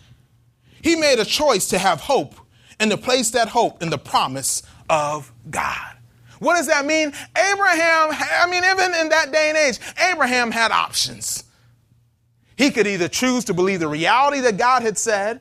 he 0.83 0.97
made 0.97 1.19
a 1.19 1.25
choice 1.25 1.69
to 1.69 1.79
have 1.79 2.01
hope 2.01 2.35
and 2.81 2.91
to 2.91 2.97
place 2.97 3.31
that 3.31 3.49
hope 3.49 3.83
in 3.83 3.91
the 3.91 3.99
promise 3.99 4.63
of 4.91 5.33
God. 5.49 5.92
What 6.43 6.57
does 6.57 6.67
that 6.67 6.85
mean? 6.85 7.13
Abraham, 7.37 8.11
I 8.11 8.49
mean, 8.51 8.65
even 8.65 8.93
in 9.01 9.11
that 9.11 9.31
day 9.33 9.49
and 9.51 9.57
age, 9.57 9.79
Abraham 10.11 10.51
had 10.51 10.73
options. 10.73 11.45
He 12.57 12.73
could 12.73 12.89
either 12.89 13.07
choose 13.07 13.45
to 13.45 13.55
believe 13.55 13.79
the 13.79 13.87
reality 13.87 14.41
that 14.41 14.57
God 14.57 14.83
had 14.83 14.99
said, 14.99 15.41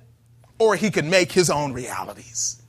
or 0.60 0.76
he 0.76 0.92
could 0.92 1.06
make 1.06 1.32
his 1.32 1.50
own 1.50 1.74
realities. 1.74 2.61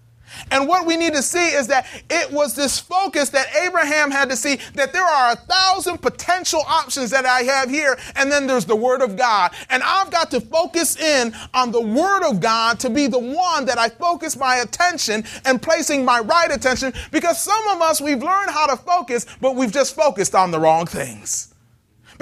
And 0.52 0.68
what 0.68 0.86
we 0.86 0.98
need 0.98 1.14
to 1.14 1.22
see 1.22 1.48
is 1.48 1.66
that 1.68 1.86
it 2.10 2.30
was 2.30 2.54
this 2.54 2.78
focus 2.78 3.30
that 3.30 3.46
Abraham 3.56 4.10
had 4.10 4.28
to 4.28 4.36
see 4.36 4.58
that 4.74 4.92
there 4.92 5.04
are 5.04 5.32
a 5.32 5.36
thousand 5.36 6.02
potential 6.02 6.62
options 6.68 7.10
that 7.10 7.24
I 7.24 7.40
have 7.40 7.70
here, 7.70 7.98
and 8.16 8.30
then 8.30 8.46
there's 8.46 8.66
the 8.66 8.76
Word 8.76 9.00
of 9.00 9.16
God. 9.16 9.52
And 9.70 9.82
I've 9.82 10.10
got 10.10 10.30
to 10.32 10.40
focus 10.42 11.00
in 11.00 11.34
on 11.54 11.72
the 11.72 11.80
Word 11.80 12.22
of 12.28 12.40
God 12.40 12.78
to 12.80 12.90
be 12.90 13.06
the 13.06 13.18
one 13.18 13.64
that 13.64 13.78
I 13.78 13.88
focus 13.88 14.36
my 14.36 14.56
attention 14.56 15.24
and 15.46 15.60
placing 15.60 16.04
my 16.04 16.20
right 16.20 16.50
attention 16.50 16.92
because 17.10 17.40
some 17.40 17.68
of 17.68 17.80
us, 17.80 18.02
we've 18.02 18.22
learned 18.22 18.50
how 18.50 18.66
to 18.66 18.76
focus, 18.76 19.24
but 19.40 19.56
we've 19.56 19.72
just 19.72 19.96
focused 19.96 20.34
on 20.34 20.50
the 20.50 20.60
wrong 20.60 20.84
things. 20.86 21.51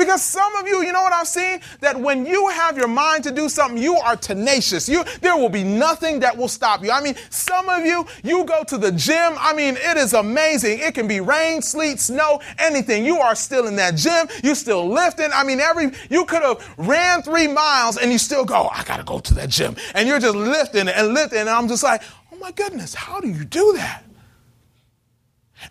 Because 0.00 0.22
some 0.22 0.56
of 0.56 0.66
you, 0.66 0.82
you 0.82 0.92
know 0.92 1.02
what 1.02 1.12
I've 1.12 1.28
seen? 1.28 1.60
That 1.80 2.00
when 2.00 2.24
you 2.24 2.48
have 2.48 2.74
your 2.78 2.88
mind 2.88 3.22
to 3.24 3.30
do 3.30 3.50
something, 3.50 3.76
you 3.76 3.96
are 3.96 4.16
tenacious. 4.16 4.88
You, 4.88 5.04
there 5.20 5.36
will 5.36 5.50
be 5.50 5.62
nothing 5.62 6.20
that 6.20 6.34
will 6.34 6.48
stop 6.48 6.82
you. 6.82 6.90
I 6.90 7.02
mean, 7.02 7.16
some 7.28 7.68
of 7.68 7.84
you, 7.84 8.06
you 8.24 8.46
go 8.46 8.64
to 8.64 8.78
the 8.78 8.92
gym. 8.92 9.34
I 9.38 9.52
mean, 9.52 9.76
it 9.76 9.98
is 9.98 10.14
amazing. 10.14 10.78
It 10.78 10.94
can 10.94 11.06
be 11.06 11.20
rain, 11.20 11.60
sleet, 11.60 12.00
snow, 12.00 12.40
anything. 12.58 13.04
You 13.04 13.18
are 13.18 13.34
still 13.34 13.66
in 13.66 13.76
that 13.76 13.94
gym. 13.94 14.26
You 14.42 14.54
still 14.54 14.88
lifting. 14.88 15.28
I 15.34 15.44
mean, 15.44 15.60
every, 15.60 15.90
you 16.08 16.24
could 16.24 16.40
have 16.40 16.66
ran 16.78 17.20
three 17.20 17.46
miles 17.46 17.98
and 17.98 18.10
you 18.10 18.16
still 18.16 18.46
go, 18.46 18.70
I 18.72 18.84
got 18.84 18.96
to 18.96 19.04
go 19.04 19.18
to 19.18 19.34
that 19.34 19.50
gym. 19.50 19.76
And 19.94 20.08
you're 20.08 20.18
just 20.18 20.34
lifting 20.34 20.88
and 20.88 21.12
lifting. 21.12 21.40
And 21.40 21.50
I'm 21.50 21.68
just 21.68 21.82
like, 21.82 22.00
oh 22.32 22.36
my 22.36 22.52
goodness, 22.52 22.94
how 22.94 23.20
do 23.20 23.28
you 23.28 23.44
do 23.44 23.74
that? 23.76 24.02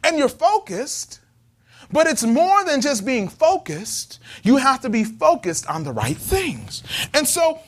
And 0.03 0.19
you're 0.19 0.29
focused 0.29 1.18
but 1.91 2.07
it's 2.07 2.23
more 2.23 2.63
than 2.65 2.81
just 2.81 3.05
being 3.05 3.27
focused. 3.27 4.19
You 4.43 4.57
have 4.57 4.81
to 4.81 4.89
be 4.89 5.03
focused 5.03 5.67
on 5.67 5.83
the 5.83 5.91
right 5.91 6.17
things. 6.17 6.83
And 7.13 7.27
so 7.27 7.59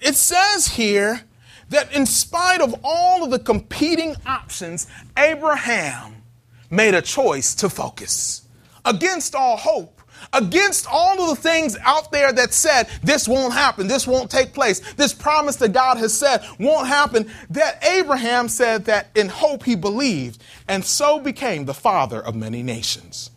it 0.00 0.16
says 0.16 0.68
here 0.68 1.22
that 1.70 1.92
in 1.94 2.06
spite 2.06 2.60
of 2.60 2.74
all 2.84 3.24
of 3.24 3.30
the 3.30 3.38
competing 3.38 4.14
options, 4.26 4.86
Abraham 5.16 6.22
made 6.70 6.94
a 6.94 7.02
choice 7.02 7.54
to 7.56 7.68
focus. 7.68 8.42
Against 8.84 9.34
all 9.34 9.56
hope, 9.56 9.91
against 10.32 10.86
all 10.90 11.20
of 11.22 11.28
the 11.28 11.42
things 11.42 11.76
out 11.82 12.10
there 12.10 12.32
that 12.32 12.54
said 12.54 12.88
this 13.02 13.28
won't 13.28 13.52
happen, 13.52 13.86
this 13.86 14.06
won't 14.06 14.30
take 14.30 14.54
place, 14.54 14.80
this 14.94 15.12
promise 15.12 15.56
that 15.56 15.72
God 15.72 15.98
has 15.98 16.16
said 16.16 16.42
won't 16.58 16.88
happen, 16.88 17.30
that 17.50 17.84
Abraham 17.84 18.48
said 18.48 18.86
that 18.86 19.08
in 19.14 19.28
hope 19.28 19.64
he 19.64 19.74
believed, 19.74 20.42
and 20.68 20.84
so 20.84 21.20
became 21.20 21.64
the 21.64 21.74
father 21.74 22.20
of 22.20 22.34
many 22.34 22.62
nations. 22.62 23.30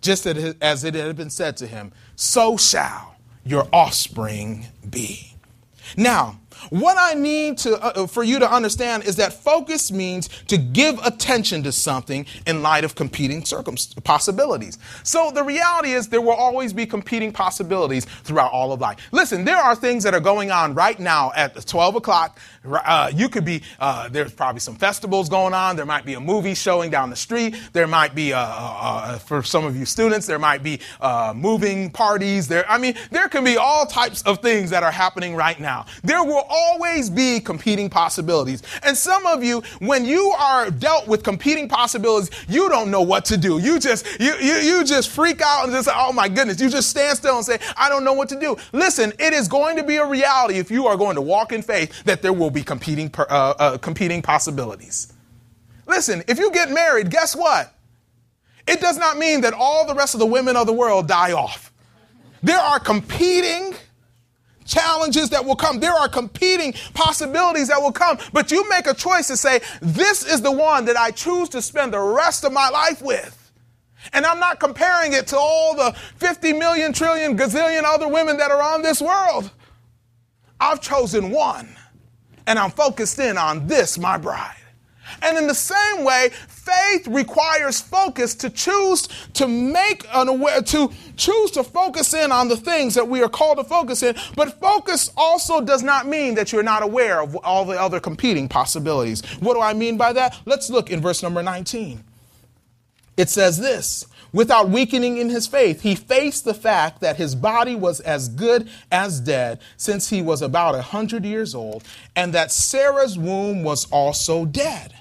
Just 0.00 0.26
as 0.26 0.84
it 0.84 0.94
had 0.94 1.16
been 1.16 1.30
said 1.30 1.56
to 1.58 1.66
him, 1.66 1.92
so 2.16 2.56
shall 2.56 3.16
your 3.44 3.68
offspring 3.72 4.66
be. 4.90 5.34
Now, 5.96 6.38
What 6.70 6.96
I 6.98 7.14
need 7.14 7.58
to, 7.58 7.78
uh, 7.80 8.06
for 8.06 8.22
you 8.22 8.38
to 8.38 8.50
understand 8.50 9.04
is 9.04 9.16
that 9.16 9.32
focus 9.32 9.90
means 9.90 10.28
to 10.48 10.56
give 10.56 10.98
attention 11.04 11.62
to 11.64 11.72
something 11.72 12.26
in 12.46 12.62
light 12.62 12.84
of 12.84 12.94
competing 12.94 13.44
circum- 13.44 13.76
possibilities. 14.04 14.78
So 15.02 15.30
the 15.30 15.42
reality 15.42 15.92
is 15.92 16.08
there 16.08 16.20
will 16.20 16.32
always 16.32 16.72
be 16.72 16.86
competing 16.86 17.32
possibilities 17.32 18.04
throughout 18.04 18.52
all 18.52 18.72
of 18.72 18.80
life. 18.80 18.98
Listen, 19.12 19.44
there 19.44 19.56
are 19.56 19.74
things 19.74 20.02
that 20.04 20.14
are 20.14 20.20
going 20.20 20.50
on 20.50 20.74
right 20.74 20.98
now 20.98 21.32
at 21.34 21.66
12 21.66 21.96
o'clock. 21.96 22.38
Uh, 22.64 23.10
you 23.14 23.28
could 23.28 23.44
be, 23.44 23.62
uh, 23.80 24.08
there's 24.08 24.32
probably 24.32 24.60
some 24.60 24.76
festivals 24.76 25.28
going 25.28 25.54
on. 25.54 25.76
There 25.76 25.86
might 25.86 26.04
be 26.04 26.14
a 26.14 26.20
movie 26.20 26.54
showing 26.54 26.90
down 26.90 27.10
the 27.10 27.16
street. 27.16 27.56
There 27.72 27.86
might 27.86 28.14
be, 28.14 28.32
uh, 28.32 28.38
uh, 28.38 29.02
uh, 29.04 29.18
for 29.18 29.42
some 29.42 29.64
of 29.64 29.76
you 29.76 29.84
students, 29.84 30.26
there 30.26 30.38
might 30.38 30.62
be 30.62 30.80
moving 31.34 31.90
parties. 31.90 32.48
There, 32.48 32.68
I 32.70 32.78
mean, 32.78 32.94
there 33.10 33.28
can 33.28 33.44
be 33.44 33.56
all 33.56 33.86
types 33.86 34.22
of 34.22 34.40
things 34.40 34.70
that 34.70 34.82
are 34.82 34.90
happening 34.90 35.34
right 35.34 35.58
now. 35.58 35.86
There 36.02 36.22
will 36.22 36.46
always 36.52 37.08
be 37.08 37.40
competing 37.40 37.88
possibilities. 37.88 38.62
And 38.82 38.96
some 38.96 39.26
of 39.26 39.42
you, 39.42 39.62
when 39.78 40.04
you 40.04 40.30
are 40.38 40.70
dealt 40.70 41.08
with 41.08 41.24
competing 41.24 41.68
possibilities, 41.68 42.30
you 42.48 42.68
don't 42.68 42.90
know 42.90 43.02
what 43.02 43.24
to 43.26 43.36
do. 43.36 43.58
You 43.58 43.80
just, 43.80 44.06
you, 44.20 44.34
you, 44.34 44.54
you 44.56 44.84
just 44.84 45.08
freak 45.08 45.40
out 45.40 45.64
and 45.64 45.72
just, 45.72 45.86
say, 45.86 45.92
oh 45.96 46.12
my 46.12 46.28
goodness, 46.28 46.60
you 46.60 46.68
just 46.68 46.90
stand 46.90 47.16
still 47.16 47.36
and 47.36 47.44
say, 47.44 47.58
I 47.76 47.88
don't 47.88 48.04
know 48.04 48.12
what 48.12 48.28
to 48.28 48.38
do. 48.38 48.56
Listen, 48.72 49.12
it 49.18 49.32
is 49.32 49.48
going 49.48 49.76
to 49.78 49.82
be 49.82 49.96
a 49.96 50.06
reality 50.06 50.58
if 50.58 50.70
you 50.70 50.86
are 50.86 50.96
going 50.96 51.16
to 51.16 51.22
walk 51.22 51.52
in 51.52 51.62
faith 51.62 52.04
that 52.04 52.20
there 52.20 52.32
will 52.32 52.50
be 52.50 52.62
competing, 52.62 53.10
uh, 53.18 53.22
uh, 53.22 53.78
competing 53.78 54.20
possibilities. 54.20 55.12
Listen, 55.86 56.22
if 56.28 56.38
you 56.38 56.52
get 56.52 56.70
married, 56.70 57.10
guess 57.10 57.34
what? 57.34 57.74
It 58.66 58.80
does 58.80 58.98
not 58.98 59.18
mean 59.18 59.40
that 59.40 59.54
all 59.54 59.86
the 59.86 59.94
rest 59.94 60.14
of 60.14 60.20
the 60.20 60.26
women 60.26 60.56
of 60.56 60.66
the 60.66 60.72
world 60.72 61.08
die 61.08 61.32
off. 61.32 61.72
There 62.42 62.58
are 62.58 62.78
competing 62.78 63.74
challenges 64.64 65.30
that 65.30 65.44
will 65.44 65.56
come. 65.56 65.80
There 65.80 65.92
are 65.92 66.08
competing 66.08 66.72
possibilities 66.94 67.68
that 67.68 67.80
will 67.80 67.92
come. 67.92 68.18
But 68.32 68.50
you 68.50 68.68
make 68.68 68.86
a 68.86 68.94
choice 68.94 69.28
to 69.28 69.36
say, 69.36 69.60
this 69.80 70.24
is 70.24 70.42
the 70.42 70.52
one 70.52 70.84
that 70.86 70.96
I 70.96 71.10
choose 71.10 71.48
to 71.50 71.62
spend 71.62 71.92
the 71.92 72.00
rest 72.00 72.44
of 72.44 72.52
my 72.52 72.68
life 72.68 73.02
with. 73.02 73.38
And 74.12 74.26
I'm 74.26 74.40
not 74.40 74.58
comparing 74.58 75.12
it 75.12 75.28
to 75.28 75.38
all 75.38 75.74
the 75.74 75.92
50 76.16 76.54
million, 76.54 76.92
trillion, 76.92 77.36
gazillion 77.36 77.84
other 77.84 78.08
women 78.08 78.36
that 78.38 78.50
are 78.50 78.62
on 78.62 78.82
this 78.82 79.00
world. 79.00 79.50
I've 80.58 80.80
chosen 80.80 81.30
one, 81.30 81.76
and 82.46 82.58
I'm 82.58 82.70
focused 82.70 83.18
in 83.18 83.36
on 83.36 83.66
this, 83.66 83.98
my 83.98 84.16
bride. 84.16 84.56
And 85.20 85.36
in 85.36 85.46
the 85.46 85.54
same 85.54 86.04
way, 86.04 86.30
faith 86.64 87.08
requires 87.08 87.80
focus 87.80 88.34
to 88.36 88.50
choose 88.50 89.08
to 89.34 89.48
make 89.48 90.06
an 90.14 90.28
aware, 90.28 90.62
to 90.62 90.90
choose 91.16 91.50
to 91.52 91.64
focus 91.64 92.14
in 92.14 92.30
on 92.30 92.48
the 92.48 92.56
things 92.56 92.94
that 92.94 93.08
we 93.08 93.22
are 93.22 93.28
called 93.28 93.58
to 93.58 93.64
focus 93.64 94.02
in. 94.02 94.14
But 94.36 94.60
focus 94.60 95.10
also 95.16 95.60
does 95.60 95.82
not 95.82 96.06
mean 96.06 96.34
that 96.36 96.52
you're 96.52 96.62
not 96.62 96.82
aware 96.82 97.20
of 97.20 97.36
all 97.36 97.64
the 97.64 97.80
other 97.80 98.00
competing 98.00 98.48
possibilities. 98.48 99.22
What 99.40 99.54
do 99.54 99.60
I 99.60 99.74
mean 99.74 99.96
by 99.96 100.12
that? 100.12 100.38
Let's 100.44 100.70
look 100.70 100.90
in 100.90 101.00
verse 101.00 101.22
number 101.22 101.42
19. 101.42 102.04
It 103.16 103.28
says 103.28 103.58
this 103.58 104.06
Without 104.32 104.70
weakening 104.70 105.18
in 105.18 105.28
his 105.28 105.46
faith, 105.46 105.82
he 105.82 105.94
faced 105.94 106.44
the 106.44 106.54
fact 106.54 107.00
that 107.00 107.16
his 107.16 107.34
body 107.34 107.74
was 107.74 108.00
as 108.00 108.28
good 108.28 108.70
as 108.90 109.20
dead 109.20 109.60
since 109.76 110.08
he 110.08 110.22
was 110.22 110.40
about 110.40 110.74
a 110.74 110.82
hundred 110.82 111.24
years 111.24 111.54
old, 111.54 111.84
and 112.16 112.32
that 112.32 112.50
Sarah's 112.50 113.18
womb 113.18 113.62
was 113.62 113.90
also 113.90 114.44
dead. 114.46 114.94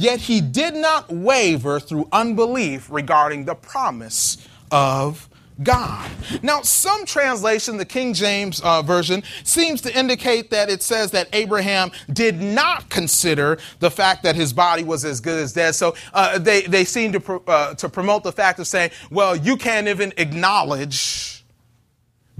Yet 0.00 0.20
he 0.20 0.40
did 0.40 0.74
not 0.74 1.12
waver 1.12 1.78
through 1.78 2.08
unbelief 2.10 2.88
regarding 2.90 3.44
the 3.44 3.54
promise 3.54 4.38
of 4.70 5.28
God. 5.62 6.10
Now, 6.42 6.62
some 6.62 7.04
translation, 7.04 7.76
the 7.76 7.84
King 7.84 8.14
James 8.14 8.62
uh, 8.62 8.80
Version, 8.80 9.22
seems 9.44 9.82
to 9.82 9.94
indicate 9.94 10.48
that 10.52 10.70
it 10.70 10.82
says 10.82 11.10
that 11.10 11.28
Abraham 11.34 11.90
did 12.10 12.40
not 12.40 12.88
consider 12.88 13.58
the 13.80 13.90
fact 13.90 14.22
that 14.22 14.36
his 14.36 14.54
body 14.54 14.84
was 14.84 15.04
as 15.04 15.20
good 15.20 15.38
as 15.38 15.52
dead. 15.52 15.74
So 15.74 15.94
uh, 16.14 16.38
they, 16.38 16.62
they 16.62 16.86
seem 16.86 17.12
to, 17.12 17.42
uh, 17.46 17.74
to 17.74 17.90
promote 17.90 18.22
the 18.22 18.32
fact 18.32 18.58
of 18.58 18.66
saying, 18.66 18.92
well, 19.10 19.36
you 19.36 19.58
can't 19.58 19.86
even 19.86 20.14
acknowledge 20.16 21.40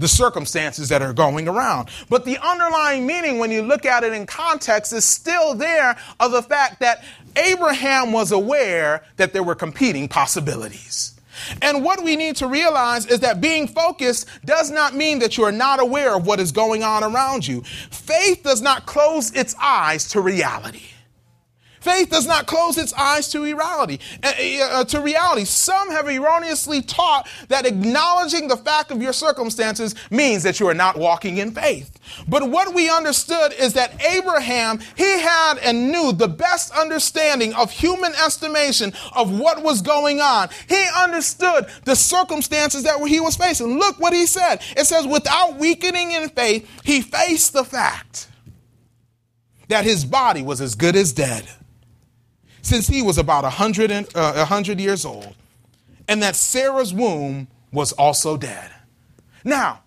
the 0.01 0.07
circumstances 0.07 0.89
that 0.89 1.01
are 1.01 1.13
going 1.13 1.47
around. 1.47 1.89
But 2.09 2.25
the 2.25 2.37
underlying 2.39 3.05
meaning, 3.05 3.37
when 3.37 3.51
you 3.51 3.61
look 3.61 3.85
at 3.85 4.03
it 4.03 4.11
in 4.13 4.25
context, 4.25 4.91
is 4.91 5.05
still 5.05 5.53
there 5.53 5.95
of 6.19 6.31
the 6.31 6.41
fact 6.41 6.79
that 6.81 7.03
Abraham 7.35 8.11
was 8.11 8.31
aware 8.31 9.03
that 9.17 9.33
there 9.33 9.43
were 9.43 9.55
competing 9.55 10.07
possibilities. 10.07 11.19
And 11.61 11.83
what 11.83 12.03
we 12.03 12.15
need 12.15 12.35
to 12.37 12.47
realize 12.47 13.05
is 13.05 13.21
that 13.21 13.41
being 13.41 13.67
focused 13.67 14.27
does 14.45 14.69
not 14.69 14.93
mean 14.93 15.19
that 15.19 15.37
you 15.37 15.43
are 15.43 15.51
not 15.51 15.79
aware 15.79 16.15
of 16.15 16.25
what 16.25 16.39
is 16.39 16.51
going 16.51 16.83
on 16.83 17.03
around 17.03 17.47
you. 17.47 17.61
Faith 17.89 18.43
does 18.43 18.61
not 18.61 18.85
close 18.85 19.31
its 19.33 19.55
eyes 19.61 20.07
to 20.09 20.21
reality. 20.21 20.90
Faith 21.81 22.11
does 22.11 22.27
not 22.27 22.45
close 22.45 22.77
its 22.77 22.93
eyes 22.93 23.27
to 23.29 23.43
reality. 23.43 23.97
Uh, 24.23 24.31
uh, 24.61 24.83
to 24.85 25.01
reality, 25.01 25.45
some 25.45 25.89
have 25.89 26.07
erroneously 26.07 26.83
taught 26.83 27.27
that 27.47 27.65
acknowledging 27.65 28.47
the 28.47 28.55
fact 28.55 28.91
of 28.91 29.01
your 29.01 29.13
circumstances 29.13 29.95
means 30.11 30.43
that 30.43 30.59
you 30.59 30.67
are 30.67 30.75
not 30.75 30.95
walking 30.95 31.39
in 31.39 31.51
faith. 31.51 31.99
But 32.27 32.49
what 32.49 32.75
we 32.75 32.89
understood 32.89 33.53
is 33.53 33.73
that 33.73 33.99
Abraham, 34.05 34.79
he 34.95 35.19
had 35.19 35.57
and 35.57 35.91
knew 35.91 36.11
the 36.11 36.27
best 36.27 36.71
understanding 36.77 37.53
of 37.55 37.71
human 37.71 38.13
estimation 38.13 38.93
of 39.15 39.39
what 39.39 39.63
was 39.63 39.81
going 39.81 40.21
on. 40.21 40.49
He 40.69 40.85
understood 40.95 41.65
the 41.85 41.95
circumstances 41.95 42.83
that 42.83 43.03
he 43.07 43.19
was 43.19 43.35
facing. 43.35 43.79
Look 43.79 43.99
what 43.99 44.13
he 44.13 44.27
said. 44.27 44.61
It 44.77 44.85
says, 44.85 45.07
without 45.07 45.57
weakening 45.57 46.11
in 46.11 46.29
faith, 46.29 46.69
he 46.83 47.01
faced 47.01 47.53
the 47.53 47.63
fact 47.63 48.27
that 49.69 49.83
his 49.83 50.05
body 50.05 50.43
was 50.43 50.61
as 50.61 50.75
good 50.75 50.95
as 50.95 51.11
dead 51.11 51.47
since 52.61 52.87
he 52.87 53.01
was 53.01 53.17
about 53.17 53.43
100, 53.43 53.91
and, 53.91 54.07
uh, 54.15 54.33
100 54.33 54.79
years 54.79 55.05
old, 55.05 55.35
and 56.07 56.21
that 56.21 56.35
Sarah's 56.35 56.93
womb 56.93 57.47
was 57.71 57.91
also 57.93 58.37
dead. 58.37 58.71
Now, 59.43 59.81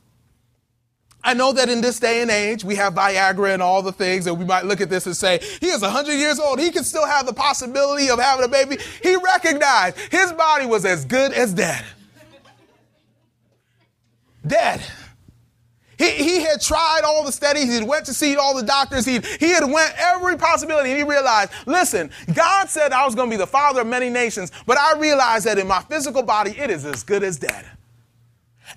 I 1.22 1.32
know 1.32 1.52
that 1.52 1.70
in 1.70 1.80
this 1.80 1.98
day 1.98 2.20
and 2.20 2.30
age, 2.30 2.64
we 2.64 2.74
have 2.74 2.94
Viagra 2.94 3.54
and 3.54 3.62
all 3.62 3.80
the 3.80 3.92
things, 3.92 4.26
and 4.26 4.38
we 4.38 4.44
might 4.44 4.66
look 4.66 4.82
at 4.82 4.90
this 4.90 5.06
and 5.06 5.16
say, 5.16 5.40
he 5.60 5.68
is 5.68 5.80
100 5.80 6.12
years 6.12 6.38
old. 6.38 6.60
He 6.60 6.70
can 6.70 6.84
still 6.84 7.06
have 7.06 7.24
the 7.24 7.32
possibility 7.32 8.10
of 8.10 8.18
having 8.18 8.44
a 8.44 8.48
baby. 8.48 8.76
He 9.02 9.16
recognized 9.16 9.96
his 10.10 10.32
body 10.32 10.66
was 10.66 10.84
as 10.84 11.06
good 11.06 11.32
as 11.32 11.54
dead. 11.54 11.82
Dead. 14.46 14.82
He, 15.98 16.10
he 16.10 16.40
had 16.42 16.60
tried 16.60 17.02
all 17.04 17.24
the 17.24 17.32
studies. 17.32 17.76
He 17.76 17.84
went 17.84 18.06
to 18.06 18.14
see 18.14 18.36
all 18.36 18.54
the 18.54 18.62
doctors. 18.62 19.04
He, 19.04 19.20
he 19.38 19.50
had 19.50 19.64
went 19.64 19.94
every 19.96 20.36
possibility. 20.36 20.90
And 20.90 20.98
he 20.98 21.04
realized, 21.04 21.52
listen, 21.66 22.10
God 22.32 22.68
said 22.68 22.92
I 22.92 23.04
was 23.04 23.14
going 23.14 23.30
to 23.30 23.34
be 23.34 23.38
the 23.38 23.46
father 23.46 23.82
of 23.82 23.86
many 23.86 24.10
nations, 24.10 24.52
but 24.66 24.78
I 24.78 24.98
realized 24.98 25.46
that 25.46 25.58
in 25.58 25.66
my 25.66 25.80
physical 25.82 26.22
body, 26.22 26.54
it 26.58 26.70
is 26.70 26.84
as 26.84 27.02
good 27.02 27.22
as 27.22 27.38
dead. 27.38 27.66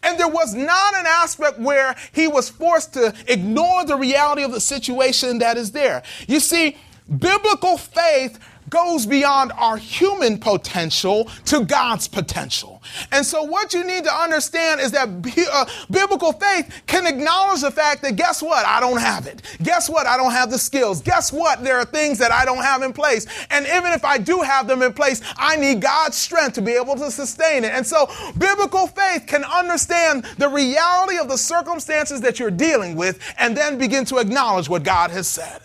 And 0.04 0.20
there 0.20 0.28
was 0.28 0.54
not 0.54 0.96
an 0.96 1.06
aspect 1.08 1.60
where 1.60 1.96
he 2.12 2.28
was 2.28 2.50
forced 2.50 2.94
to 2.94 3.14
ignore 3.28 3.86
the 3.86 3.96
reality 3.96 4.44
of 4.44 4.52
the 4.52 4.60
situation 4.60 5.40
that 5.40 5.58
is 5.58 5.72
there. 5.72 6.04
You 6.28 6.40
see, 6.40 6.78
biblical 7.08 7.78
faith 7.78 8.40
goes 8.70 9.06
beyond 9.06 9.52
our 9.54 9.78
human 9.78 10.38
potential 10.38 11.30
to 11.46 11.64
God's 11.66 12.08
potential. 12.08 12.82
And 13.12 13.26
so, 13.26 13.44
what 13.44 13.74
you 13.74 13.84
need 13.84 14.04
to 14.04 14.14
understand 14.14 14.82
is 14.82 14.92
that 14.92 15.08
uh, 15.08 15.66
biblical 15.90 16.34
faith 16.34 16.84
can 16.88 17.06
acknowledge 17.06 17.62
the 17.62 17.72
fact 17.72 18.02
that 18.04 18.16
guess 18.16 18.42
what? 18.42 18.66
I 18.66 18.80
don't 18.80 19.00
have 19.00 19.28
it. 19.28 19.42
Guess 19.64 19.90
what? 19.90 20.08
I 20.08 20.18
don't 20.18 20.32
have 20.32 20.50
the 20.50 20.58
skills. 20.58 21.02
Guess 21.02 21.34
what? 21.34 21.64
There 21.64 21.78
are 21.78 21.86
things 21.86 22.18
that 22.20 22.32
I 22.32 22.46
don't 22.46 22.64
have 22.64 22.82
in 22.84 22.94
place. 22.94 23.26
And 23.50 23.66
even 23.66 23.94
if 23.94 24.06
I 24.06 24.18
do 24.18 24.42
have 24.42 24.68
them 24.68 24.82
in 24.82 24.94
place, 24.94 25.22
I 25.38 25.56
need 25.58 25.82
God's 25.82 26.16
strength 26.16 26.54
to 26.56 26.62
be 26.62 26.74
able 26.74 26.96
to 26.96 27.12
sustain 27.12 27.64
it. 27.64 27.72
And 27.72 27.86
so, 27.86 28.10
biblical 28.38 28.88
faith 28.88 29.26
can 29.28 29.44
understand 29.44 30.26
the 30.38 30.50
reality 30.50 31.18
of 31.18 31.28
the 31.28 31.38
circumstances 31.38 32.22
that 32.22 32.40
you're 32.40 32.52
dealing 32.52 32.96
with 32.96 33.20
and 33.38 33.56
then 33.56 33.78
begin 33.78 34.06
to 34.06 34.18
acknowledge 34.18 34.70
what 34.70 34.84
God 34.84 35.12
has 35.12 35.28
said. 35.28 35.62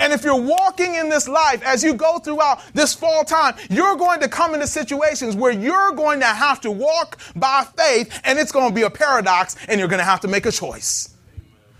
And 0.00 0.14
if 0.14 0.24
you're 0.24 0.40
walking 0.40 0.94
in 0.94 1.10
this 1.10 1.28
life 1.28 1.62
as 1.62 1.84
you 1.84 1.92
go 1.92 2.18
throughout 2.18 2.62
this 2.72 2.94
fall 2.94 3.22
time, 3.22 3.54
you're 3.68 3.96
going 3.96 4.20
to 4.20 4.28
come 4.28 4.54
into 4.54 4.66
situations 4.66 5.36
where 5.36 5.52
you're 5.52 5.92
going 5.92 6.20
to 6.20 6.26
have 6.26 6.62
to 6.62 6.70
walk 6.70 7.18
by 7.36 7.66
faith 7.76 8.18
and 8.24 8.38
it's 8.38 8.50
going 8.50 8.70
to 8.70 8.74
be 8.74 8.82
a 8.82 8.90
paradox 8.90 9.56
and 9.68 9.78
you're 9.78 9.88
going 9.88 9.98
to 9.98 10.04
have 10.04 10.20
to 10.20 10.28
make 10.28 10.46
a 10.46 10.52
choice. 10.52 11.14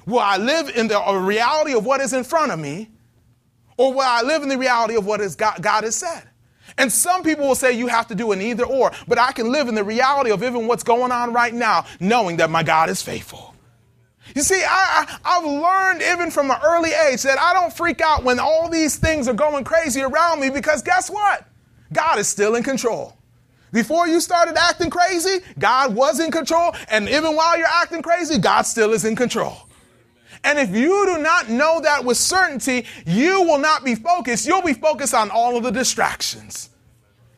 Will 0.04 0.18
I 0.18 0.36
live 0.36 0.68
in 0.68 0.88
the 0.88 1.00
reality 1.18 1.72
of 1.72 1.86
what 1.86 2.02
is 2.02 2.12
in 2.12 2.22
front 2.22 2.52
of 2.52 2.58
me 2.58 2.90
or 3.78 3.94
will 3.94 4.00
I 4.02 4.20
live 4.20 4.42
in 4.42 4.50
the 4.50 4.58
reality 4.58 4.96
of 4.96 5.06
what 5.06 5.22
is 5.22 5.34
God, 5.34 5.62
God 5.62 5.84
has 5.84 5.96
said? 5.96 6.24
And 6.76 6.92
some 6.92 7.22
people 7.22 7.48
will 7.48 7.54
say 7.54 7.72
you 7.72 7.86
have 7.86 8.08
to 8.08 8.14
do 8.14 8.32
an 8.32 8.42
either 8.42 8.66
or, 8.66 8.92
but 9.08 9.18
I 9.18 9.32
can 9.32 9.50
live 9.50 9.68
in 9.68 9.74
the 9.74 9.84
reality 9.84 10.30
of 10.30 10.42
even 10.42 10.66
what's 10.66 10.82
going 10.82 11.10
on 11.10 11.32
right 11.32 11.54
now, 11.54 11.86
knowing 12.00 12.36
that 12.36 12.50
my 12.50 12.62
God 12.62 12.90
is 12.90 13.00
faithful. 13.00 13.49
You 14.34 14.42
see, 14.42 14.62
I, 14.62 15.18
I, 15.24 15.34
have 15.34 15.44
learned 15.44 16.02
even 16.02 16.30
from 16.30 16.50
an 16.50 16.58
early 16.64 16.90
age 16.92 17.22
that 17.22 17.38
I 17.38 17.52
don't 17.52 17.72
freak 17.72 18.00
out 18.00 18.24
when 18.24 18.38
all 18.38 18.68
these 18.68 18.96
things 18.96 19.28
are 19.28 19.34
going 19.34 19.64
crazy 19.64 20.02
around 20.02 20.40
me 20.40 20.50
because 20.50 20.82
guess 20.82 21.10
what? 21.10 21.46
God 21.92 22.18
is 22.18 22.28
still 22.28 22.54
in 22.54 22.62
control. 22.62 23.16
Before 23.72 24.08
you 24.08 24.20
started 24.20 24.56
acting 24.56 24.90
crazy, 24.90 25.38
God 25.58 25.94
was 25.94 26.20
in 26.20 26.30
control. 26.30 26.74
And 26.88 27.08
even 27.08 27.36
while 27.36 27.56
you're 27.56 27.66
acting 27.66 28.02
crazy, 28.02 28.38
God 28.38 28.62
still 28.62 28.92
is 28.92 29.04
in 29.04 29.14
control. 29.14 29.56
And 30.42 30.58
if 30.58 30.74
you 30.74 31.06
do 31.06 31.22
not 31.22 31.48
know 31.48 31.80
that 31.80 32.04
with 32.04 32.16
certainty, 32.16 32.86
you 33.06 33.42
will 33.42 33.58
not 33.58 33.84
be 33.84 33.94
focused. 33.94 34.46
You'll 34.46 34.62
be 34.62 34.74
focused 34.74 35.14
on 35.14 35.30
all 35.30 35.56
of 35.56 35.62
the 35.62 35.70
distractions. 35.70 36.69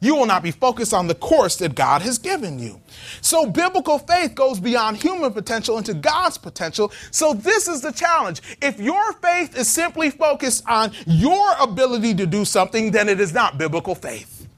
You 0.02 0.16
will 0.16 0.26
not 0.26 0.42
be 0.42 0.50
focused 0.50 0.92
on 0.92 1.06
the 1.06 1.14
course 1.14 1.54
that 1.58 1.76
God 1.76 2.02
has 2.02 2.18
given 2.18 2.58
you. 2.58 2.80
So, 3.20 3.46
biblical 3.46 4.00
faith 4.00 4.34
goes 4.34 4.58
beyond 4.58 4.96
human 4.96 5.32
potential 5.32 5.78
into 5.78 5.94
God's 5.94 6.36
potential. 6.36 6.90
So, 7.12 7.34
this 7.34 7.68
is 7.68 7.82
the 7.82 7.92
challenge. 7.92 8.42
If 8.60 8.80
your 8.80 9.12
faith 9.12 9.56
is 9.56 9.68
simply 9.68 10.10
focused 10.10 10.68
on 10.68 10.90
your 11.06 11.52
ability 11.60 12.14
to 12.16 12.26
do 12.26 12.44
something, 12.44 12.90
then 12.90 13.08
it 13.08 13.20
is 13.20 13.32
not 13.32 13.58
biblical 13.58 13.94
faith. 13.94 14.48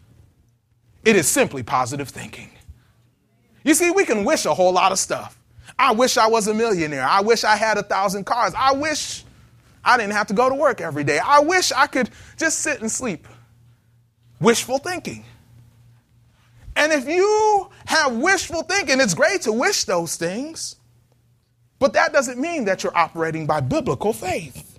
It 1.05 1.14
is 1.14 1.28
simply 1.28 1.62
positive 1.62 2.09
thinking. 2.09 2.51
You 3.64 3.74
see, 3.74 3.90
we 3.90 4.07
can 4.07 4.24
wish 4.24 4.47
a 4.47 4.55
whole 4.55 4.72
lot 4.72 4.92
of 4.92 4.99
stuff. 4.99 5.38
I 5.78 5.92
wish 5.92 6.16
I 6.16 6.26
was 6.26 6.49
a 6.49 6.55
millionaire. 6.55 7.07
I 7.07 7.20
wish 7.20 7.45
I 7.45 7.57
had 7.57 7.76
a 7.76 7.82
thousand 7.82 8.24
cars. 8.24 8.55
I 8.57 8.72
wish 8.72 9.24
I 9.84 9.99
didn't 9.99 10.14
have 10.14 10.28
to 10.28 10.34
go 10.34 10.49
to 10.49 10.55
work 10.55 10.80
every 10.80 11.05
day. 11.05 11.18
I 11.18 11.40
wish 11.40 11.70
I 11.70 11.86
could 11.86 12.09
just 12.38 12.61
sit 12.61 12.80
and 12.80 12.90
sleep. 12.90 13.28
Wishful 14.40 14.78
thinking. 14.78 15.22
And 16.77 16.93
if 16.93 17.09
you 17.09 17.70
have 17.87 18.16
wishful 18.16 18.62
thinking, 18.62 19.01
it's 19.01 19.14
great 19.14 19.43
to 19.43 19.53
wish 19.53 19.85
those 19.85 20.16
things, 20.16 20.77
but 21.79 21.93
that 21.93 22.12
doesn't 22.12 22.41
mean 22.41 22.64
that 22.64 22.83
you're 22.83 22.97
operating 22.97 23.47
by 23.47 23.61
biblical 23.61 24.12
faith. 24.12 24.79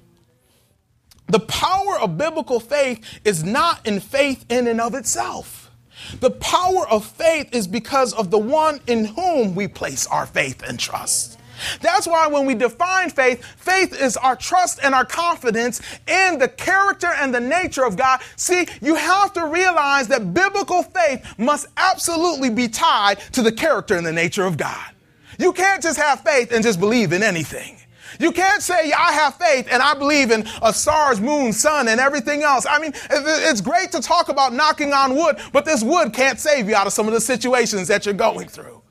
The 1.28 1.39
power 1.39 2.00
of 2.00 2.18
biblical 2.18 2.60
faith 2.60 3.04
is 3.24 3.43
not 3.43 3.86
in 3.88 4.00
faith 4.00 4.46
in 4.50 4.68
and 4.68 4.80
of 4.80 4.93
itself. 4.93 5.72
The 6.20 6.32
power 6.32 6.88
of 6.89 7.06
faith 7.06 7.54
is 7.54 7.68
because 7.68 8.14
of 8.14 8.30
the 8.30 8.38
one 8.38 8.80
in 8.88 9.06
whom 9.06 9.56
we 9.56 9.68
place 9.68 10.06
our 10.08 10.26
faith 10.26 10.62
and 10.64 10.80
trust. 10.80 11.34
That's 11.82 12.08
why 12.08 12.28
when 12.28 12.45
we 12.45 12.56
define 12.56 13.10
faith, 13.10 13.43
faith 13.43 13.99
is 13.99 14.18
our 14.18 14.36
trust 14.36 14.80
and 14.84 14.95
our 14.95 15.06
confidence 15.06 15.82
in 16.08 16.38
the 16.39 16.47
character 16.47 17.08
and 17.08 17.34
the 17.34 17.39
nature 17.39 17.86
of 17.86 17.97
God. 17.97 18.22
See, 18.36 18.68
you 18.82 18.95
have 18.95 19.34
to 19.34 19.45
realize 19.45 20.08
that 20.10 20.34
biblical 20.34 20.84
faith 20.84 21.26
must 21.38 21.68
absolutely 21.78 22.49
be 22.49 22.68
tied 22.68 23.20
to 23.34 23.41
the 23.41 23.51
character 23.51 23.95
and 23.95 24.06
the 24.06 24.14
nature 24.14 24.45
of 24.45 24.58
God. 24.58 24.91
You 25.39 25.53
can't 25.53 25.82
just 25.82 25.97
have 25.97 26.22
faith 26.22 26.51
and 26.51 26.64
just 26.64 26.80
believe 26.80 27.12
in 27.12 27.24
anything. 27.24 27.78
You 28.20 28.32
can't 28.32 28.62
say, 28.62 28.91
I 28.91 29.12
have 29.12 29.36
faith 29.36 29.68
and 29.70 29.82
I 29.82 29.93
believe 29.93 30.32
in 30.32 30.47
a 30.62 30.72
stars, 30.72 31.20
moon, 31.20 31.51
sun, 31.51 31.88
and 31.88 31.99
everything 31.99 32.43
else. 32.43 32.66
I 32.70 32.80
mean, 32.80 32.93
it's 33.10 33.62
great 33.62 33.91
to 33.91 33.99
talk 33.99 34.30
about 34.30 34.53
knocking 34.53 34.93
on 34.93 35.16
wood, 35.16 35.38
but 35.51 35.66
this 35.66 35.84
wood 35.84 36.14
can't 36.14 36.39
save 36.39 36.70
you 36.70 36.76
out 36.76 36.88
of 36.88 36.93
some 36.93 37.08
of 37.08 37.14
the 37.14 37.22
situations 37.22 37.88
that 37.89 38.06
you're 38.06 38.14
going 38.14 38.47
through. 38.47 38.82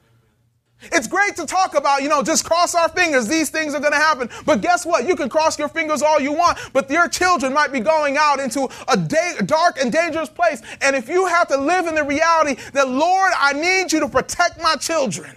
It's 0.93 1.07
great 1.07 1.37
to 1.37 1.47
talk 1.47 1.75
about, 1.75 2.03
you 2.03 2.09
know, 2.09 2.23
just 2.23 2.45
cross 2.45 2.75
our 2.75 2.89
fingers. 2.89 3.29
These 3.29 3.51
things 3.51 3.75
are 3.75 3.81
going 3.81 3.93
to 3.93 3.99
happen. 3.99 4.29
But 4.45 4.61
guess 4.61 4.85
what? 4.85 5.07
You 5.07 5.17
can 5.17 5.29
cross 5.29 5.59
your 5.59 5.69
fingers 5.69 6.03
all 6.03 6.21
you 6.21 6.33
want, 6.33 6.59
but 6.73 6.91
your 6.91 7.09
children 7.09 7.53
might 7.53 7.73
be 7.73 7.81
going 7.81 8.17
out 8.17 8.41
into 8.41 8.69
a 8.89 8.97
da- 8.97 9.41
dark 9.45 9.81
and 9.81 9.93
dangerous 9.93 10.29
place. 10.29 10.63
And 10.81 10.97
if 10.97 11.09
you 11.09 11.27
have 11.27 11.49
to 11.49 11.57
live 11.57 11.87
in 11.87 11.95
the 11.95 12.05
reality 12.05 12.61
that, 12.73 12.89
Lord, 12.89 13.33
I 13.37 13.53
need 13.53 13.93
you 13.93 14.01
to 14.01 14.09
protect 14.09 14.61
my 14.63 14.77
children, 14.77 15.37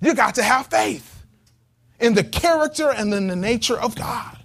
you 0.00 0.14
got 0.14 0.34
to 0.36 0.42
have 0.42 0.66
faith 0.66 1.24
in 2.00 2.14
the 2.14 2.24
character 2.24 2.90
and 2.90 3.12
in 3.12 3.26
the 3.26 3.36
nature 3.36 3.78
of 3.78 3.94
God. 3.94 4.36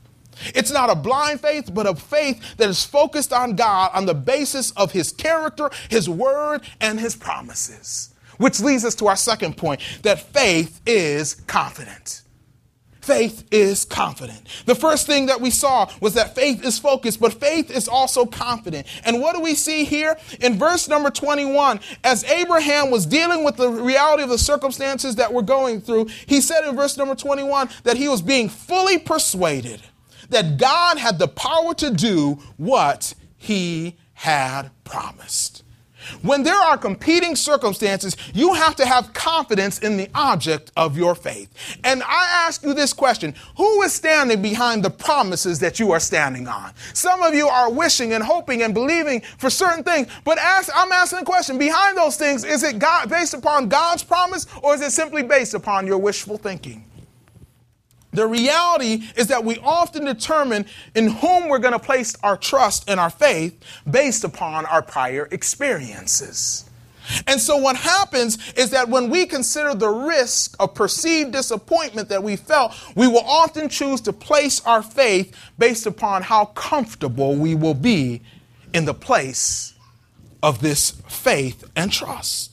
It's 0.55 0.71
not 0.71 0.89
a 0.89 0.95
blind 0.95 1.41
faith, 1.41 1.73
but 1.73 1.85
a 1.85 1.95
faith 1.95 2.57
that 2.57 2.69
is 2.69 2.83
focused 2.83 3.31
on 3.31 3.55
God 3.55 3.91
on 3.93 4.05
the 4.05 4.13
basis 4.13 4.71
of 4.71 4.91
his 4.91 5.11
character, 5.11 5.69
his 5.89 6.09
word, 6.09 6.61
and 6.81 6.99
his 6.99 7.15
promises. 7.15 8.12
Which 8.37 8.59
leads 8.59 8.85
us 8.85 8.95
to 8.95 9.07
our 9.07 9.15
second 9.15 9.57
point 9.57 9.81
that 10.03 10.19
faith 10.33 10.81
is 10.85 11.35
confident. 11.35 12.23
Faith 13.03 13.45
is 13.51 13.83
confident. 13.83 14.47
The 14.65 14.75
first 14.75 15.07
thing 15.07 15.25
that 15.25 15.41
we 15.41 15.49
saw 15.49 15.89
was 15.99 16.13
that 16.13 16.35
faith 16.35 16.63
is 16.63 16.79
focused, 16.79 17.19
but 17.19 17.33
faith 17.33 17.69
is 17.69 17.89
also 17.89 18.25
confident. 18.25 18.87
And 19.03 19.19
what 19.19 19.35
do 19.35 19.41
we 19.41 19.55
see 19.55 19.83
here? 19.83 20.17
In 20.39 20.57
verse 20.57 20.87
number 20.87 21.09
21, 21.09 21.81
as 22.05 22.23
Abraham 22.23 22.91
was 22.91 23.05
dealing 23.05 23.43
with 23.43 23.57
the 23.57 23.69
reality 23.69 24.23
of 24.23 24.29
the 24.29 24.37
circumstances 24.37 25.15
that 25.15 25.33
we're 25.33 25.41
going 25.41 25.81
through, 25.81 26.05
he 26.27 26.39
said 26.39 26.63
in 26.63 26.77
verse 26.77 26.95
number 26.95 27.13
21 27.13 27.67
that 27.83 27.97
he 27.97 28.07
was 28.07 28.21
being 28.21 28.47
fully 28.47 28.97
persuaded 28.97 29.81
that 30.29 30.57
God 30.57 30.97
had 30.97 31.19
the 31.19 31.27
power 31.27 31.73
to 31.75 31.91
do 31.91 32.39
what 32.55 33.13
he 33.35 33.97
had 34.13 34.71
promised. 34.85 35.62
When 36.21 36.43
there 36.43 36.57
are 36.57 36.77
competing 36.77 37.35
circumstances, 37.35 38.15
you 38.33 38.53
have 38.53 38.75
to 38.77 38.85
have 38.85 39.13
confidence 39.13 39.79
in 39.79 39.97
the 39.97 40.09
object 40.15 40.71
of 40.75 40.97
your 40.97 41.15
faith. 41.15 41.49
And 41.83 42.03
I 42.03 42.45
ask 42.45 42.63
you 42.63 42.73
this 42.73 42.93
question 42.93 43.35
Who 43.57 43.81
is 43.83 43.93
standing 43.93 44.41
behind 44.41 44.83
the 44.83 44.89
promises 44.89 45.59
that 45.59 45.79
you 45.79 45.91
are 45.91 45.99
standing 45.99 46.47
on? 46.47 46.73
Some 46.93 47.21
of 47.21 47.33
you 47.33 47.47
are 47.47 47.71
wishing 47.71 48.13
and 48.13 48.23
hoping 48.23 48.61
and 48.61 48.73
believing 48.73 49.21
for 49.37 49.49
certain 49.49 49.83
things, 49.83 50.07
but 50.23 50.37
ask, 50.37 50.71
I'm 50.75 50.91
asking 50.91 51.19
the 51.19 51.25
question 51.25 51.57
behind 51.57 51.97
those 51.97 52.17
things, 52.17 52.43
is 52.43 52.63
it 52.63 52.79
God, 52.79 53.09
based 53.09 53.33
upon 53.33 53.69
God's 53.69 54.03
promise 54.03 54.47
or 54.61 54.75
is 54.75 54.81
it 54.81 54.91
simply 54.91 55.23
based 55.23 55.53
upon 55.53 55.87
your 55.87 55.97
wishful 55.97 56.37
thinking? 56.37 56.85
The 58.13 58.27
reality 58.27 59.03
is 59.15 59.27
that 59.27 59.43
we 59.43 59.57
often 59.59 60.05
determine 60.05 60.65
in 60.95 61.09
whom 61.09 61.49
we're 61.49 61.59
going 61.59 61.73
to 61.73 61.79
place 61.79 62.15
our 62.23 62.37
trust 62.37 62.89
and 62.89 62.99
our 62.99 63.09
faith 63.09 63.59
based 63.89 64.23
upon 64.23 64.65
our 64.67 64.81
prior 64.81 65.27
experiences. 65.31 66.69
And 67.27 67.39
so, 67.39 67.57
what 67.57 67.75
happens 67.75 68.37
is 68.53 68.69
that 68.69 68.87
when 68.87 69.09
we 69.09 69.25
consider 69.25 69.73
the 69.73 69.89
risk 69.89 70.55
of 70.59 70.73
perceived 70.73 71.33
disappointment 71.33 72.07
that 72.09 72.23
we 72.23 72.37
felt, 72.37 72.73
we 72.95 73.07
will 73.07 73.25
often 73.25 73.67
choose 73.67 73.99
to 74.01 74.13
place 74.13 74.65
our 74.65 74.81
faith 74.81 75.35
based 75.57 75.85
upon 75.85 76.21
how 76.21 76.45
comfortable 76.45 77.35
we 77.35 77.55
will 77.55 77.73
be 77.73 78.21
in 78.73 78.85
the 78.85 78.93
place 78.93 79.73
of 80.41 80.61
this 80.61 80.91
faith 81.07 81.69
and 81.75 81.91
trust. 81.91 82.52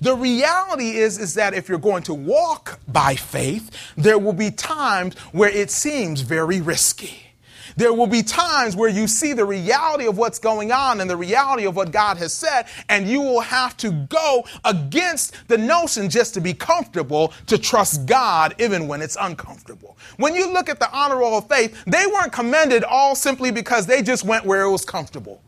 The 0.00 0.14
reality 0.14 0.96
is, 0.96 1.18
is 1.18 1.34
that 1.34 1.54
if 1.54 1.68
you're 1.68 1.78
going 1.78 2.02
to 2.04 2.14
walk 2.14 2.80
by 2.88 3.14
faith, 3.14 3.70
there 3.96 4.18
will 4.18 4.32
be 4.32 4.50
times 4.50 5.14
where 5.32 5.50
it 5.50 5.70
seems 5.70 6.20
very 6.20 6.60
risky. 6.60 7.32
There 7.76 7.92
will 7.92 8.06
be 8.06 8.22
times 8.22 8.76
where 8.76 8.88
you 8.88 9.06
see 9.06 9.32
the 9.32 9.44
reality 9.44 10.06
of 10.06 10.18
what's 10.18 10.38
going 10.38 10.72
on 10.72 11.00
and 11.00 11.08
the 11.08 11.16
reality 11.16 11.64
of 11.64 11.76
what 11.76 11.90
God 11.90 12.16
has 12.18 12.32
said, 12.32 12.66
and 12.88 13.08
you 13.08 13.20
will 13.20 13.40
have 13.40 13.76
to 13.78 13.90
go 13.90 14.44
against 14.64 15.48
the 15.48 15.58
notion 15.58 16.10
just 16.10 16.34
to 16.34 16.40
be 16.40 16.54
comfortable 16.54 17.32
to 17.46 17.58
trust 17.58 18.06
God 18.06 18.54
even 18.58 18.88
when 18.88 19.00
it's 19.00 19.16
uncomfortable. 19.20 19.96
When 20.16 20.34
you 20.34 20.52
look 20.52 20.68
at 20.68 20.78
the 20.78 20.90
honor 20.90 21.18
roll 21.18 21.38
of 21.38 21.48
faith, 21.48 21.82
they 21.86 22.06
weren't 22.06 22.32
commended 22.32 22.84
all 22.84 23.14
simply 23.14 23.50
because 23.50 23.86
they 23.86 24.02
just 24.02 24.24
went 24.24 24.44
where 24.44 24.62
it 24.62 24.70
was 24.70 24.84
comfortable. 24.84 25.42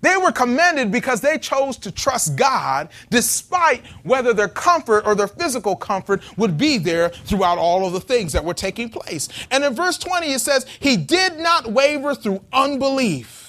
They 0.00 0.16
were 0.16 0.32
commended 0.32 0.92
because 0.92 1.20
they 1.20 1.38
chose 1.38 1.76
to 1.78 1.90
trust 1.90 2.36
God 2.36 2.88
despite 3.10 3.84
whether 4.02 4.32
their 4.32 4.48
comfort 4.48 5.04
or 5.06 5.14
their 5.14 5.28
physical 5.28 5.76
comfort 5.76 6.22
would 6.36 6.56
be 6.56 6.78
there 6.78 7.08
throughout 7.08 7.58
all 7.58 7.86
of 7.86 7.92
the 7.92 8.00
things 8.00 8.32
that 8.32 8.44
were 8.44 8.54
taking 8.54 8.88
place. 8.88 9.28
And 9.50 9.64
in 9.64 9.74
verse 9.74 9.98
20, 9.98 10.32
it 10.32 10.40
says, 10.40 10.66
He 10.80 10.96
did 10.96 11.38
not 11.38 11.72
waver 11.72 12.14
through 12.14 12.42
unbelief 12.52 13.47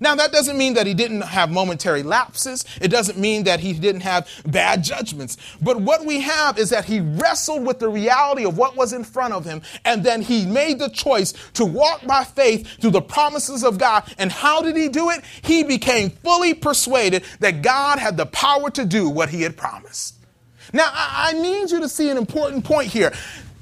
now, 0.00 0.14
that 0.14 0.32
doesn't 0.32 0.58
mean 0.58 0.74
that 0.74 0.86
he 0.86 0.94
didn't 0.94 1.22
have 1.22 1.50
momentary 1.50 2.02
lapses. 2.02 2.64
It 2.80 2.88
doesn't 2.88 3.18
mean 3.18 3.44
that 3.44 3.60
he 3.60 3.72
didn't 3.72 4.02
have 4.02 4.28
bad 4.46 4.84
judgments. 4.84 5.36
But 5.60 5.80
what 5.80 6.04
we 6.04 6.20
have 6.20 6.58
is 6.58 6.70
that 6.70 6.84
he 6.84 7.00
wrestled 7.00 7.66
with 7.66 7.78
the 7.78 7.88
reality 7.88 8.44
of 8.44 8.58
what 8.58 8.76
was 8.76 8.92
in 8.92 9.04
front 9.04 9.32
of 9.32 9.44
him, 9.44 9.62
and 9.84 10.04
then 10.04 10.22
he 10.22 10.44
made 10.44 10.78
the 10.78 10.90
choice 10.90 11.32
to 11.54 11.64
walk 11.64 12.06
by 12.06 12.24
faith 12.24 12.66
through 12.80 12.90
the 12.90 13.02
promises 13.02 13.64
of 13.64 13.78
God. 13.78 14.04
And 14.18 14.30
how 14.30 14.62
did 14.62 14.76
he 14.76 14.88
do 14.88 15.10
it? 15.10 15.22
He 15.42 15.64
became 15.64 16.10
fully 16.10 16.54
persuaded 16.54 17.24
that 17.40 17.62
God 17.62 17.98
had 17.98 18.16
the 18.16 18.26
power 18.26 18.70
to 18.70 18.84
do 18.84 19.08
what 19.08 19.30
he 19.30 19.42
had 19.42 19.56
promised. 19.56 20.14
Now, 20.72 20.90
I 20.92 21.32
need 21.32 21.70
you 21.70 21.80
to 21.80 21.88
see 21.88 22.10
an 22.10 22.16
important 22.16 22.64
point 22.64 22.88
here. 22.88 23.12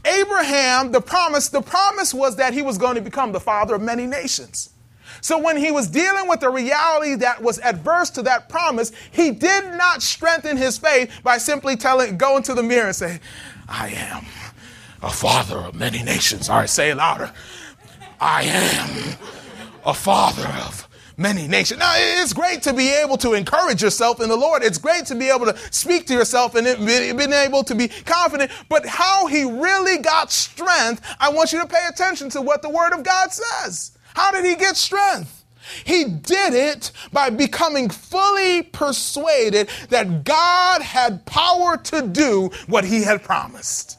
Abraham, 0.04 0.92
the 0.92 1.00
promise, 1.00 1.48
the 1.48 1.62
promise 1.62 2.12
was 2.12 2.36
that 2.36 2.52
he 2.52 2.62
was 2.62 2.76
going 2.76 2.96
to 2.96 3.00
become 3.00 3.32
the 3.32 3.40
father 3.40 3.74
of 3.74 3.82
many 3.82 4.06
nations. 4.06 4.70
So 5.24 5.38
when 5.38 5.56
he 5.56 5.70
was 5.70 5.88
dealing 5.88 6.28
with 6.28 6.40
the 6.40 6.50
reality 6.50 7.14
that 7.14 7.42
was 7.42 7.58
adverse 7.60 8.10
to 8.10 8.22
that 8.24 8.50
promise, 8.50 8.92
he 9.10 9.30
did 9.30 9.64
not 9.72 10.02
strengthen 10.02 10.58
his 10.58 10.76
faith 10.76 11.10
by 11.22 11.38
simply 11.38 11.76
telling, 11.76 12.20
into 12.20 12.52
the 12.52 12.62
mirror 12.62 12.88
and 12.88 12.94
say, 12.94 13.20
I 13.66 13.88
am 13.88 14.26
a 15.02 15.08
father 15.08 15.56
of 15.56 15.76
many 15.76 16.02
nations. 16.02 16.50
All 16.50 16.58
right, 16.58 16.68
say 16.68 16.90
it 16.90 16.96
louder. 16.96 17.32
I 18.20 18.42
am 18.42 19.16
a 19.86 19.94
father 19.94 20.46
of 20.66 20.86
many 21.16 21.48
nations. 21.48 21.80
Now, 21.80 21.94
it's 21.96 22.34
great 22.34 22.60
to 22.64 22.74
be 22.74 22.90
able 22.90 23.16
to 23.16 23.32
encourage 23.32 23.82
yourself 23.82 24.20
in 24.20 24.28
the 24.28 24.36
Lord. 24.36 24.62
It's 24.62 24.76
great 24.76 25.06
to 25.06 25.14
be 25.14 25.30
able 25.30 25.46
to 25.46 25.56
speak 25.70 26.06
to 26.08 26.12
yourself 26.12 26.54
and 26.54 26.66
being 26.86 27.32
able 27.32 27.64
to 27.64 27.74
be 27.74 27.88
confident. 27.88 28.50
But 28.68 28.84
how 28.84 29.26
he 29.26 29.44
really 29.44 30.02
got 30.02 30.30
strength, 30.30 31.00
I 31.18 31.30
want 31.30 31.54
you 31.54 31.62
to 31.62 31.66
pay 31.66 31.86
attention 31.88 32.28
to 32.28 32.42
what 32.42 32.60
the 32.60 32.68
Word 32.68 32.92
of 32.92 33.02
God 33.02 33.32
says. 33.32 33.93
How 34.14 34.30
did 34.32 34.44
he 34.44 34.56
get 34.56 34.76
strength? 34.76 35.44
He 35.84 36.04
did 36.04 36.54
it 36.54 36.92
by 37.12 37.30
becoming 37.30 37.88
fully 37.88 38.62
persuaded 38.62 39.68
that 39.88 40.24
God 40.24 40.82
had 40.82 41.24
power 41.26 41.76
to 41.76 42.02
do 42.02 42.50
what 42.66 42.84
he 42.84 43.02
had 43.02 43.22
promised. 43.22 43.98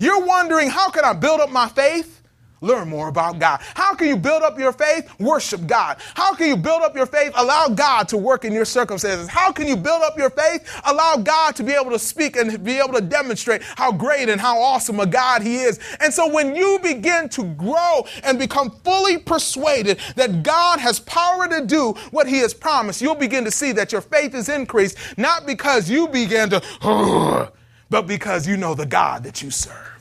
You're 0.00 0.24
wondering, 0.24 0.70
how 0.70 0.90
can 0.90 1.04
I 1.04 1.12
build 1.12 1.40
up 1.40 1.50
my 1.50 1.68
faith? 1.68 2.22
Learn 2.64 2.88
more 2.88 3.08
about 3.08 3.38
God. 3.38 3.60
How 3.74 3.94
can 3.94 4.08
you 4.08 4.16
build 4.16 4.42
up 4.42 4.58
your 4.58 4.72
faith? 4.72 5.08
Worship 5.20 5.66
God. 5.66 5.98
How 6.14 6.34
can 6.34 6.48
you 6.48 6.56
build 6.56 6.82
up 6.82 6.96
your 6.96 7.04
faith? 7.04 7.32
Allow 7.36 7.68
God 7.68 8.08
to 8.08 8.16
work 8.16 8.46
in 8.46 8.54
your 8.54 8.64
circumstances. 8.64 9.28
How 9.28 9.52
can 9.52 9.68
you 9.68 9.76
build 9.76 10.02
up 10.02 10.16
your 10.16 10.30
faith? 10.30 10.80
Allow 10.86 11.18
God 11.18 11.54
to 11.56 11.62
be 11.62 11.72
able 11.72 11.90
to 11.90 11.98
speak 11.98 12.36
and 12.36 12.64
be 12.64 12.78
able 12.78 12.94
to 12.94 13.02
demonstrate 13.02 13.62
how 13.62 13.92
great 13.92 14.30
and 14.30 14.40
how 14.40 14.58
awesome 14.58 14.98
a 14.98 15.06
God 15.06 15.42
He 15.42 15.56
is. 15.56 15.78
And 16.00 16.12
so 16.12 16.32
when 16.32 16.56
you 16.56 16.78
begin 16.82 17.28
to 17.30 17.44
grow 17.44 18.06
and 18.22 18.38
become 18.38 18.70
fully 18.82 19.18
persuaded 19.18 19.98
that 20.16 20.42
God 20.42 20.80
has 20.80 21.00
power 21.00 21.46
to 21.48 21.66
do 21.66 21.92
what 22.12 22.26
He 22.26 22.38
has 22.38 22.54
promised, 22.54 23.02
you'll 23.02 23.14
begin 23.14 23.44
to 23.44 23.50
see 23.50 23.72
that 23.72 23.92
your 23.92 24.00
faith 24.00 24.34
is 24.34 24.48
increased, 24.48 24.96
not 25.18 25.46
because 25.46 25.90
you 25.90 26.08
began 26.08 26.48
to, 26.48 26.62
but 27.90 28.06
because 28.06 28.48
you 28.48 28.56
know 28.56 28.74
the 28.74 28.86
God 28.86 29.22
that 29.24 29.42
you 29.42 29.50
serve. 29.50 29.94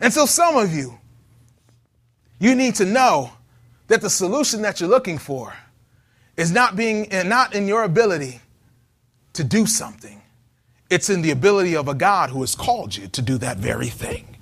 And 0.00 0.12
so 0.12 0.26
some 0.26 0.56
of 0.56 0.72
you, 0.72 0.98
you 2.38 2.54
need 2.54 2.74
to 2.76 2.84
know 2.84 3.32
that 3.88 4.00
the 4.00 4.10
solution 4.10 4.62
that 4.62 4.80
you're 4.80 4.88
looking 4.88 5.18
for 5.18 5.54
is 6.36 6.52
not 6.52 6.76
being 6.76 7.10
eh, 7.12 7.22
not 7.22 7.54
in 7.54 7.66
your 7.66 7.82
ability 7.82 8.40
to 9.32 9.44
do 9.44 9.66
something. 9.66 10.22
It's 10.90 11.10
in 11.10 11.22
the 11.22 11.30
ability 11.30 11.76
of 11.76 11.88
a 11.88 11.94
God 11.94 12.30
who 12.30 12.40
has 12.40 12.54
called 12.54 12.96
you 12.96 13.08
to 13.08 13.22
do 13.22 13.38
that 13.38 13.58
very 13.58 13.88
thing. 13.88 14.36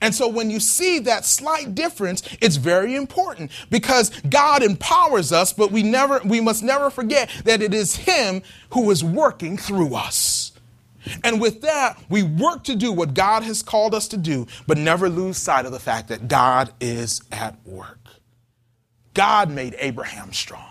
And 0.00 0.14
so 0.14 0.28
when 0.28 0.50
you 0.50 0.60
see 0.60 0.98
that 1.00 1.24
slight 1.24 1.74
difference, 1.74 2.22
it's 2.40 2.56
very 2.56 2.94
important 2.94 3.50
because 3.70 4.10
God 4.28 4.62
empowers 4.62 5.32
us, 5.32 5.52
but 5.52 5.70
we 5.70 5.82
never 5.82 6.20
we 6.24 6.40
must 6.40 6.62
never 6.62 6.90
forget 6.90 7.30
that 7.44 7.62
it 7.62 7.74
is 7.74 7.96
him 7.96 8.42
who 8.70 8.90
is 8.90 9.02
working 9.02 9.56
through 9.56 9.94
us. 9.94 10.52
And 11.22 11.40
with 11.40 11.62
that, 11.62 11.98
we 12.08 12.22
work 12.22 12.64
to 12.64 12.76
do 12.76 12.92
what 12.92 13.14
God 13.14 13.42
has 13.42 13.62
called 13.62 13.94
us 13.94 14.08
to 14.08 14.16
do, 14.16 14.46
but 14.66 14.78
never 14.78 15.08
lose 15.08 15.36
sight 15.36 15.66
of 15.66 15.72
the 15.72 15.80
fact 15.80 16.08
that 16.08 16.28
God 16.28 16.72
is 16.80 17.22
at 17.30 17.56
work. 17.66 17.98
God 19.12 19.50
made 19.50 19.76
Abraham 19.78 20.32
strong. 20.32 20.70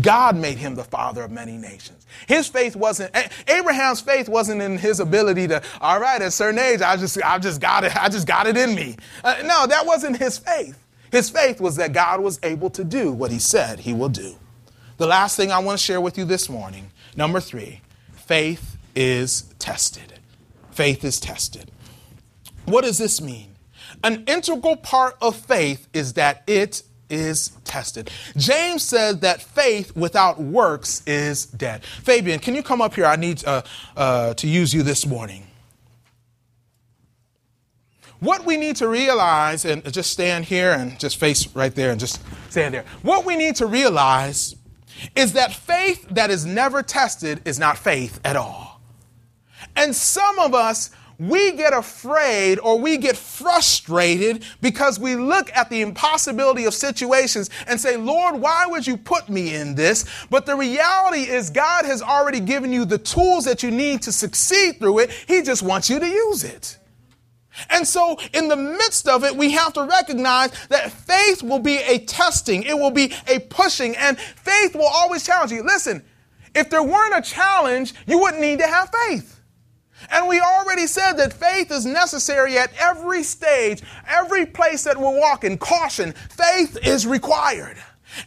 God 0.00 0.36
made 0.36 0.58
him 0.58 0.74
the 0.74 0.84
father 0.84 1.22
of 1.22 1.30
many 1.30 1.56
nations. 1.56 2.06
His 2.26 2.48
faith 2.48 2.74
wasn't, 2.74 3.14
Abraham's 3.46 4.00
faith 4.00 4.28
wasn't 4.28 4.60
in 4.60 4.76
his 4.76 4.98
ability 4.98 5.48
to, 5.48 5.62
all 5.80 6.00
right, 6.00 6.20
at 6.20 6.28
a 6.28 6.30
certain 6.32 6.58
age, 6.58 6.80
I 6.80 6.96
just, 6.96 7.22
I 7.22 7.38
just 7.38 7.60
got 7.60 7.84
it, 7.84 7.96
I 7.96 8.08
just 8.08 8.26
got 8.26 8.48
it 8.48 8.56
in 8.56 8.74
me. 8.74 8.96
Uh, 9.22 9.36
no, 9.44 9.66
that 9.66 9.86
wasn't 9.86 10.16
his 10.16 10.36
faith. 10.36 10.76
His 11.12 11.30
faith 11.30 11.60
was 11.60 11.76
that 11.76 11.92
God 11.92 12.20
was 12.20 12.40
able 12.42 12.70
to 12.70 12.82
do 12.82 13.12
what 13.12 13.30
he 13.30 13.38
said 13.38 13.78
he 13.80 13.94
will 13.94 14.08
do. 14.08 14.34
The 14.96 15.06
last 15.06 15.36
thing 15.36 15.52
I 15.52 15.60
want 15.60 15.78
to 15.78 15.84
share 15.84 16.00
with 16.00 16.18
you 16.18 16.24
this 16.24 16.48
morning, 16.48 16.90
number 17.16 17.38
three, 17.38 17.80
faith 18.14 18.73
is 18.94 19.42
tested. 19.58 20.20
Faith 20.70 21.04
is 21.04 21.20
tested. 21.20 21.70
What 22.64 22.84
does 22.84 22.98
this 22.98 23.20
mean? 23.20 23.54
An 24.02 24.24
integral 24.26 24.76
part 24.76 25.16
of 25.20 25.36
faith 25.36 25.88
is 25.92 26.14
that 26.14 26.42
it 26.46 26.82
is 27.10 27.52
tested. 27.64 28.10
James 28.36 28.82
said 28.82 29.20
that 29.20 29.40
faith 29.42 29.94
without 29.96 30.40
works 30.40 31.02
is 31.06 31.46
dead. 31.46 31.84
Fabian, 31.84 32.38
can 32.38 32.54
you 32.54 32.62
come 32.62 32.80
up 32.80 32.94
here? 32.94 33.06
I 33.06 33.16
need 33.16 33.44
uh, 33.44 33.62
uh, 33.96 34.34
to 34.34 34.46
use 34.46 34.74
you 34.74 34.82
this 34.82 35.06
morning. 35.06 35.46
What 38.20 38.46
we 38.46 38.56
need 38.56 38.76
to 38.76 38.88
realize, 38.88 39.66
and 39.66 39.84
just 39.92 40.10
stand 40.10 40.46
here 40.46 40.72
and 40.72 40.98
just 40.98 41.18
face 41.18 41.46
right 41.54 41.74
there 41.74 41.90
and 41.90 42.00
just 42.00 42.22
stand 42.48 42.72
there. 42.72 42.84
What 43.02 43.26
we 43.26 43.36
need 43.36 43.56
to 43.56 43.66
realize 43.66 44.56
is 45.14 45.34
that 45.34 45.52
faith 45.52 46.06
that 46.10 46.30
is 46.30 46.46
never 46.46 46.82
tested 46.82 47.42
is 47.44 47.58
not 47.58 47.76
faith 47.76 48.20
at 48.24 48.36
all. 48.36 48.63
And 49.76 49.94
some 49.94 50.38
of 50.38 50.54
us, 50.54 50.90
we 51.18 51.52
get 51.52 51.72
afraid 51.72 52.58
or 52.58 52.78
we 52.78 52.96
get 52.96 53.16
frustrated 53.16 54.44
because 54.60 54.98
we 54.98 55.14
look 55.14 55.50
at 55.54 55.70
the 55.70 55.80
impossibility 55.80 56.64
of 56.64 56.74
situations 56.74 57.50
and 57.66 57.80
say, 57.80 57.96
Lord, 57.96 58.40
why 58.40 58.66
would 58.66 58.86
you 58.86 58.96
put 58.96 59.28
me 59.28 59.54
in 59.54 59.74
this? 59.74 60.04
But 60.28 60.46
the 60.46 60.56
reality 60.56 61.22
is, 61.22 61.50
God 61.50 61.84
has 61.84 62.02
already 62.02 62.40
given 62.40 62.72
you 62.72 62.84
the 62.84 62.98
tools 62.98 63.44
that 63.44 63.62
you 63.62 63.70
need 63.70 64.02
to 64.02 64.12
succeed 64.12 64.78
through 64.78 65.00
it. 65.00 65.10
He 65.12 65.42
just 65.42 65.62
wants 65.62 65.88
you 65.88 66.00
to 66.00 66.06
use 66.06 66.42
it. 66.44 66.78
And 67.70 67.86
so, 67.86 68.18
in 68.32 68.48
the 68.48 68.56
midst 68.56 69.06
of 69.06 69.22
it, 69.22 69.36
we 69.36 69.52
have 69.52 69.72
to 69.74 69.84
recognize 69.84 70.50
that 70.70 70.90
faith 70.90 71.40
will 71.40 71.60
be 71.60 71.76
a 71.76 72.00
testing, 72.00 72.64
it 72.64 72.74
will 72.74 72.90
be 72.90 73.12
a 73.28 73.38
pushing, 73.38 73.94
and 73.96 74.18
faith 74.18 74.74
will 74.74 74.88
always 74.88 75.24
challenge 75.24 75.52
you. 75.52 75.62
Listen, 75.62 76.02
if 76.56 76.68
there 76.68 76.82
weren't 76.82 77.16
a 77.16 77.22
challenge, 77.22 77.94
you 78.08 78.18
wouldn't 78.18 78.40
need 78.40 78.58
to 78.58 78.66
have 78.66 78.90
faith. 79.06 79.33
And 80.10 80.28
we 80.28 80.40
already 80.40 80.86
said 80.86 81.14
that 81.14 81.32
faith 81.32 81.70
is 81.70 81.86
necessary 81.86 82.58
at 82.58 82.72
every 82.78 83.22
stage, 83.22 83.82
every 84.06 84.46
place 84.46 84.84
that 84.84 84.96
we're 84.96 85.18
walking. 85.18 85.58
Caution, 85.58 86.12
faith 86.12 86.78
is 86.86 87.06
required. 87.06 87.76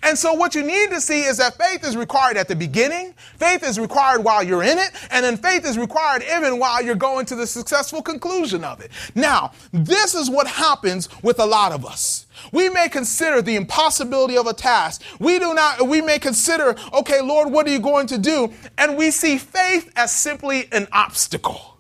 And 0.04 0.18
so 0.18 0.34
what 0.34 0.56
you 0.56 0.64
need 0.64 0.90
to 0.92 1.02
see 1.02 1.24
is 1.24 1.38
that 1.38 1.58
faith 1.58 1.86
is 1.86 1.96
required 1.96 2.38
at 2.38 2.48
the 2.48 2.56
beginning, 2.56 3.14
faith 3.38 3.64
is 3.64 3.80
required 3.80 4.24
while 4.24 4.44
you're 4.44 4.64
in 4.64 4.78
it, 4.78 4.92
and 5.12 5.24
then 5.24 5.38
faith 5.38 5.66
is 5.66 5.78
required 5.78 6.24
even 6.24 6.60
while 6.60 6.84
you're 6.84 6.96
going 6.96 7.26
to 7.28 7.36
the 7.36 7.48
successful 7.48 8.02
conclusion 8.02 8.64
of 8.64 8.82
it. 8.82 8.92
Now, 9.16 9.52
this 9.72 10.16
is 10.16 10.30
what 10.30 10.48
happens 10.48 11.10
with 11.22 11.40
a 11.40 11.46
lot 11.46 11.72
of 11.72 11.86
us. 11.86 12.26
We 12.52 12.70
may 12.70 12.90
consider 12.90 13.42
the 13.42 13.56
impossibility 13.56 14.38
of 14.38 14.48
a 14.48 14.54
task. 14.54 15.02
We 15.20 15.40
do 15.40 15.54
not, 15.54 15.88
we 15.88 16.02
may 16.02 16.20
consider, 16.20 16.76
okay, 16.94 17.22
Lord, 17.22 17.52
what 17.52 17.68
are 17.68 17.72
you 17.72 17.80
going 17.80 18.08
to 18.08 18.18
do? 18.18 18.54
And 18.78 18.98
we 18.98 19.12
see 19.12 19.38
faith 19.38 19.92
as 19.96 20.12
simply 20.12 20.68
an 20.72 20.88
obstacle. 20.92 21.77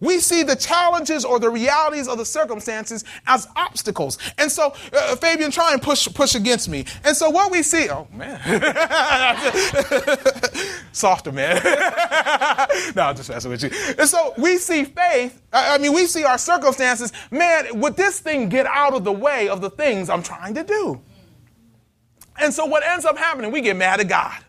We 0.00 0.18
see 0.18 0.42
the 0.42 0.56
challenges 0.56 1.24
or 1.24 1.38
the 1.38 1.50
realities 1.50 2.08
of 2.08 2.18
the 2.18 2.24
circumstances 2.24 3.04
as 3.26 3.48
obstacles. 3.56 4.18
And 4.38 4.50
so, 4.50 4.74
uh, 4.92 5.16
Fabian, 5.16 5.50
try 5.50 5.72
and 5.72 5.80
push, 5.80 6.08
push 6.12 6.34
against 6.34 6.68
me. 6.68 6.84
And 7.04 7.16
so, 7.16 7.30
what 7.30 7.50
we 7.50 7.62
see, 7.62 7.88
oh 7.90 8.06
man, 8.12 8.40
softer 10.92 11.32
man. 11.32 11.56
no, 12.94 13.02
I'm 13.02 13.16
just 13.16 13.28
messing 13.28 13.50
with 13.50 13.62
you. 13.62 13.70
And 13.98 14.08
so, 14.08 14.34
we 14.36 14.58
see 14.58 14.84
faith, 14.84 15.40
I 15.52 15.78
mean, 15.78 15.92
we 15.92 16.06
see 16.06 16.24
our 16.24 16.38
circumstances. 16.38 17.12
Man, 17.30 17.80
would 17.80 17.96
this 17.96 18.20
thing 18.20 18.48
get 18.48 18.66
out 18.66 18.94
of 18.94 19.04
the 19.04 19.12
way 19.12 19.48
of 19.48 19.60
the 19.60 19.70
things 19.70 20.10
I'm 20.10 20.22
trying 20.22 20.54
to 20.54 20.64
do? 20.64 21.00
And 22.38 22.52
so, 22.52 22.66
what 22.66 22.84
ends 22.84 23.04
up 23.04 23.16
happening, 23.16 23.50
we 23.50 23.62
get 23.62 23.76
mad 23.76 24.00
at 24.00 24.08
God. 24.08 24.44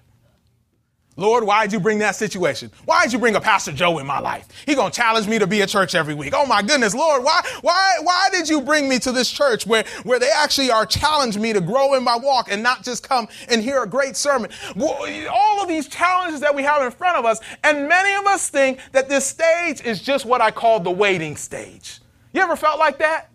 Lord, 1.18 1.44
why'd 1.44 1.74
you 1.74 1.80
bring 1.80 1.98
that 2.00 2.16
situation? 2.16 2.72
Why'd 2.86 3.12
you 3.12 3.18
bring 3.18 3.36
a 3.36 3.42
Pastor 3.42 3.72
Joe 3.72 3.98
in 3.98 4.06
my 4.06 4.20
life? 4.20 4.48
He 4.68 4.76
gonna 4.76 4.92
challenge 4.92 5.28
me 5.28 5.40
to 5.40 5.48
be 5.48 5.64
at 5.64 5.70
church 5.70 5.96
every 5.96 6.14
week. 6.14 6.34
Oh 6.36 6.46
my 6.46 6.62
goodness, 6.62 6.94
Lord, 6.94 7.24
why, 7.24 7.42
why, 7.62 7.98
why 8.04 8.30
did 8.32 8.48
you 8.48 8.62
bring 8.62 8.88
me 8.88 9.00
to 9.00 9.12
this 9.12 9.30
church 9.30 9.66
where, 9.66 9.84
where 10.04 10.20
they 10.20 10.30
actually 10.30 10.70
are 10.70 10.86
challenging 10.86 11.42
me 11.42 11.54
to 11.54 11.62
grow 11.62 11.96
in 11.96 12.04
my 12.04 12.16
walk 12.16 12.52
and 12.52 12.62
not 12.62 12.84
just 12.84 13.08
come 13.08 13.28
and 13.50 13.64
hear 13.64 13.82
a 13.82 13.88
great 13.88 14.16
sermon? 14.16 14.52
All 14.80 15.62
of 15.62 15.68
these 15.68 15.88
challenges 15.88 16.40
that 16.42 16.54
we 16.54 16.62
have 16.62 16.84
in 16.84 16.92
front 16.92 17.18
of 17.18 17.26
us, 17.26 17.40
and 17.64 17.90
many 17.90 18.14
of 18.14 18.28
us 18.28 18.50
think 18.50 18.80
that 18.92 19.10
this 19.10 19.26
stage 19.26 19.82
is 19.82 20.02
just 20.02 20.24
what 20.26 20.40
I 20.40 20.52
call 20.52 20.80
the 20.80 20.92
waiting 20.92 21.36
stage. 21.36 22.00
You 22.32 22.42
ever 22.42 22.56
felt 22.56 22.78
like 22.78 23.00
that? 23.00 23.32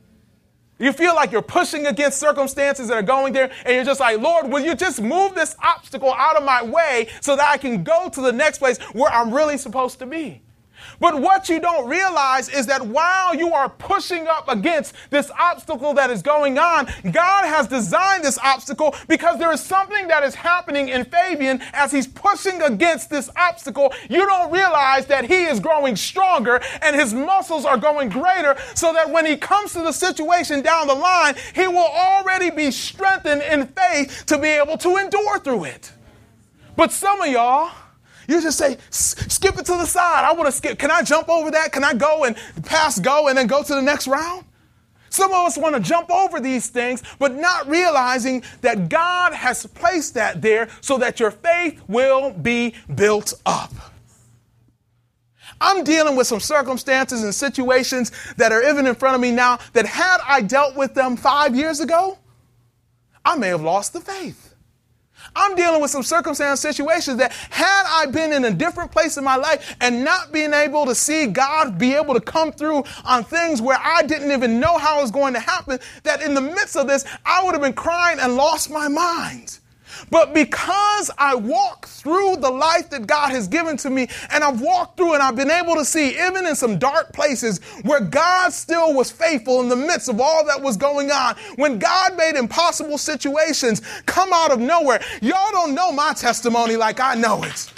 You 0.79 0.93
feel 0.93 1.15
like 1.15 1.31
you're 1.31 1.43
pushing 1.43 1.87
against 1.87 2.19
circumstances 2.19 2.89
that 2.89 2.95
are 2.95 3.03
going 3.03 3.33
there, 3.33 3.51
and 3.65 3.75
you're 3.75 3.85
just 3.85 4.01
like, 4.01 4.19
Lord, 4.19 4.49
will 4.49 4.61
you 4.61 4.75
just 4.75 5.01
move 5.01 5.35
this 5.35 5.55
obstacle 5.63 6.13
out 6.13 6.37
of 6.37 6.45
my 6.45 6.63
way 6.63 7.09
so 7.21 7.37
that 7.37 7.49
I 7.49 7.57
can 7.57 7.85
go 7.85 8.09
to 8.09 8.21
the 8.21 8.33
next 8.33 8.59
place 8.59 8.79
where 8.93 9.13
I'm 9.13 9.33
really 9.33 9.59
supposed 9.59 9.99
to 10.01 10.07
be? 10.07 10.43
But 11.01 11.21
what 11.21 11.49
you 11.49 11.61
don't 11.61 11.89
realize 11.89 12.49
is 12.49 12.67
that 12.67 12.87
while 12.87 13.35
you 13.35 13.53
are 13.53 13.69
pushing 13.69 14.27
up 14.27 14.49
against 14.49 14.95
this 15.11 15.31
obstacle 15.39 15.95
that 15.95 16.11
is 16.11 16.23
going 16.23 16.59
on, 16.59 16.87
God 17.11 17.47
has 17.47 17.67
designed 17.67 18.25
this 18.25 18.39
obstacle 18.39 18.95
because 19.09 19.39
there 19.39 19.53
is 19.53 19.61
something 19.61 20.09
that 20.09 20.23
is 20.23 20.35
happening 20.35 20.89
in 20.89 21.05
Fabian 21.05 21.61
as 21.73 21.93
he's 21.93 22.07
pushing 22.07 22.61
against 22.63 23.11
this 23.11 23.31
obstacle. 23.37 23.93
You 24.09 24.27
don't 24.27 24.53
realize 24.53 25.07
that 25.07 25.25
he 25.25 25.45
is 25.45 25.61
growing 25.61 25.97
stronger 25.97 26.61
and 26.83 26.95
his 26.95 27.15
muscles 27.15 27.65
are 27.65 27.77
going 27.77 28.09
greater 28.09 28.57
so 28.75 28.93
that 28.93 29.11
when 29.11 29.27
he 29.27 29.37
comes 29.37 29.73
to 29.73 29.81
the 29.81 29.93
situation 29.93 30.63
down 30.63 30.87
the 30.87 30.95
line, 30.95 31.35
he 31.55 31.67
will 31.67 31.79
already 31.79 32.51
be 32.51 32.71
strengthened 32.71 33.43
in 33.43 33.67
faith 33.67 34.25
to 34.27 34.39
be 34.39 34.49
able 34.49 34.77
to 34.79 34.97
endure 34.97 35.39
through 35.39 35.65
it. 35.65 35.93
But 36.77 36.93
some 36.93 37.21
of 37.21 37.29
y'all, 37.29 37.71
you 38.29 38.41
just 38.41 38.59
say, 38.59 38.77
skip 38.91 39.59
it 39.59 39.67
to 39.67 39.73
the 39.73 39.87
side. 39.87 40.25
I 40.25 40.33
want 40.33 40.47
to 40.47 40.53
skip. 40.53 40.79
Can 40.79 40.91
I 40.91 41.03
jump 41.03 41.29
over 41.29 41.51
that? 41.51 41.73
Can 41.73 41.85
I 41.85 41.95
go 41.95 42.25
and 42.25 42.37
pass 42.65 42.99
go 42.99 43.29
and 43.29 43.37
then 43.37 43.47
go 43.47 43.63
to 43.63 43.75
the 43.75 43.83
next 43.83 44.07
round? 44.07 44.45
Some 45.13 45.31
of 45.31 45.47
us 45.47 45.59
want 45.59 45.75
to 45.75 45.81
jump 45.81 46.11
over 46.11 46.41
these 46.41 46.71
things, 46.71 47.03
but 47.19 47.35
not 47.35 47.69
realizing 47.69 48.43
that 48.63 48.89
God 48.89 49.35
has 49.35 49.67
placed 49.67 50.15
that 50.15 50.41
there 50.41 50.69
so 50.81 50.97
that 50.99 51.21
your 51.21 51.31
faith 51.31 51.83
will 51.87 52.31
be 52.31 52.75
built 52.95 53.35
up. 53.45 53.73
I'm 55.61 55.85
dealing 55.85 56.17
with 56.17 56.27
some 56.27 56.41
circumstances 56.41 57.23
and 57.23 57.35
situations 57.35 58.11
that 58.37 58.53
are 58.53 58.63
even 58.69 58.87
in 58.87 58.95
front 58.95 59.15
of 59.15 59.21
me 59.21 59.31
now 59.31 59.59
that 59.75 59.87
had 59.87 60.19
I 60.27 60.41
dealt 60.41 60.77
with 60.77 60.95
them 60.95 61.17
five 61.17 61.55
years 61.55 61.81
ago, 61.81 62.19
I 63.25 63.37
may 63.37 63.49
have 63.49 63.63
lost 63.63 63.93
the 63.93 64.01
faith. 64.01 64.52
I'm 65.35 65.55
dealing 65.55 65.81
with 65.81 65.91
some 65.91 66.03
circumstance 66.03 66.61
situations 66.61 67.17
that 67.19 67.33
had 67.33 67.85
I 67.87 68.07
been 68.07 68.33
in 68.33 68.45
a 68.45 68.51
different 68.51 68.91
place 68.91 69.17
in 69.17 69.25
my 69.25 69.37
life 69.37 69.77
and 69.81 70.05
not 70.05 70.33
being 70.33 70.53
able 70.53 70.87
to 70.87 70.95
see 70.95 71.27
God 71.27 71.79
be 71.79 71.95
able 71.95 72.15
to 72.15 72.21
come 72.21 72.53
through 72.53 72.85
on 73.05 73.25
things 73.25 73.63
where 73.63 73.79
I 73.83 74.03
didn't 74.03 74.33
even 74.33 74.61
know 74.61 74.79
how 74.79 74.99
it 74.99 75.03
was 75.03 75.11
going 75.11 75.35
to 75.35 75.41
happen, 75.41 75.79
that 76.03 76.23
in 76.23 76.35
the 76.35 76.41
midst 76.41 76.77
of 76.77 76.87
this, 76.87 77.05
I 77.25 77.43
would 77.45 77.53
have 77.53 77.63
been 77.63 77.73
crying 77.73 78.19
and 78.21 78.37
lost 78.37 78.71
my 78.71 78.89
mind. 78.89 79.59
But 80.11 80.35
because 80.35 81.11
I 81.19 81.35
walk 81.35 81.87
through 81.87 82.37
the 82.37 82.51
life 82.51 82.91
that 82.91 83.07
God 83.07 83.31
has 83.31 83.49
given 83.49 83.77
to 83.79 83.91
me, 83.91 84.09
and 84.31 84.45
I've 84.45 84.61
walked 84.61 84.97
through 84.97 85.15
and 85.15 85.23
I've 85.23 85.37
been 85.37 85.51
able 85.51 85.75
to 85.75 85.85
see, 85.85 86.11
even 86.27 86.47
in 86.47 86.55
some 86.55 86.79
dark 86.79 87.13
places, 87.13 87.61
where 87.83 88.01
God 88.01 88.53
still 88.53 88.95
was 88.95 89.11
faithful 89.11 89.61
in 89.61 89.69
the 89.69 89.77
midst 89.77 90.09
of 90.09 90.21
all 90.21 90.45
that 90.47 90.61
was 90.61 90.77
going 90.77 91.11
on, 91.11 91.37
when 91.57 91.79
God 91.79 92.17
made 92.17 92.37
impossible 92.37 92.99
situations 92.99 93.83
come 94.07 94.31
out 94.33 94.51
of 94.51 94.61
nowhere. 94.61 95.01
Y'all 95.21 95.51
don't 95.53 95.75
know 95.75 95.93
my 95.93 96.13
testimony 96.13 96.77
like 96.77 97.01
I 97.01 97.15
know 97.15 97.43
it. 97.45 97.73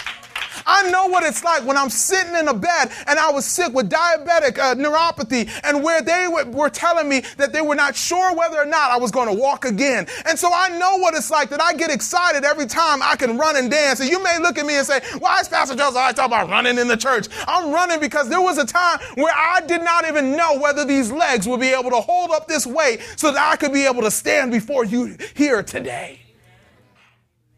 I 0.65 0.89
know 0.89 1.07
what 1.07 1.23
it's 1.23 1.43
like 1.43 1.63
when 1.65 1.77
I'm 1.77 1.89
sitting 1.89 2.35
in 2.35 2.47
a 2.47 2.53
bed 2.53 2.91
and 3.07 3.19
I 3.19 3.31
was 3.31 3.45
sick 3.45 3.73
with 3.73 3.89
diabetic 3.89 4.57
uh, 4.57 4.75
neuropathy 4.75 5.49
and 5.63 5.83
where 5.83 6.01
they 6.01 6.27
were, 6.27 6.45
were 6.45 6.69
telling 6.69 7.07
me 7.07 7.21
that 7.37 7.53
they 7.53 7.61
were 7.61 7.75
not 7.75 7.95
sure 7.95 8.35
whether 8.35 8.57
or 8.57 8.65
not 8.65 8.91
I 8.91 8.97
was 8.97 9.11
going 9.11 9.27
to 9.27 9.39
walk 9.39 9.65
again. 9.65 10.07
And 10.25 10.37
so 10.37 10.49
I 10.53 10.69
know 10.77 10.97
what 10.97 11.13
it's 11.13 11.29
like 11.29 11.49
that 11.49 11.61
I 11.61 11.73
get 11.73 11.91
excited 11.91 12.43
every 12.43 12.65
time 12.65 13.01
I 13.03 13.15
can 13.15 13.37
run 13.37 13.55
and 13.55 13.69
dance. 13.69 13.99
And 13.99 14.09
you 14.09 14.23
may 14.23 14.39
look 14.39 14.57
at 14.57 14.65
me 14.65 14.75
and 14.77 14.85
say, 14.85 15.01
why 15.19 15.39
is 15.39 15.47
Pastor 15.47 15.75
Joseph 15.75 15.97
always 15.97 16.15
talking 16.15 16.33
about 16.33 16.49
running 16.49 16.79
in 16.79 16.87
the 16.87 16.97
church? 16.97 17.27
I'm 17.47 17.71
running 17.71 17.99
because 17.99 18.29
there 18.29 18.41
was 18.41 18.57
a 18.57 18.65
time 18.65 18.99
where 19.15 19.33
I 19.35 19.61
did 19.67 19.83
not 19.83 20.07
even 20.07 20.35
know 20.35 20.59
whether 20.59 20.85
these 20.85 21.11
legs 21.11 21.47
would 21.47 21.59
be 21.59 21.69
able 21.69 21.91
to 21.91 22.01
hold 22.01 22.31
up 22.31 22.47
this 22.47 22.65
weight 22.65 23.01
so 23.17 23.31
that 23.31 23.51
I 23.51 23.55
could 23.55 23.73
be 23.73 23.85
able 23.85 24.01
to 24.01 24.11
stand 24.11 24.51
before 24.51 24.83
you 24.83 25.15
here 25.35 25.61
today. 25.61 26.21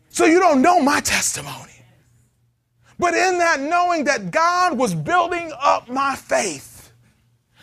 So 0.09 0.25
you 0.25 0.39
don't 0.39 0.61
know 0.61 0.81
my 0.81 0.99
testimony. 0.99 1.76
But 2.99 3.13
in 3.13 3.37
that 3.37 3.59
knowing 3.61 4.05
that 4.05 4.31
God 4.31 4.77
was 4.77 4.95
building 4.95 5.51
up 5.61 5.87
my 5.89 6.15
faith, 6.15 6.76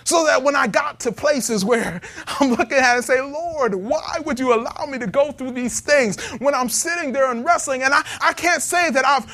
so 0.05 0.25
that 0.27 0.43
when 0.43 0.55
I 0.55 0.67
got 0.67 1.01
to 1.01 1.13
places 1.13 1.65
where 1.65 2.01
I'm 2.41 2.51
looking 2.51 2.79
at 2.79 2.93
it 2.93 2.97
and 2.97 3.05
say, 3.05 3.21
Lord, 3.21 3.75
why 3.75 4.19
would 4.25 4.39
you 4.39 4.55
allow 4.55 4.87
me 4.87 4.99
to 4.99 5.07
go 5.07 5.33
through 5.33 5.53
these 5.53 5.81
things 5.81 6.21
when 6.39 6.55
I'm 6.55 6.69
sitting 6.69 7.13
there 7.13 7.31
and 7.31 7.45
wrestling? 7.45 7.83
And 7.83 7.93
I, 7.93 8.03
I 8.21 8.33
can't 8.33 8.63
say 8.63 8.91
that 8.91 9.05
I've 9.05 9.27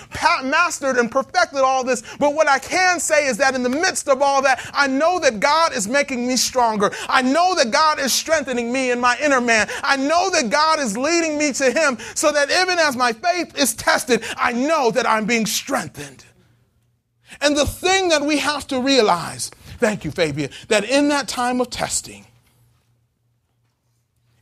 mastered 0.44 0.96
and 0.96 1.10
perfected 1.10 1.60
all 1.60 1.84
this, 1.84 2.02
but 2.18 2.34
what 2.34 2.48
I 2.48 2.58
can 2.58 3.00
say 3.00 3.26
is 3.26 3.36
that 3.38 3.54
in 3.54 3.62
the 3.62 3.68
midst 3.68 4.08
of 4.08 4.22
all 4.22 4.42
that, 4.42 4.70
I 4.72 4.86
know 4.86 5.18
that 5.20 5.40
God 5.40 5.74
is 5.74 5.88
making 5.88 6.26
me 6.26 6.36
stronger. 6.36 6.90
I 7.08 7.22
know 7.22 7.54
that 7.54 7.70
God 7.70 7.98
is 7.98 8.12
strengthening 8.12 8.72
me 8.72 8.90
in 8.90 9.00
my 9.00 9.16
inner 9.22 9.40
man. 9.40 9.68
I 9.82 9.96
know 9.96 10.30
that 10.30 10.50
God 10.50 10.78
is 10.78 10.96
leading 10.96 11.38
me 11.38 11.52
to 11.52 11.70
Him 11.70 11.98
so 12.14 12.32
that 12.32 12.50
even 12.50 12.78
as 12.78 12.96
my 12.96 13.12
faith 13.12 13.58
is 13.58 13.74
tested, 13.74 14.24
I 14.36 14.52
know 14.52 14.90
that 14.90 15.08
I'm 15.08 15.26
being 15.26 15.46
strengthened. 15.46 16.24
And 17.40 17.56
the 17.56 17.66
thing 17.66 18.08
that 18.08 18.22
we 18.22 18.38
have 18.38 18.66
to 18.68 18.80
realize 18.80 19.50
Thank 19.80 20.04
you, 20.04 20.10
Fabian. 20.10 20.50
That 20.68 20.84
in 20.84 21.08
that 21.08 21.26
time 21.26 21.60
of 21.60 21.70
testing, 21.70 22.26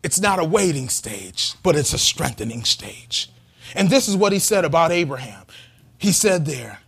it's 0.02 0.20
not 0.20 0.40
a 0.40 0.44
waiting 0.44 0.88
stage, 0.88 1.54
but 1.62 1.76
it's 1.76 1.92
a 1.92 1.98
strengthening 1.98 2.64
stage. 2.64 3.30
And 3.74 3.88
this 3.88 4.08
is 4.08 4.16
what 4.16 4.32
he 4.32 4.40
said 4.40 4.64
about 4.64 4.90
Abraham. 4.90 5.44
He 5.96 6.10
said 6.10 6.44
there, 6.44 6.80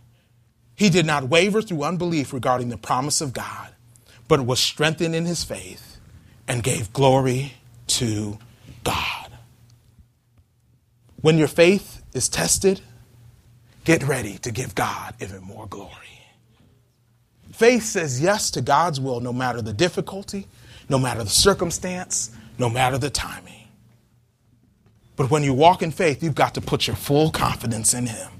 he 0.75 0.89
did 0.89 1.05
not 1.05 1.29
waver 1.29 1.61
through 1.61 1.83
unbelief 1.83 2.33
regarding 2.33 2.69
the 2.69 2.77
promise 2.77 3.21
of 3.21 3.33
God, 3.33 3.69
but 4.27 4.45
was 4.45 4.59
strengthened 4.59 5.15
in 5.15 5.25
his 5.25 5.43
faith 5.43 5.99
and 6.47 6.61
gave 6.61 6.91
glory 6.91 7.53
to 7.87 8.37
God. 8.83 9.31
When 11.21 11.37
your 11.37 11.47
faith 11.47 12.01
is 12.13 12.27
tested, 12.27 12.81
get 13.85 14.03
ready 14.03 14.37
to 14.39 14.51
give 14.51 14.75
God 14.75 15.13
even 15.21 15.41
more 15.41 15.67
glory. 15.67 16.00
Faith 17.61 17.83
says 17.83 18.19
yes 18.19 18.49
to 18.49 18.59
God's 18.59 18.99
will 18.99 19.19
no 19.19 19.31
matter 19.31 19.61
the 19.61 19.71
difficulty, 19.71 20.47
no 20.89 20.97
matter 20.97 21.23
the 21.23 21.29
circumstance, 21.29 22.31
no 22.57 22.67
matter 22.67 22.97
the 22.97 23.11
timing. 23.11 23.67
But 25.15 25.29
when 25.29 25.43
you 25.43 25.53
walk 25.53 25.83
in 25.83 25.91
faith, 25.91 26.23
you've 26.23 26.33
got 26.33 26.55
to 26.55 26.61
put 26.61 26.87
your 26.87 26.95
full 26.95 27.29
confidence 27.29 27.93
in 27.93 28.07
Him, 28.07 28.31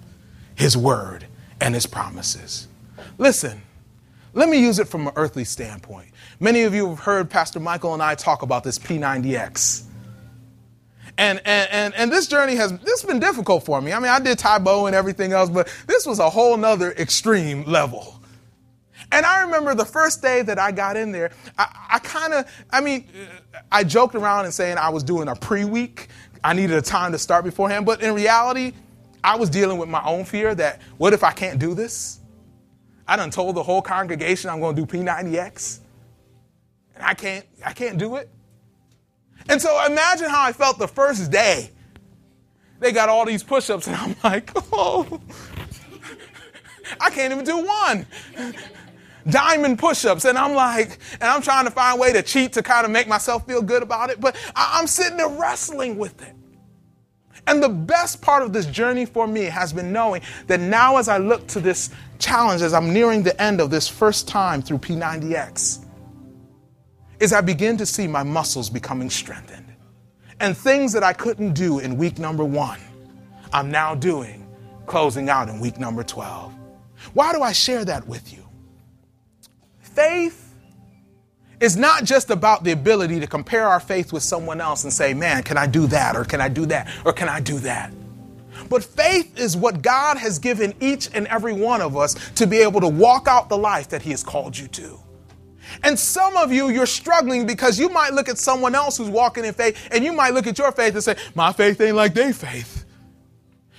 His 0.55 0.75
word, 0.75 1.27
and 1.59 1.75
His 1.75 1.85
promises. 1.85 2.67
Listen, 3.19 3.61
let 4.33 4.49
me 4.49 4.59
use 4.59 4.79
it 4.79 4.87
from 4.87 5.05
an 5.05 5.13
earthly 5.15 5.45
standpoint. 5.45 6.09
Many 6.39 6.63
of 6.63 6.73
you 6.73 6.89
have 6.89 7.01
heard 7.01 7.29
Pastor 7.29 7.59
Michael 7.59 7.93
and 7.93 8.01
I 8.01 8.15
talk 8.15 8.41
about 8.41 8.63
this 8.63 8.79
P90X. 8.79 9.83
And, 11.19 11.39
and, 11.45 11.69
and, 11.69 11.93
and 11.93 12.11
this 12.11 12.25
journey 12.25 12.55
has 12.55 12.71
this 12.79 13.01
has 13.01 13.07
been 13.07 13.19
difficult 13.19 13.65
for 13.65 13.83
me. 13.83 13.93
I 13.93 13.99
mean, 13.99 14.09
I 14.09 14.19
did 14.19 14.39
Tae 14.39 14.57
Bo 14.57 14.87
and 14.87 14.95
everything 14.95 15.31
else, 15.31 15.51
but 15.51 15.71
this 15.85 16.07
was 16.07 16.17
a 16.17 16.27
whole 16.27 16.57
nother 16.57 16.93
extreme 16.93 17.65
level. 17.65 18.17
And 19.11 19.25
I 19.25 19.41
remember 19.41 19.75
the 19.75 19.85
first 19.85 20.21
day 20.21 20.41
that 20.43 20.57
I 20.57 20.71
got 20.71 20.95
in 20.95 21.11
there, 21.11 21.31
I, 21.57 21.87
I 21.93 21.99
kind 21.99 22.33
of, 22.33 22.45
I 22.69 22.79
mean, 22.79 23.07
uh, 23.53 23.59
I 23.71 23.83
joked 23.83 24.15
around 24.15 24.45
and 24.45 24.53
saying 24.53 24.77
I 24.77 24.89
was 24.89 25.03
doing 25.03 25.27
a 25.27 25.35
pre 25.35 25.65
week. 25.65 26.07
I 26.43 26.53
needed 26.53 26.77
a 26.77 26.81
time 26.81 27.11
to 27.11 27.19
start 27.19 27.43
beforehand. 27.43 27.85
But 27.85 28.01
in 28.01 28.15
reality, 28.15 28.71
I 29.23 29.35
was 29.35 29.49
dealing 29.49 29.77
with 29.77 29.89
my 29.89 30.03
own 30.03 30.23
fear 30.25 30.55
that 30.55 30.81
what 30.97 31.13
if 31.13 31.23
I 31.23 31.31
can't 31.31 31.59
do 31.59 31.73
this? 31.73 32.19
I 33.07 33.17
done 33.17 33.29
told 33.29 33.55
the 33.55 33.63
whole 33.63 33.81
congregation 33.81 34.49
I'm 34.49 34.61
going 34.61 34.75
to 34.75 34.85
do 34.85 34.87
P90X. 34.87 35.79
And 36.95 37.03
I 37.03 37.13
can't, 37.13 37.45
I 37.65 37.73
can't 37.73 37.97
do 37.97 38.15
it. 38.15 38.29
And 39.49 39.61
so 39.61 39.85
imagine 39.85 40.29
how 40.29 40.41
I 40.41 40.53
felt 40.53 40.79
the 40.79 40.87
first 40.87 41.31
day. 41.31 41.71
They 42.79 42.91
got 42.91 43.09
all 43.09 43.25
these 43.25 43.43
push 43.43 43.69
ups, 43.69 43.85
and 43.87 43.95
I'm 43.95 44.15
like, 44.23 44.51
oh, 44.73 45.21
I 46.99 47.09
can't 47.11 47.31
even 47.31 47.45
do 47.45 47.57
one 47.57 48.07
diamond 49.29 49.79
push-ups. 49.79 50.25
And 50.25 50.37
i'm 50.37 50.53
like 50.53 50.99
and 51.13 51.23
i'm 51.23 51.41
trying 51.41 51.65
to 51.65 51.71
find 51.71 51.97
a 51.97 52.01
way 52.01 52.13
to 52.13 52.21
cheat 52.21 52.53
to 52.53 52.63
kind 52.63 52.85
of 52.85 52.91
make 52.91 53.07
myself 53.07 53.45
feel 53.45 53.61
good 53.61 53.83
about 53.83 54.09
it 54.09 54.19
but 54.19 54.35
i'm 54.55 54.87
sitting 54.87 55.17
there 55.17 55.29
wrestling 55.29 55.97
with 55.97 56.21
it. 56.21 56.35
And 57.47 57.61
the 57.61 57.69
best 57.69 58.21
part 58.21 58.43
of 58.43 58.53
this 58.53 58.67
journey 58.67 59.05
for 59.05 59.25
me 59.25 59.45
has 59.45 59.73
been 59.73 59.91
knowing 59.91 60.21
that 60.47 60.59
now 60.59 60.97
as 60.97 61.07
i 61.07 61.17
look 61.17 61.47
to 61.47 61.59
this 61.59 61.89
challenge 62.19 62.61
as 62.61 62.73
i'm 62.73 62.93
nearing 62.93 63.23
the 63.23 63.39
end 63.41 63.61
of 63.61 63.69
this 63.69 63.87
first 63.87 64.27
time 64.27 64.61
through 64.61 64.77
p90x 64.79 65.85
is 67.19 67.33
i 67.33 67.41
begin 67.41 67.77
to 67.77 67.85
see 67.85 68.07
my 68.07 68.23
muscles 68.23 68.69
becoming 68.69 69.09
strengthened. 69.09 69.65
And 70.39 70.57
things 70.57 70.93
that 70.93 71.03
i 71.03 71.13
couldn't 71.13 71.53
do 71.53 71.79
in 71.79 71.97
week 71.97 72.19
number 72.19 72.43
one 72.45 72.79
i'm 73.53 73.69
now 73.69 73.95
doing 73.95 74.47
closing 74.85 75.29
out 75.29 75.49
in 75.49 75.59
week 75.59 75.79
number 75.79 76.03
12 76.03 76.53
why 77.13 77.33
do 77.33 77.41
i 77.41 77.51
share 77.51 77.85
that 77.85 78.07
with 78.07 78.33
you 78.33 78.40
faith 79.95 80.53
is 81.59 81.77
not 81.77 82.03
just 82.03 82.31
about 82.31 82.63
the 82.63 82.71
ability 82.71 83.19
to 83.19 83.27
compare 83.27 83.67
our 83.67 83.79
faith 83.79 84.11
with 84.11 84.23
someone 84.23 84.59
else 84.59 84.83
and 84.83 84.91
say, 84.91 85.13
man, 85.13 85.43
can 85.43 85.57
I 85.57 85.67
do 85.67 85.85
that? 85.87 86.15
Or 86.15 86.25
can 86.25 86.41
I 86.41 86.49
do 86.49 86.65
that? 86.65 86.89
Or 87.05 87.13
can 87.13 87.29
I 87.29 87.39
do 87.39 87.59
that? 87.59 87.93
But 88.67 88.83
faith 88.83 89.37
is 89.37 89.55
what 89.55 89.81
God 89.81 90.17
has 90.17 90.39
given 90.39 90.73
each 90.79 91.09
and 91.13 91.27
every 91.27 91.53
one 91.53 91.81
of 91.81 91.95
us 91.95 92.15
to 92.31 92.47
be 92.47 92.57
able 92.57 92.81
to 92.81 92.87
walk 92.87 93.27
out 93.27 93.49
the 93.49 93.57
life 93.57 93.89
that 93.89 94.01
He 94.01 94.11
has 94.11 94.23
called 94.23 94.57
you 94.57 94.67
to. 94.69 94.99
And 95.83 95.97
some 95.97 96.35
of 96.35 96.51
you, 96.51 96.69
you're 96.69 96.85
struggling 96.85 97.45
because 97.45 97.79
you 97.79 97.89
might 97.89 98.13
look 98.13 98.27
at 98.27 98.37
someone 98.37 98.75
else 98.75 98.97
who's 98.97 99.09
walking 99.09 99.45
in 99.45 99.53
faith 99.53 99.89
and 99.91 100.03
you 100.03 100.13
might 100.13 100.33
look 100.33 100.47
at 100.47 100.57
your 100.57 100.71
faith 100.71 100.95
and 100.95 101.03
say, 101.03 101.15
My 101.35 101.53
faith 101.53 101.79
ain't 101.79 101.95
like 101.95 102.13
their 102.13 102.33
faith. 102.33 102.85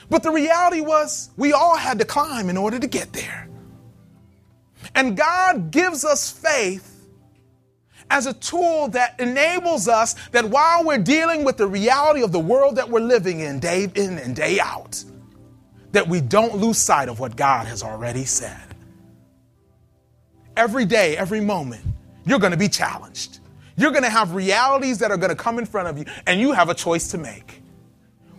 But 0.09 0.23
the 0.23 0.31
reality 0.31 0.81
was, 0.81 1.31
we 1.37 1.53
all 1.53 1.77
had 1.77 1.99
to 1.99 2.05
climb 2.05 2.49
in 2.49 2.57
order 2.57 2.79
to 2.79 2.87
get 2.87 3.13
there. 3.13 3.49
And 4.95 5.17
God 5.17 5.71
gives 5.71 6.05
us 6.05 6.31
faith 6.31 6.89
as 8.11 8.27
a 8.27 8.35
tool 8.35 8.89
that 8.89 9.19
enables 9.19 9.89
us 9.89 10.15
that 10.33 10.45
while 10.45 10.85
we're 10.85 10.99
dealing 10.99 11.45
with 11.45 11.57
the 11.57 11.67
reality 11.67 12.23
of 12.23 12.31
the 12.31 12.39
world 12.39 12.77
that 12.77 12.89
we're 12.89 13.01
living 13.01 13.41
in 13.41 13.59
day 13.59 13.85
in 13.95 14.19
and 14.19 14.37
day 14.37 14.61
out, 14.61 15.03
that 15.93 16.09
we 16.09 16.21
don't 16.21 16.57
lose 16.57 16.79
sight 16.79 17.09
of 17.09 17.21
what 17.21 17.37
God 17.37 17.67
has 17.67 17.83
already 17.83 18.25
said. 18.25 18.61
Every 20.57 20.85
day, 20.85 21.17
every 21.17 21.41
moment, 21.41 21.83
you're 22.27 22.39
going 22.39 22.53
to 22.53 22.59
be 22.59 22.69
challenged. 22.69 23.39
You're 23.77 23.91
going 23.91 24.05
to 24.05 24.11
have 24.11 24.35
realities 24.35 24.99
that 24.99 25.11
are 25.11 25.17
going 25.17 25.31
to 25.31 25.37
come 25.37 25.59
in 25.59 25.65
front 25.65 25.89
of 25.89 25.99
you, 25.99 26.05
and 26.27 26.39
you 26.39 26.53
have 26.53 26.69
a 26.69 26.75
choice 26.75 27.09
to 27.13 27.19
make. 27.19 27.63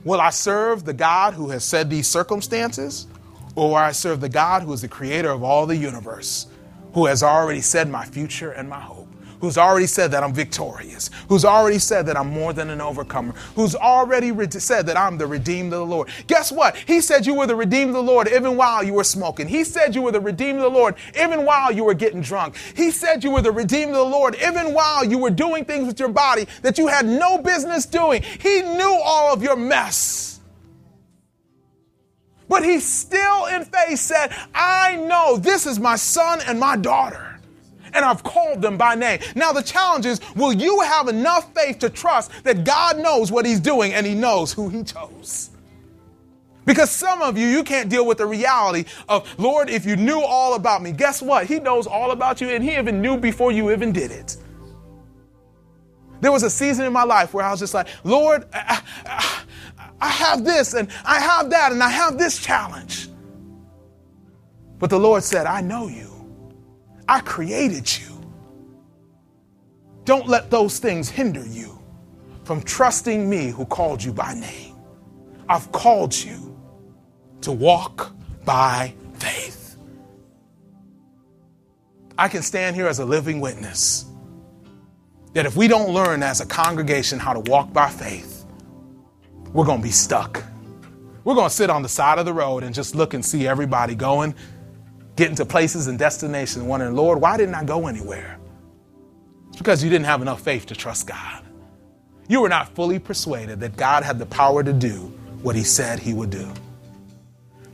Will 0.04 0.22
I 0.22 0.30
serve 0.30 0.86
the 0.86 0.94
God 0.94 1.34
who 1.34 1.50
has 1.50 1.64
said 1.64 1.90
these 1.90 2.08
circumstances, 2.08 3.08
or 3.56 3.78
I 3.78 3.92
serve 3.92 4.22
the 4.22 4.30
God 4.30 4.64
who 4.64 4.74
is 4.74 4.82
the 4.82 4.88
creator 4.88 5.30
of 5.30 5.44
all 5.44 5.66
the 5.66 5.76
universe, 5.76 6.48
who 6.94 7.06
has 7.06 7.24
already 7.24 7.62
said 7.62 7.90
my 7.90 8.06
future 8.06 8.52
and 8.52 8.68
my 8.68 8.80
hope, 8.80 9.08
who's 9.42 9.58
already 9.58 9.88
said 9.88 10.12
that 10.12 10.24
I'm 10.24 10.34
victorious, 10.34 11.10
who's 11.28 11.46
already 11.46 11.78
said 11.78 12.06
that 12.08 12.18
I'm 12.18 12.30
more 12.30 12.54
than 12.54 12.70
an 12.70 12.82
overcomer, 12.82 13.34
who's 13.56 13.76
already 13.76 14.32
re- 14.32 14.50
said 14.50 14.88
that 14.88 14.98
I'm 14.98 15.18
the 15.18 15.28
redeemed 15.28 15.74
of 15.74 15.80
the 15.80 15.86
Lord. 15.86 16.10
Guess 16.28 16.52
what? 16.52 16.76
He 16.78 17.02
said 17.02 17.26
you 17.26 17.36
were 17.36 17.46
the 17.46 17.56
redeemed 17.56 17.90
of 17.90 17.96
the 17.96 18.04
Lord 18.04 18.28
even 18.28 18.58
while 18.58 18.84
you 18.84 18.94
were 18.94 19.04
smoking. 19.04 19.48
He 19.48 19.64
said 19.64 19.94
you 19.94 20.02
were 20.02 20.12
the 20.12 20.22
redeemed 20.22 20.60
of 20.60 20.64
the 20.64 20.80
Lord 20.80 20.96
even 21.20 21.46
while 21.46 21.72
you 21.72 21.84
were 21.84 21.94
getting 21.94 22.22
drunk. 22.22 22.56
He 22.76 22.90
said 22.90 23.24
you 23.24 23.32
were 23.32 23.42
the 23.42 23.52
redeemed 23.52 23.92
of 23.92 23.98
the 23.98 24.04
Lord 24.04 24.36
even 24.36 24.74
while 24.74 25.04
you 25.04 25.18
were 25.18 25.30
doing 25.30 25.66
things 25.66 25.88
with 25.88 26.00
your 26.00 26.10
body 26.10 26.48
that 26.62 26.78
you 26.78 26.88
had 26.88 27.06
no 27.06 27.38
business 27.38 27.86
doing. 27.86 28.24
He 28.24 28.62
knew 28.62 29.00
all 29.04 29.34
of 29.34 29.44
your 29.44 29.56
mess. 29.56 30.40
But 32.54 32.64
he 32.64 32.80
still 32.80 33.48
in 33.48 33.66
faith 33.66 33.98
said, 33.98 34.32
I 34.54 34.96
know 34.96 35.38
this 35.38 35.66
is 35.66 35.80
my 35.80 35.96
son 35.96 36.40
and 36.46 36.60
my 36.60 36.78
daughter 36.78 37.40
and 37.96 38.06
I've 38.06 38.22
called 38.22 38.62
them 38.62 38.78
by 38.78 38.94
name. 38.94 39.22
Now, 39.36 39.54
the 39.54 39.64
challenge 39.64 40.06
is 40.06 40.22
will 40.36 40.54
you 40.54 40.82
have 40.82 41.08
enough 41.08 41.52
faith 41.56 41.80
to 41.80 41.90
trust 41.90 42.30
that 42.44 42.64
God 42.64 43.00
knows 43.00 43.32
what 43.32 43.48
He's 43.48 43.60
doing 43.60 43.96
and 43.96 44.06
He 44.06 44.14
knows 44.14 44.54
who 44.54 44.70
He 44.70 44.84
chose? 44.84 45.50
Because 46.64 46.92
some 46.92 47.24
of 47.24 47.40
you, 47.40 47.48
you 47.48 47.64
can't 47.64 47.90
deal 47.90 48.06
with 48.06 48.20
the 48.20 48.28
reality 48.28 48.86
of, 49.10 49.28
Lord, 49.40 49.68
if 49.68 49.84
you 49.84 49.96
knew 49.96 50.22
all 50.22 50.54
about 50.54 50.84
me, 50.84 50.92
guess 50.92 51.24
what? 51.24 51.48
He 51.48 51.60
knows 51.60 51.88
all 51.88 52.12
about 52.12 52.40
you 52.40 52.50
and 52.50 52.64
He 52.64 52.78
even 52.78 53.02
knew 53.02 53.18
before 53.18 53.52
you 53.52 53.72
even 53.72 53.92
did 53.92 54.12
it. 54.12 54.38
There 56.22 56.32
was 56.32 56.44
a 56.44 56.52
season 56.52 56.86
in 56.86 56.94
my 56.94 57.04
life 57.04 57.34
where 57.34 57.44
I 57.44 57.50
was 57.50 57.62
just 57.62 57.74
like, 57.74 57.88
Lord, 58.04 58.46
I 60.04 60.10
have 60.10 60.44
this 60.44 60.74
and 60.74 60.90
I 61.06 61.22
have 61.22 61.50
that 61.52 61.72
and 61.72 61.82
I 61.82 61.88
have 61.88 62.18
this 62.18 62.38
challenge. 62.38 63.08
But 64.78 64.90
the 64.90 65.00
Lord 65.00 65.24
said, 65.24 65.46
I 65.46 65.62
know 65.62 65.88
you. 65.88 66.12
I 67.08 67.22
created 67.22 67.90
you. 68.00 68.10
Don't 70.04 70.28
let 70.28 70.52
those 70.52 70.78
things 70.78 71.08
hinder 71.08 71.46
you 71.46 71.82
from 72.44 72.62
trusting 72.64 73.30
me 73.30 73.48
who 73.48 73.64
called 73.64 74.04
you 74.04 74.12
by 74.12 74.34
name. 74.34 74.76
I've 75.48 75.72
called 75.72 76.14
you 76.14 76.54
to 77.40 77.54
walk 77.54 78.14
by 78.44 78.94
faith. 79.14 79.78
I 82.18 82.28
can 82.28 82.42
stand 82.42 82.76
here 82.76 82.88
as 82.88 83.00
a 83.00 83.06
living 83.06 83.40
witness 83.40 84.06
that 85.32 85.46
if 85.46 85.56
we 85.56 85.70
don't 85.70 85.92
learn 85.94 86.24
as 86.24 86.42
a 86.42 86.46
congregation 86.46 87.20
how 87.20 87.32
to 87.32 87.40
walk 87.50 87.72
by 87.72 87.88
faith, 87.88 88.33
we're 89.54 89.66
going 89.66 89.80
to 89.80 89.84
be 89.84 89.92
stuck. 89.92 90.44
We're 91.24 91.36
going 91.36 91.50
to 91.50 91.54
sit 91.56 91.70
on 91.70 91.84
the 91.84 91.90
side 91.90 92.20
of 92.20 92.26
the 92.26 92.34
road 92.34 92.64
and 92.64 92.76
just 92.76 92.96
look 92.96 93.14
and 93.14 93.24
see 93.24 93.48
everybody 93.48 93.96
going, 93.96 94.36
getting 95.16 95.36
to 95.36 95.46
places 95.46 95.88
and 95.88 95.98
destinations, 95.98 96.66
wondering, 96.66 96.96
Lord, 96.96 97.22
why 97.22 97.38
didn't 97.38 97.56
I 97.56 97.64
go 97.64 97.88
anywhere? 97.88 98.40
It's 99.50 99.58
because 99.58 99.84
you 99.84 99.90
didn't 99.90 100.06
have 100.06 100.22
enough 100.22 100.42
faith 100.42 100.66
to 100.68 100.76
trust 100.76 101.08
God. 101.08 101.44
You 102.28 102.42
were 102.42 102.50
not 102.50 102.76
fully 102.76 103.00
persuaded 103.00 103.60
that 103.62 103.78
God 103.78 104.04
had 104.04 104.20
the 104.20 104.26
power 104.26 104.64
to 104.64 104.74
do 104.74 105.14
what 105.42 105.56
he 105.56 105.64
said 105.64 106.00
he 106.00 106.14
would 106.14 106.30
do 106.30 106.52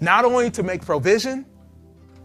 not 0.01 0.25
only 0.25 0.49
to 0.51 0.63
make 0.63 0.85
provision, 0.85 1.45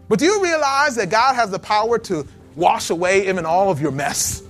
but 0.07 0.19
do 0.19 0.25
you 0.25 0.41
realize 0.41 0.95
that 0.95 1.09
God 1.09 1.35
has 1.35 1.51
the 1.51 1.59
power 1.59 1.97
to 1.99 2.25
wash 2.55 2.89
away 2.89 3.27
even 3.27 3.45
all 3.45 3.69
of 3.69 3.81
your 3.81 3.91
mess? 3.91 4.43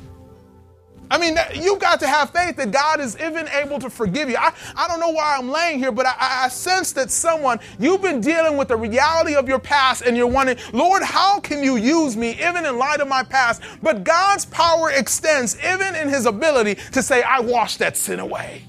I 1.11 1.17
mean, 1.19 1.37
you've 1.53 1.79
got 1.79 1.99
to 1.99 2.07
have 2.07 2.31
faith 2.31 2.55
that 2.57 2.71
God 2.71 2.99
is 2.99 3.15
even 3.19 3.47
able 3.49 3.79
to 3.79 3.89
forgive 3.89 4.29
you. 4.29 4.37
I, 4.37 4.53
I 4.75 4.87
don't 4.87 4.99
know 4.99 5.09
why 5.09 5.35
I'm 5.37 5.49
laying 5.49 5.79
here, 5.79 5.91
but 5.91 6.05
I, 6.05 6.15
I 6.19 6.47
sense 6.49 6.91
that 6.93 7.11
someone, 7.11 7.59
you've 7.79 8.01
been 8.01 8.21
dealing 8.21 8.57
with 8.57 8.69
the 8.69 8.77
reality 8.77 9.35
of 9.35 9.47
your 9.47 9.59
past 9.59 10.01
and 10.01 10.17
you're 10.17 10.27
wondering, 10.27 10.57
Lord, 10.73 11.03
how 11.03 11.39
can 11.39 11.63
you 11.63 11.75
use 11.75 12.17
me 12.17 12.31
even 12.31 12.65
in 12.65 12.77
light 12.77 13.01
of 13.01 13.07
my 13.07 13.23
past? 13.23 13.61
But 13.83 14.03
God's 14.03 14.45
power 14.45 14.91
extends 14.91 15.57
even 15.63 15.95
in 15.95 16.09
his 16.09 16.25
ability 16.25 16.75
to 16.93 17.03
say, 17.03 17.21
I 17.21 17.39
wash 17.39 17.77
that 17.77 17.97
sin 17.97 18.19
away. 18.19 18.63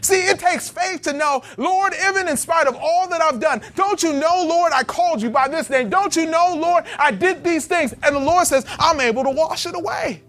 See, 0.00 0.16
it 0.16 0.40
takes 0.40 0.68
faith 0.68 1.02
to 1.02 1.12
know, 1.12 1.42
Lord, 1.56 1.94
even 2.08 2.26
in 2.26 2.36
spite 2.36 2.66
of 2.66 2.74
all 2.74 3.06
that 3.08 3.22
I've 3.22 3.38
done, 3.38 3.62
don't 3.76 4.02
you 4.02 4.12
know, 4.12 4.44
Lord, 4.44 4.72
I 4.72 4.82
called 4.82 5.22
you 5.22 5.30
by 5.30 5.46
this 5.46 5.70
name? 5.70 5.90
Don't 5.90 6.16
you 6.16 6.26
know, 6.26 6.56
Lord, 6.56 6.84
I 6.98 7.12
did 7.12 7.44
these 7.44 7.68
things? 7.68 7.94
And 8.02 8.16
the 8.16 8.20
Lord 8.20 8.48
says, 8.48 8.66
I'm 8.80 9.00
able 9.00 9.22
to 9.22 9.30
wash 9.30 9.64
it 9.64 9.76
away. 9.76 10.22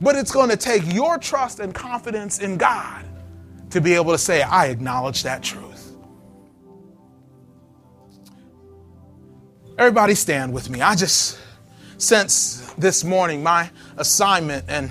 But 0.00 0.16
it's 0.16 0.30
going 0.30 0.50
to 0.50 0.56
take 0.56 0.92
your 0.92 1.18
trust 1.18 1.60
and 1.60 1.74
confidence 1.74 2.38
in 2.38 2.56
God 2.56 3.04
to 3.70 3.80
be 3.80 3.94
able 3.94 4.12
to 4.12 4.18
say, 4.18 4.42
I 4.42 4.66
acknowledge 4.66 5.22
that 5.24 5.42
truth. 5.42 5.96
Everybody 9.76 10.14
stand 10.14 10.52
with 10.52 10.70
me. 10.70 10.80
I 10.80 10.94
just 10.94 11.38
sense 11.98 12.72
this 12.78 13.04
morning 13.04 13.42
my 13.42 13.70
assignment 13.96 14.64
and 14.68 14.90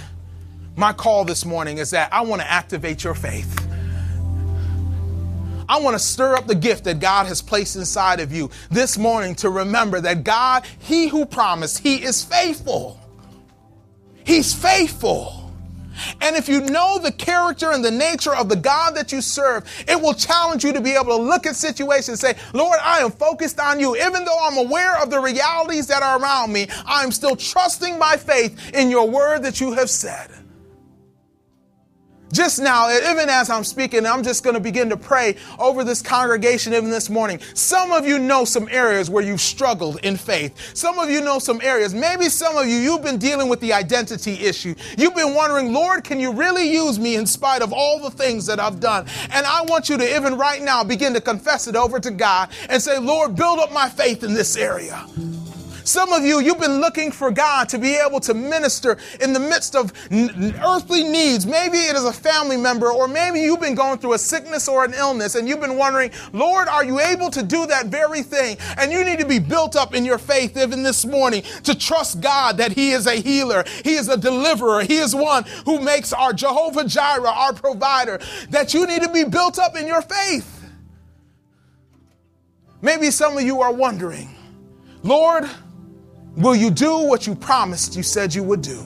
my 0.75 0.93
call 0.93 1.25
this 1.25 1.45
morning 1.45 1.77
is 1.77 1.89
that 1.91 2.13
I 2.13 2.21
want 2.21 2.41
to 2.41 2.49
activate 2.49 3.03
your 3.03 3.15
faith. 3.15 3.67
I 5.69 5.79
want 5.79 5.95
to 5.95 5.99
stir 5.99 6.35
up 6.35 6.47
the 6.47 6.55
gift 6.55 6.85
that 6.85 6.99
God 6.99 7.27
has 7.27 7.41
placed 7.41 7.75
inside 7.75 8.19
of 8.19 8.31
you 8.31 8.49
this 8.69 8.97
morning 8.97 9.35
to 9.35 9.49
remember 9.49 9.99
that 9.99 10.23
God, 10.23 10.65
He 10.79 11.07
who 11.07 11.25
promised, 11.25 11.79
He 11.79 12.03
is 12.03 12.23
faithful. 12.23 13.01
He's 14.27 14.53
faithful. 14.53 15.53
And 16.21 16.35
if 16.35 16.49
you 16.49 16.61
know 16.61 16.99
the 16.99 17.13
character 17.13 17.71
and 17.71 17.83
the 17.83 17.91
nature 17.91 18.35
of 18.35 18.49
the 18.49 18.57
God 18.57 18.93
that 18.95 19.11
you 19.11 19.21
serve, 19.21 19.63
it 19.87 19.99
will 19.99 20.13
challenge 20.13 20.65
you 20.65 20.73
to 20.73 20.81
be 20.81 20.91
able 20.91 21.05
to 21.05 21.15
look 21.15 21.45
at 21.45 21.55
situations 21.55 22.23
and 22.23 22.37
say, 22.37 22.43
Lord, 22.53 22.77
I 22.83 22.99
am 22.99 23.09
focused 23.11 23.59
on 23.59 23.79
you. 23.79 23.95
Even 23.95 24.25
though 24.25 24.37
I'm 24.43 24.57
aware 24.57 25.01
of 25.01 25.09
the 25.09 25.19
realities 25.19 25.87
that 25.87 26.03
are 26.03 26.21
around 26.21 26.51
me, 26.51 26.67
I'm 26.85 27.11
still 27.11 27.37
trusting 27.37 27.97
by 27.97 28.17
faith 28.17 28.75
in 28.75 28.91
your 28.91 29.09
word 29.09 29.43
that 29.43 29.61
you 29.61 29.73
have 29.73 29.89
said. 29.89 30.29
Just 32.31 32.59
now, 32.59 32.89
even 32.89 33.29
as 33.29 33.49
I'm 33.49 33.63
speaking, 33.63 34.05
I'm 34.05 34.21
just 34.21 34.43
going 34.43 34.53
to 34.55 34.59
begin 34.59 34.89
to 34.89 34.97
pray 34.97 35.37
over 35.59 35.83
this 35.83 36.01
congregation 36.01 36.73
even 36.73 36.89
this 36.89 37.09
morning. 37.09 37.39
Some 37.53 37.91
of 37.91 38.05
you 38.05 38.19
know 38.19 38.43
some 38.43 38.67
areas 38.69 39.09
where 39.09 39.23
you've 39.23 39.41
struggled 39.41 39.99
in 40.03 40.17
faith. 40.17 40.75
Some 40.75 40.99
of 40.99 41.09
you 41.09 41.21
know 41.21 41.39
some 41.39 41.61
areas. 41.61 41.93
Maybe 41.93 42.25
some 42.25 42.57
of 42.57 42.67
you, 42.67 42.75
you've 42.75 43.01
been 43.01 43.17
dealing 43.17 43.47
with 43.47 43.61
the 43.61 43.71
identity 43.71 44.33
issue. 44.33 44.75
You've 44.97 45.15
been 45.15 45.35
wondering, 45.35 45.71
Lord, 45.73 46.03
can 46.03 46.19
you 46.19 46.33
really 46.33 46.69
use 46.69 46.99
me 46.99 47.15
in 47.15 47.25
spite 47.25 47.61
of 47.61 47.71
all 47.71 47.99
the 47.99 48.11
things 48.11 48.45
that 48.47 48.59
I've 48.59 48.79
done? 48.79 49.07
And 49.31 49.45
I 49.45 49.61
want 49.63 49.87
you 49.87 49.97
to 49.97 50.15
even 50.15 50.37
right 50.37 50.61
now 50.61 50.83
begin 50.83 51.13
to 51.13 51.21
confess 51.21 51.67
it 51.67 51.75
over 51.75 51.99
to 51.99 52.11
God 52.11 52.49
and 52.69 52.81
say, 52.81 52.99
Lord, 52.99 53.35
build 53.35 53.59
up 53.59 53.71
my 53.71 53.87
faith 53.87 54.23
in 54.23 54.33
this 54.33 54.57
area. 54.57 55.05
Some 55.87 56.11
of 56.11 56.25
you, 56.25 56.41
you've 56.41 56.59
been 56.59 56.81
looking 56.81 57.13
for 57.13 57.31
God 57.31 57.69
to 57.69 57.77
be 57.77 57.95
able 57.95 58.19
to 58.19 58.33
minister 58.33 58.97
in 59.21 59.31
the 59.31 59.39
midst 59.39 59.73
of 59.73 59.93
n- 60.11 60.53
earthly 60.61 61.05
needs. 61.05 61.45
Maybe 61.45 61.77
it 61.77 61.95
is 61.95 62.03
a 62.03 62.11
family 62.11 62.57
member, 62.57 62.91
or 62.91 63.07
maybe 63.07 63.39
you've 63.39 63.61
been 63.61 63.73
going 63.73 63.97
through 63.97 64.11
a 64.11 64.17
sickness 64.19 64.67
or 64.67 64.83
an 64.83 64.93
illness, 64.93 65.35
and 65.35 65.47
you've 65.47 65.61
been 65.61 65.77
wondering, 65.77 66.11
Lord, 66.33 66.67
are 66.67 66.83
you 66.83 66.99
able 66.99 67.29
to 67.29 67.41
do 67.41 67.65
that 67.67 67.85
very 67.85 68.21
thing? 68.21 68.57
And 68.77 68.91
you 68.91 69.05
need 69.05 69.19
to 69.19 69.25
be 69.25 69.39
built 69.39 69.77
up 69.77 69.95
in 69.95 70.03
your 70.03 70.17
faith 70.17 70.57
even 70.57 70.83
this 70.83 71.05
morning 71.05 71.43
to 71.63 71.73
trust 71.73 72.19
God 72.19 72.57
that 72.57 72.73
He 72.73 72.91
is 72.91 73.07
a 73.07 73.15
healer, 73.15 73.63
He 73.85 73.93
is 73.93 74.09
a 74.09 74.17
deliverer, 74.17 74.81
He 74.81 74.97
is 74.97 75.15
one 75.15 75.45
who 75.63 75.79
makes 75.79 76.11
our 76.11 76.33
Jehovah 76.33 76.83
Jireh 76.83 77.29
our 77.29 77.53
provider. 77.53 78.19
That 78.49 78.73
you 78.73 78.85
need 78.87 79.03
to 79.03 79.09
be 79.09 79.23
built 79.23 79.57
up 79.57 79.77
in 79.77 79.87
your 79.87 80.01
faith. 80.01 80.69
Maybe 82.81 83.09
some 83.09 83.37
of 83.37 83.43
you 83.43 83.61
are 83.61 83.71
wondering, 83.71 84.35
Lord, 85.01 85.49
Will 86.37 86.55
you 86.55 86.69
do 86.69 86.99
what 86.99 87.25
you 87.25 87.33
promised 87.33 87.95
you 87.95 88.03
said 88.03 88.33
you 88.35 88.43
would 88.43 88.61
do? 88.61 88.79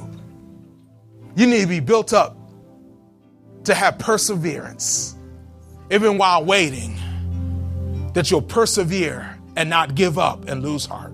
You 1.36 1.45
need 1.45 1.62
to 1.62 1.68
be 1.68 1.82
built 1.82 2.14
up 2.14 2.38
to 3.66 3.74
have 3.74 3.99
perseverance, 3.99 5.16
even 5.91 6.18
while 6.18 6.45
waiting, 6.45 6.97
that 8.14 8.32
you'll 8.32 8.41
persevere 8.41 9.38
and 9.58 9.70
not 9.70 9.95
give 9.95 10.18
up 10.18 10.47
and 10.47 10.64
lose 10.64 10.86
heart. 10.86 11.12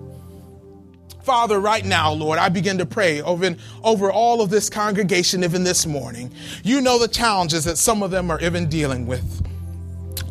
Father, 1.24 1.58
right 1.58 1.84
now, 1.84 2.12
Lord, 2.12 2.38
I 2.38 2.48
begin 2.48 2.78
to 2.78 2.86
pray 2.86 3.20
over, 3.20 3.56
over 3.82 4.10
all 4.10 4.40
of 4.40 4.48
this 4.48 4.70
congregation, 4.70 5.42
even 5.42 5.64
this 5.64 5.86
morning. 5.86 6.32
You 6.62 6.80
know 6.80 6.98
the 7.00 7.08
challenges 7.08 7.64
that 7.64 7.78
some 7.78 8.02
of 8.02 8.12
them 8.12 8.30
are 8.30 8.40
even 8.40 8.68
dealing 8.68 9.06
with. 9.06 9.44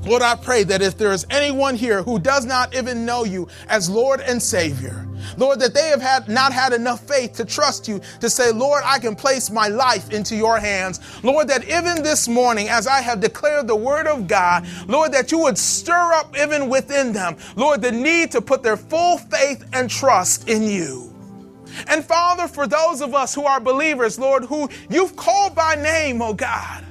Lord, 0.06 0.22
I 0.22 0.36
pray 0.36 0.64
that 0.64 0.82
if 0.82 0.98
there 0.98 1.12
is 1.12 1.28
anyone 1.30 1.76
here 1.76 2.02
who 2.02 2.18
does 2.18 2.46
not 2.46 2.74
even 2.74 3.06
know 3.06 3.26
you 3.26 3.50
as 3.68 3.90
Lord 3.90 4.22
and 4.22 4.42
Savior, 4.42 5.07
Lord, 5.38 5.60
that 5.60 5.74
they 5.74 5.90
have 5.90 6.02
had 6.02 6.28
not 6.28 6.54
had 6.54 6.74
enough 6.74 7.08
faith 7.08 7.34
to 7.34 7.46
trust 7.46 7.88
you 7.88 8.02
to 8.22 8.30
say, 8.30 8.52
Lord, 8.52 8.84
I 8.86 9.00
can 9.00 9.16
place 9.16 9.50
my 9.50 9.68
life 9.68 10.12
into 10.12 10.36
your 10.36 10.60
hands. 10.60 11.00
Lord, 11.24 11.48
that 11.50 11.64
even 11.66 12.04
this 12.04 12.28
morning, 12.28 12.70
as 12.70 12.88
I 12.88 13.02
have 13.02 13.20
declared 13.20 13.68
the 13.68 13.76
word 13.76 14.08
of 14.08 14.28
God, 14.28 14.68
Lord, 14.88 15.12
that 15.14 15.32
you 15.32 15.40
would 15.40 15.58
stir 15.58 16.14
up 16.14 16.36
even 16.38 16.70
within 16.70 17.14
them, 17.14 17.38
Lord, 17.56 17.82
the 17.82 17.92
need 17.92 18.32
to 18.32 18.42
put 18.42 18.64
their 18.64 18.78
full 18.78 19.18
faith 19.18 19.66
and 19.74 19.90
trust 19.90 20.50
in 20.50 20.64
you. 20.64 21.14
And 21.88 22.04
Father, 22.04 22.48
for 22.48 22.68
those 22.68 23.02
of 23.02 23.14
us 23.14 23.36
who 23.36 23.46
are 23.46 23.60
believers, 23.60 24.18
Lord, 24.18 24.46
who 24.46 24.70
you've 24.90 25.16
called 25.16 25.54
by 25.54 25.76
name, 25.76 26.22
oh 26.22 26.34
God, 26.34 26.84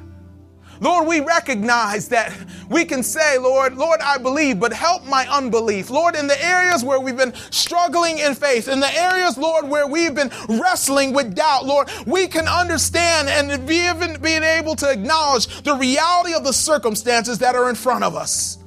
Lord, 0.80 1.06
we 1.06 1.20
recognize 1.20 2.08
that 2.08 2.32
we 2.68 2.84
can 2.84 3.02
say, 3.02 3.38
Lord, 3.38 3.76
Lord, 3.76 4.00
I 4.00 4.18
believe, 4.18 4.60
but 4.60 4.72
help 4.72 5.04
my 5.04 5.26
unbelief. 5.28 5.90
Lord, 5.90 6.16
in 6.16 6.26
the 6.26 6.44
areas 6.44 6.84
where 6.84 7.00
we've 7.00 7.16
been 7.16 7.34
struggling 7.50 8.18
in 8.18 8.34
faith, 8.34 8.68
in 8.68 8.80
the 8.80 8.94
areas, 8.94 9.38
Lord, 9.38 9.68
where 9.68 9.86
we've 9.86 10.14
been 10.14 10.30
wrestling 10.48 11.12
with 11.12 11.34
doubt, 11.34 11.64
Lord, 11.64 11.90
we 12.06 12.26
can 12.26 12.46
understand 12.46 13.28
and 13.28 13.66
be 13.66 13.76
even 13.76 14.20
being 14.20 14.42
able 14.42 14.76
to 14.76 14.90
acknowledge 14.90 15.46
the 15.62 15.74
reality 15.74 16.34
of 16.34 16.44
the 16.44 16.52
circumstances 16.52 17.38
that 17.38 17.54
are 17.54 17.68
in 17.68 17.74
front 17.74 18.04
of 18.04 18.14
us. 18.14 18.58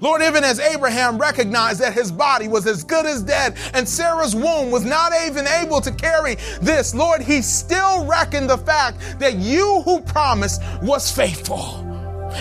Lord, 0.00 0.22
even 0.22 0.44
as 0.44 0.58
Abraham 0.58 1.18
recognized 1.18 1.80
that 1.80 1.92
his 1.92 2.10
body 2.10 2.48
was 2.48 2.66
as 2.66 2.84
good 2.84 3.06
as 3.06 3.22
dead 3.22 3.56
and 3.74 3.88
Sarah's 3.88 4.34
womb 4.34 4.70
was 4.70 4.84
not 4.84 5.12
even 5.26 5.46
able 5.46 5.80
to 5.80 5.92
carry 5.92 6.36
this, 6.62 6.94
Lord, 6.94 7.20
he 7.20 7.42
still 7.42 8.06
reckoned 8.06 8.48
the 8.48 8.58
fact 8.58 8.98
that 9.18 9.36
you 9.36 9.82
who 9.82 10.00
promised 10.00 10.62
was 10.82 11.10
faithful. 11.10 11.86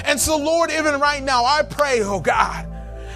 And 0.05 0.19
so, 0.19 0.37
Lord, 0.37 0.71
even 0.71 0.99
right 0.99 1.23
now, 1.23 1.43
I 1.43 1.63
pray, 1.63 2.01
oh 2.01 2.19
God, 2.19 2.68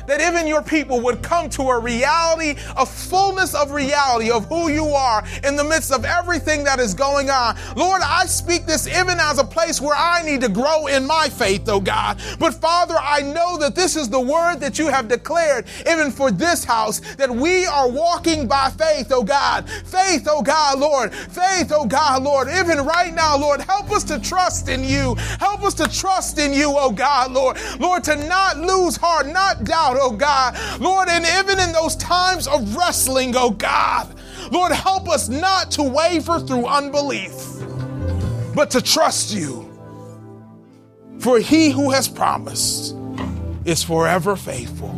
that 0.08 0.22
even 0.22 0.48
your 0.48 0.62
people 0.62 1.02
would 1.02 1.22
come 1.22 1.50
to 1.50 1.64
a 1.64 1.80
reality, 1.80 2.60
a 2.78 2.86
fullness 2.86 3.56
of 3.56 3.72
reality 3.72 4.32
of 4.32 4.46
who 4.48 4.70
you 4.70 4.88
are 4.88 5.24
in 5.44 5.56
the 5.56 5.64
midst 5.64 5.92
of 5.92 6.06
everything 6.06 6.64
that 6.64 6.80
is 6.80 6.94
going 6.94 7.30
on. 7.30 7.58
Lord, 7.76 8.02
I 8.04 8.26
speak 8.26 8.66
this 8.66 8.88
even 8.88 9.20
as 9.20 9.40
a 9.40 9.44
place 9.44 9.82
where 9.82 9.96
I 9.96 10.24
need 10.24 10.42
to 10.42 10.50
grow 10.50 10.88
in 10.88 11.06
my 11.06 11.30
faith, 11.30 11.68
oh 11.68 11.80
God. 11.80 12.22
But 12.40 12.54
Father, 12.54 12.96
I 13.00 13.22
know 13.22 13.58
that 13.58 13.76
this 13.76 13.96
is 13.96 14.10
the 14.10 14.20
word 14.20 14.58
that 14.58 14.80
you 14.80 14.88
have 14.88 15.08
declared, 15.08 15.66
even 15.90 16.12
for 16.12 16.32
this 16.32 16.64
house, 16.64 17.00
that 17.16 17.30
we 17.30 17.66
are 17.66 17.90
walking 17.90 18.48
by 18.48 18.70
faith, 18.70 19.08
oh 19.12 19.24
God. 19.24 19.70
Faith, 19.70 20.28
oh 20.30 20.42
God, 20.42 20.80
Lord. 20.80 21.14
Faith, 21.14 21.72
oh 21.74 21.86
God, 21.86 22.24
Lord. 22.24 22.48
Even 22.50 22.86
right 22.86 23.14
now, 23.14 23.38
Lord, 23.38 23.62
help 23.62 23.92
us 23.92 24.04
to 24.06 24.20
trust 24.20 24.70
in 24.70 24.84
you. 24.84 25.16
Help 25.40 25.64
us 25.64 25.74
to 25.76 25.88
trust 25.88 26.38
in 26.40 26.54
you, 26.54 26.74
oh 26.76 26.92
God, 26.92 27.32
Lord. 27.32 27.58
Lord, 27.80 28.04
to 28.06 28.16
not 28.28 28.58
lose 28.58 28.98
heart, 28.98 29.28
not 29.28 29.64
doubt 29.64 29.93
out, 29.94 30.00
oh 30.02 30.16
God. 30.16 30.58
Lord, 30.80 31.08
and 31.10 31.26
even 31.26 31.60
in 31.60 31.72
those 31.72 31.96
times 31.96 32.48
of 32.48 32.76
wrestling, 32.76 33.34
oh 33.36 33.52
God, 33.52 34.14
Lord, 34.52 34.72
help 34.72 35.10
us 35.10 35.30
not 35.30 35.72
to 35.72 35.84
waver 35.84 36.40
through 36.40 36.66
unbelief, 36.66 37.34
but 38.54 38.72
to 38.72 38.82
trust 38.82 39.34
you. 39.34 39.70
For 41.20 41.40
he 41.40 41.70
who 41.70 41.92
has 41.92 42.08
promised 42.08 42.96
is 43.66 43.84
forever 43.84 44.36
faithful. 44.36 44.92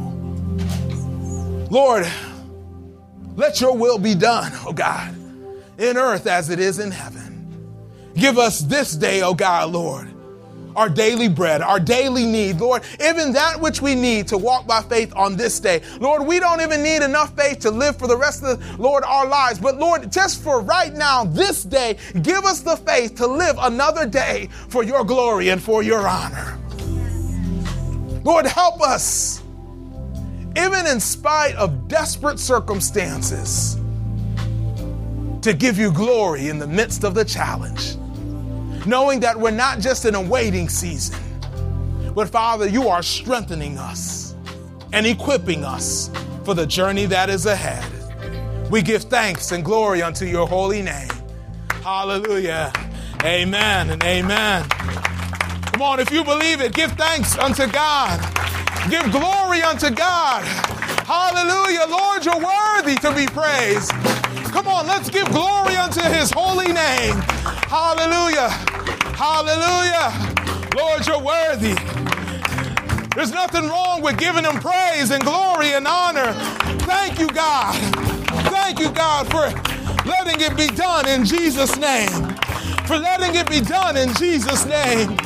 Lord, 1.70 2.08
let 3.36 3.62
your 3.62 3.76
will 3.76 3.98
be 3.98 4.16
done, 4.16 4.52
oh 4.66 4.74
God, 4.74 5.14
in 5.78 5.98
earth 5.98 6.26
as 6.26 6.50
it 6.50 6.60
is 6.60 6.80
in 6.80 6.92
heaven. 6.92 7.24
Give 8.16 8.38
us 8.38 8.60
this 8.60 8.96
day, 8.96 9.22
oh 9.22 9.34
God, 9.34 9.72
Lord, 9.72 10.12
our 10.76 10.90
daily 10.90 11.28
bread, 11.28 11.62
our 11.62 11.80
daily 11.80 12.26
need, 12.26 12.60
Lord, 12.60 12.84
even 13.04 13.34
that 13.34 13.60
which 13.60 13.82
we 13.82 13.96
need 13.96 14.28
to 14.28 14.38
walk 14.38 14.68
by 14.68 14.82
faith 14.82 15.14
on 15.16 15.36
this 15.36 15.60
day. 15.60 15.82
Lord, 16.00 16.26
we 16.26 16.40
don't 16.40 16.62
even 16.62 16.84
need 16.84 17.02
enough 17.02 17.36
faith 17.36 17.60
to 17.60 17.72
live 17.72 17.98
for 17.98 18.08
the 18.08 18.18
rest 18.18 18.44
of 18.44 18.60
the, 18.60 18.82
Lord, 18.82 19.04
our 19.04 19.28
lives. 19.28 19.60
But 19.60 19.78
Lord, 19.78 20.12
just 20.12 20.44
for 20.44 20.62
right 20.62 20.94
now, 20.94 21.24
this 21.24 21.64
day, 21.64 21.98
give 22.22 22.46
us 22.46 22.62
the 22.62 22.78
faith 22.78 23.16
to 23.16 23.28
live 23.28 23.56
another 23.60 24.06
day 24.06 24.50
for 24.70 24.84
your 24.84 25.04
glory 25.04 25.50
and 25.50 25.62
for 25.62 25.84
your 25.84 26.08
honor. 26.08 26.60
Lord, 28.24 28.46
help 28.46 28.82
us, 28.82 29.44
even 30.58 30.88
in 30.88 31.00
spite 31.00 31.56
of 31.56 31.88
desperate 31.88 32.40
circumstances, 32.40 33.78
to 35.42 35.54
give 35.54 35.78
you 35.78 35.92
glory 35.92 36.50
in 36.50 36.58
the 36.58 36.66
midst 36.66 37.04
of 37.04 37.14
the 37.14 37.24
challenge 37.24 37.98
knowing 38.88 39.20
that 39.22 39.40
we're 39.40 39.52
not 39.52 39.80
just 39.80 40.06
in 40.06 40.16
a 40.16 40.22
waiting 40.22 40.70
season, 40.70 41.20
but 42.14 42.30
Father, 42.30 42.68
you 42.68 42.88
are 42.88 43.04
strengthening 43.04 43.78
us 43.78 44.36
and 44.94 45.06
equipping 45.06 45.64
us 45.64 46.10
for 46.44 46.54
the 46.54 46.66
journey 46.66 47.06
that 47.08 47.30
is 47.30 47.46
ahead. 47.46 47.84
We 48.72 48.82
give 48.82 49.04
thanks 49.04 49.52
and 49.52 49.64
glory 49.64 50.02
unto 50.02 50.26
your 50.26 50.48
holy 50.48 50.82
name. 50.82 51.10
Hallelujah. 51.84 52.72
Amen 53.24 53.90
and 53.90 54.04
amen. 54.04 54.68
Come 54.70 55.82
on, 55.82 56.00
if 56.00 56.12
you 56.12 56.24
believe 56.24 56.62
it, 56.62 56.74
give 56.74 56.92
thanks 56.94 57.38
unto 57.38 57.68
God. 57.68 58.20
Give 58.90 59.12
glory 59.12 59.62
unto 59.62 59.90
God. 59.90 60.44
Hallelujah. 61.06 61.86
Lord, 61.90 62.26
you're 62.26 62.40
worthy 62.40 62.96
to 62.96 63.14
be 63.14 63.28
praised. 63.28 63.92
Come 64.56 64.70
on, 64.70 64.88
let's 64.88 65.10
give 65.10 65.30
glory 65.34 65.76
unto 65.76 66.00
his 66.00 66.32
holy 66.32 66.72
name. 66.72 67.18
Hallelujah. 67.68 68.48
Hallelujah. 69.20 70.14
Lord, 70.74 71.06
you're 71.06 71.20
worthy. 71.20 71.76
There's 73.18 73.34
nothing 73.34 73.68
wrong 73.68 74.02
with 74.02 74.18
giving 74.18 74.46
him 74.46 74.62
praise 74.62 75.12
and 75.12 75.22
glory 75.26 75.74
and 75.74 75.86
honor. 75.86 76.32
Thank 76.88 77.20
you, 77.20 77.28
God. 77.28 77.76
Thank 78.50 78.80
you, 78.80 78.90
God, 78.92 79.28
for 79.30 79.52
letting 80.08 80.40
it 80.40 80.56
be 80.56 80.68
done 80.68 81.06
in 81.06 81.26
Jesus' 81.26 81.76
name. 81.76 82.08
For 82.88 82.98
letting 82.98 83.36
it 83.36 83.50
be 83.50 83.60
done 83.60 83.98
in 83.98 84.14
Jesus' 84.14 84.66
name. 84.66 85.18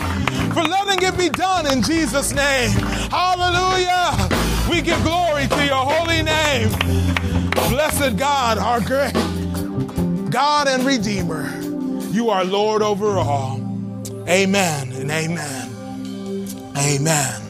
For 0.53 0.63
letting 0.63 1.07
it 1.07 1.15
be 1.15 1.29
done 1.29 1.71
in 1.71 1.83
Jesus' 1.83 2.33
name. 2.33 2.71
Hallelujah. 3.11 4.27
We 4.71 4.81
give 4.81 4.99
glory 5.03 5.47
to 5.49 5.65
your 5.67 5.85
holy 5.85 6.23
name. 6.23 7.18
Blessed 7.67 8.17
God, 8.17 8.57
our 8.57 8.79
great 8.79 9.13
God 10.31 10.67
and 10.67 10.85
Redeemer. 10.85 11.49
You 12.11 12.29
are 12.29 12.45
Lord 12.45 12.81
over 12.81 13.17
all. 13.17 13.57
Amen 14.27 14.91
and 14.93 15.11
amen. 15.11 15.69
Amen. 16.77 17.48